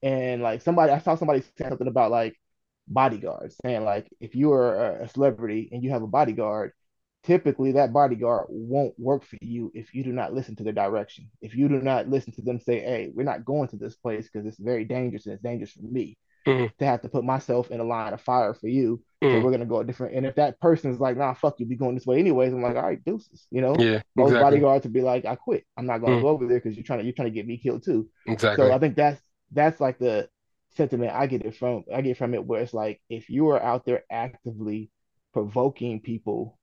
[0.03, 2.37] and like somebody, I saw somebody say something about like
[2.89, 6.73] bodyguards, saying like if you are a, a celebrity and you have a bodyguard,
[7.25, 11.31] typically that bodyguard won't work for you if you do not listen to their direction.
[11.43, 14.29] If you do not listen to them say, "Hey, we're not going to this place
[14.31, 16.73] because it's very dangerous and it's dangerous for me Mhm.
[16.79, 19.41] to have to put myself in a line of fire for you." So Mhm.
[19.41, 20.15] we're gonna go a different.
[20.17, 22.63] And if that person is like, "Nah, fuck you, be going this way anyways," I'm
[22.63, 23.75] like, "All right, deuces," you know.
[23.79, 25.65] Yeah, Most exactly, bodyguards would be like, "I quit.
[25.77, 26.21] I'm not gonna Mm.
[26.21, 28.59] go over there because you're trying to you're trying to get me killed too." exactly.
[28.59, 29.21] So I think that's
[29.53, 30.29] that's like the
[30.73, 31.85] sentiment I get it from.
[31.93, 34.91] I get from it where it's like if you are out there actively
[35.33, 36.59] provoking people,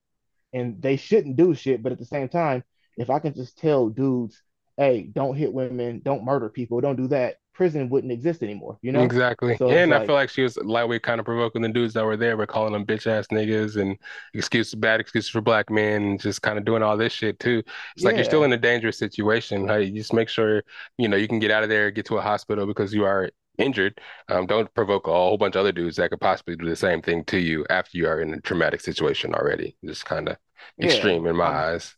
[0.54, 2.64] and they shouldn't do shit, but at the same time,
[2.98, 4.42] if I can just tell dudes,
[4.78, 8.80] hey, don't hit women, don't murder people, don't do that, prison wouldn't exist anymore.
[8.82, 9.56] You know, exactly.
[9.56, 11.94] so and it's I feel like like she was lightweight, kind of provoking the dudes
[11.94, 14.00] that were there, but calling them bitch ass niggas and
[14.34, 17.62] excuses, bad excuses for black men, and just kind of doing all this shit too.
[17.96, 19.68] It's like you're still in a dangerous situation.
[19.68, 20.64] Hey, you just make sure
[20.98, 23.30] you know you can get out of there, get to a hospital because you are
[23.60, 24.02] injured.
[24.28, 27.04] Um, don't provoke a whole bunch of other dudes that could possibly do the same
[27.04, 29.78] thing to you after you are in a traumatic situation already.
[29.86, 30.38] Just kind of
[30.78, 30.88] yeah.
[30.88, 31.96] extreme in my I'm eyes.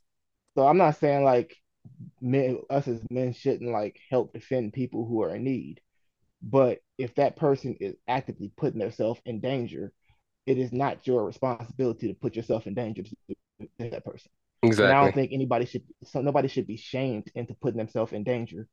[0.58, 1.56] so I'm not saying like
[2.22, 5.82] men us as men shouldn't like help defend people who are in need.
[6.42, 9.94] But if that person is actively putting themselves in danger,
[10.46, 14.30] it is not your responsibility to put yourself in danger to, that person.
[14.62, 18.24] And I don't think anybody should, so nobody should be shamed into putting themselves in
[18.24, 18.68] danger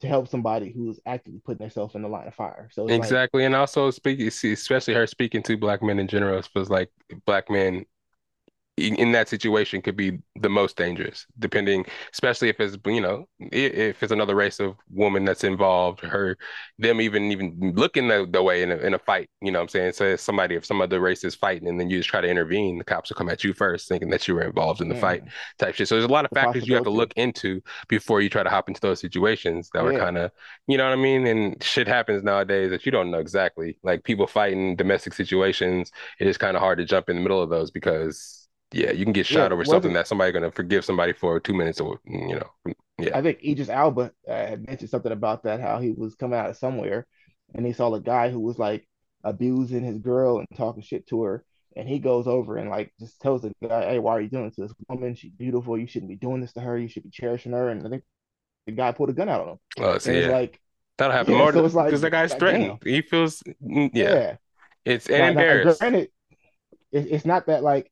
[0.00, 2.68] to help somebody who's actively putting themselves in the line of fire.
[2.72, 3.44] So it's like, Exactly.
[3.44, 6.90] And also speaking, especially her speaking to black men in general, feels like
[7.26, 7.84] black men
[8.78, 14.02] in, that situation could be the most dangerous, depending, especially if it's, you know, if
[14.02, 16.36] it's another race of woman that's involved, her,
[16.78, 19.64] them even even looking the, the way in a, in a fight, you know what
[19.64, 19.92] I'm saying?
[19.92, 22.28] So if somebody, if some other race is fighting and then you just try to
[22.28, 24.94] intervene, the cops will come at you first, thinking that you were involved in the
[24.94, 25.88] fight mm, type shit.
[25.88, 28.42] So there's a lot of the factors you have to look into before you try
[28.42, 30.30] to hop into those situations that were kind of,
[30.66, 31.26] you know what I mean?
[31.26, 33.78] And shit happens nowadays that you don't know exactly.
[33.82, 35.90] Like people fighting domestic situations,
[36.20, 38.37] it is kind of hard to jump in the middle of those because
[38.72, 39.36] yeah, you can get yeah.
[39.36, 43.16] shot over something that somebody's gonna forgive somebody for two minutes or you know, yeah.
[43.16, 46.50] I think Idris Elba uh, had mentioned something about that, how he was coming out
[46.50, 47.06] of somewhere
[47.54, 48.86] and he saw a guy who was like
[49.24, 51.44] abusing his girl and talking shit to her.
[51.76, 54.46] And he goes over and like just tells the guy, Hey, why are you doing
[54.46, 55.14] this to this woman?
[55.14, 55.78] She's beautiful.
[55.78, 56.76] You shouldn't be doing this to her.
[56.76, 57.68] You should be cherishing her.
[57.68, 58.02] And I think
[58.66, 59.58] the guy pulled a gun out on him.
[59.78, 60.60] Oh, so And yeah, like,
[60.96, 62.80] that'll happen yeah, more so it's like, because the guy's like, threatened.
[62.82, 64.36] damn, He feels, mm, yeah, yeah.
[64.84, 65.80] it's and Now, now embarrassed.
[65.80, 66.10] granted,
[66.92, 67.90] it, it's not that like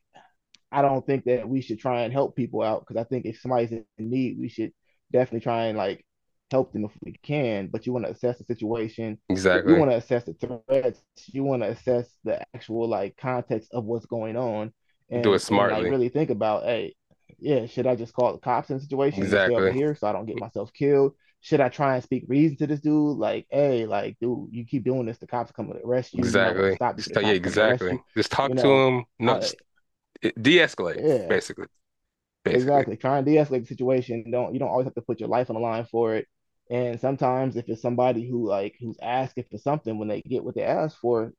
[0.72, 3.40] I don't think that we should try and help people out because I think if
[3.40, 4.72] somebody's in need, we should
[5.12, 6.05] definitely try and like
[6.51, 7.68] help them if we can.
[7.68, 9.62] But you want to assess the situation, Exactly.
[9.64, 11.02] you want to assess the threats,
[11.32, 14.72] you want to assess the actual like context of what's going on,
[15.10, 16.94] And Do it and like really think about, hey,
[17.38, 19.70] yeah, should I just call the cops in the situation Exactly.
[19.70, 21.12] here so I don't get myself killed?
[21.40, 23.18] Should I try and speak reason to this dude?
[23.18, 26.28] Like, hey, like, dude, you keep doing this, the cops are coming to arrest you.
[26.28, 26.72] You to Exactly.
[26.72, 27.90] stop Just before the tell, yeah, cops come to arrest exactly.
[27.90, 28.02] you.
[28.16, 29.05] Just You talk to know, him.
[29.18, 29.56] No, just
[30.40, 31.66] de-escalate, yeah, basically.
[32.44, 32.56] Basically.
[32.56, 32.97] Exactly.
[32.97, 34.30] Try and de-escalate the situation.
[34.30, 36.26] Don't you don't always have to put your life on the line for it.
[36.70, 40.55] And sometimes if it's somebody who like who's asking for something when they get what
[40.55, 41.32] they ask for,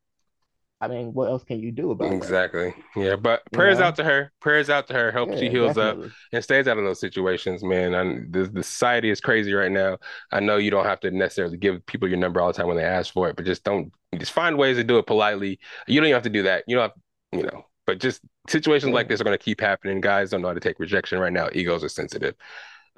[0.81, 2.17] I mean, what else can you do about it?
[2.17, 2.73] Exactly.
[2.95, 4.31] Yeah, but You prayers out to her.
[4.39, 5.11] Prayers out to her.
[5.11, 5.97] Hope she Yeah, heals up
[6.31, 7.95] and stays out of those situations, man.
[7.95, 9.97] And the, the society is crazy right now.
[10.31, 12.77] I know you don't have to necessarily give people your number all the time when
[12.77, 15.59] they ask for it, but just don't just find ways to do it politely.
[15.87, 16.63] You don't even have to do that.
[16.67, 16.93] You don't have,
[17.31, 20.01] you know, but just situations like this are going to keep happening.
[20.01, 21.49] Guys don't know how to take rejection right now.
[21.53, 22.35] Egos are sensitive.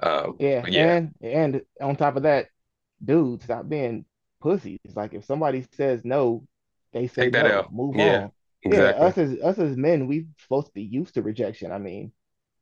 [0.00, 0.66] Um, Yeah.
[0.66, 2.48] yeah, And and on top of that,
[3.04, 4.04] dude, stop being
[4.40, 4.78] pussies.
[4.94, 6.46] Like if somebody says no,
[6.92, 7.48] they say take that no.
[7.48, 7.68] L.
[7.72, 8.32] Move Yeah, on.
[8.64, 9.12] Yeah, exactly.
[9.12, 11.72] us as us as men, we're supposed to be used to rejection.
[11.72, 12.12] I mean,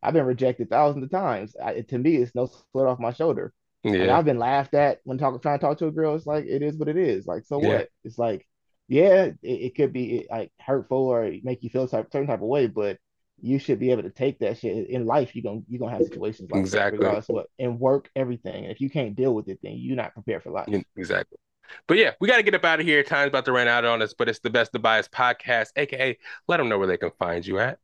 [0.03, 1.57] I've been rejected thousands of times.
[1.57, 3.53] I, to me, it's no sweat off my shoulder.
[3.83, 6.15] Yeah, I've been laughed at when talking, trying to talk to a girl.
[6.17, 7.27] It's like it is what it is.
[7.27, 7.89] Like so yeah, what?
[8.05, 8.47] It's like
[8.89, 12.49] yeah, it, it could be like hurtful or make you feel a certain type of
[12.49, 12.99] way, but
[13.41, 15.37] you should be able to take that shit in life.
[15.37, 16.99] You gonna you gonna have situations like that, exactly.
[16.99, 17.47] regardless what.
[17.59, 18.65] In work, everything.
[18.65, 20.69] And if you can't deal with it, then you're not prepared for life.
[20.97, 21.39] Exactly.
[21.87, 23.03] But yeah, we got to get up out of here.
[23.03, 26.17] Time's about to run out on us, but it's the Best of Bias podcast, aka
[26.49, 27.79] let them know where they can find you at.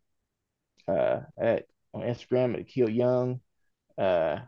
[0.88, 3.40] Uh, at on Instagram at Kill Young.
[3.96, 4.38] Uh,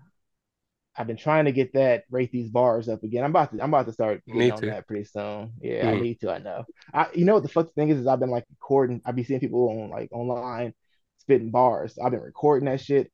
[0.98, 3.24] I've been trying to get that rate these bars up again.
[3.24, 4.66] I'm about to I'm about to start getting on to.
[4.66, 5.52] that pretty soon.
[5.60, 6.02] Yeah, I Mm.
[6.02, 6.30] need to.
[6.32, 6.64] I know.
[6.94, 9.02] I you know what the fuck thing is is I've been like recording.
[9.04, 10.74] I be seeing people on like online
[11.18, 11.98] spitting bars.
[11.98, 13.12] I've been recording that shit,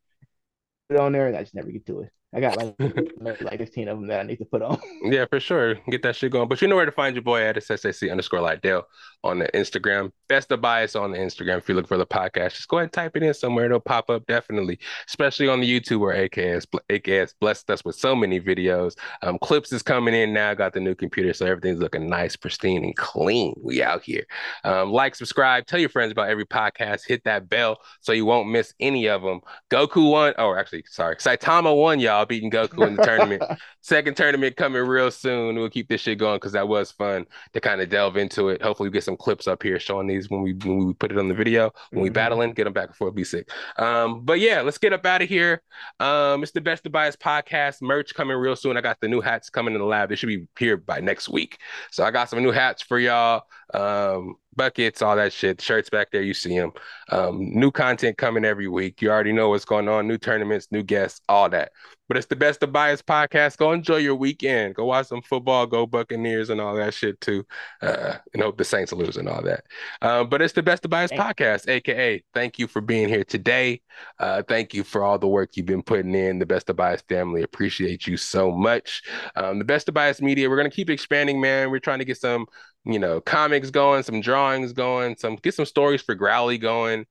[0.88, 2.10] put it on there, and I just never get to it.
[2.34, 2.74] I got like
[3.42, 4.78] like 15 of them that I need to put on.
[5.04, 5.74] Yeah, for sure.
[5.90, 6.48] Get that shit going.
[6.48, 7.56] But you know where to find your boy at.
[7.56, 8.84] It's SAC underscore Lydell
[9.24, 10.12] on the Instagram.
[10.28, 11.58] Best of bias on the Instagram.
[11.58, 13.66] If you look for the podcast, just go ahead and type it in somewhere.
[13.66, 14.78] It'll pop up definitely,
[15.08, 18.96] especially on the YouTube where AKA, AKA blessed us with so many videos.
[19.22, 20.54] Um, Clips is coming in now.
[20.54, 23.54] Got the new computer, so everything's looking nice, pristine, and clean.
[23.62, 24.24] We out here.
[24.64, 27.06] Um, like, subscribe, tell your friends about every podcast.
[27.06, 29.40] Hit that bell so you won't miss any of them.
[29.70, 30.34] Goku won.
[30.38, 31.16] Oh, actually, sorry.
[31.16, 33.44] Saitama one, y'all, beating Goku in the tournament.
[33.80, 35.56] Second tournament coming real soon.
[35.56, 38.62] We'll keep this shit going because that was fun to kind of delve into it.
[38.62, 41.18] Hopefully, we get some clips up here showing these when we when we put it
[41.18, 41.72] on the video.
[41.90, 43.50] When we hmm battling, get them back before be sick.
[43.78, 45.62] Um, but yeah, let's get up out of here.
[45.98, 48.76] Um, it's the Best of Bias podcast merch coming real soon.
[48.76, 50.08] I got the new hats coming in the lab.
[50.08, 51.58] They should be here by next week.
[51.90, 53.42] So I got some new hats for y'all.
[53.74, 55.60] Um, buckets, all that shit.
[55.60, 56.72] Shirts back there, you see them.
[57.10, 59.02] Um, new content coming every week.
[59.02, 60.08] You already know what's going on.
[60.08, 61.72] New tournaments, new guests, all that.
[62.08, 63.56] But it's the best of bias podcast.
[63.56, 64.74] Go enjoy your weekend.
[64.74, 65.66] Go watch some football.
[65.66, 67.46] Go Buccaneers and all that shit too.
[67.80, 69.64] Uh, and hope the Saints lose and all that.
[70.02, 73.80] Uh, but it's the best of bias podcast, aka thank you for being here today.
[74.18, 76.38] Uh, thank you for all the work you've been putting in.
[76.38, 79.02] The best of bias family appreciate you so much.
[79.36, 80.50] Um, the best of bias media.
[80.50, 81.70] We're gonna keep expanding, man.
[81.70, 82.46] We're trying to get some
[82.84, 87.06] you know, comics going, some drawings going, some get some stories for Growly going.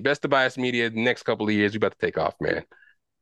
[0.00, 2.64] Best of Bias Media, next couple of years, we about to take off, man.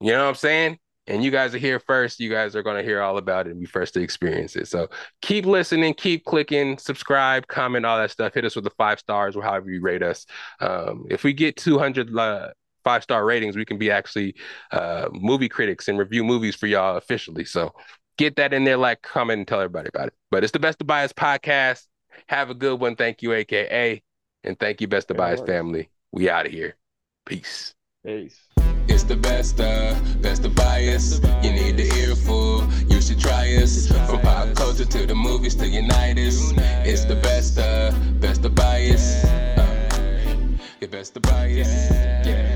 [0.00, 0.78] You know what I'm saying?
[1.06, 2.20] And you guys are here first.
[2.20, 4.68] You guys are going to hear all about it and be first to experience it.
[4.68, 4.88] So
[5.22, 8.34] keep listening, keep clicking, subscribe, comment, all that stuff.
[8.34, 10.26] Hit us with the five stars or however you rate us.
[10.60, 12.48] Um, if we get 200 uh,
[12.84, 14.34] five star ratings, we can be actually
[14.70, 17.44] uh, movie critics and review movies for y'all officially.
[17.44, 17.72] So
[18.18, 20.14] get that in there, like, comment, and tell everybody about it.
[20.30, 21.86] But it's the Best of Bias podcast.
[22.26, 22.96] Have a good one.
[22.96, 24.02] Thank you, AKA.
[24.44, 25.88] And thank you, Best of Bias family.
[26.12, 26.76] We out of here.
[27.24, 27.74] Peace.
[28.04, 28.38] Peace.
[28.88, 31.20] It's the best of, best of bias.
[31.42, 33.88] You need the earful, you should try us.
[34.08, 36.52] From pop culture to the movies to Unitas.
[36.84, 39.24] It's the best of, best of bias.
[39.24, 40.08] Uh,
[40.80, 41.68] your best of bias.
[41.90, 42.47] Yeah,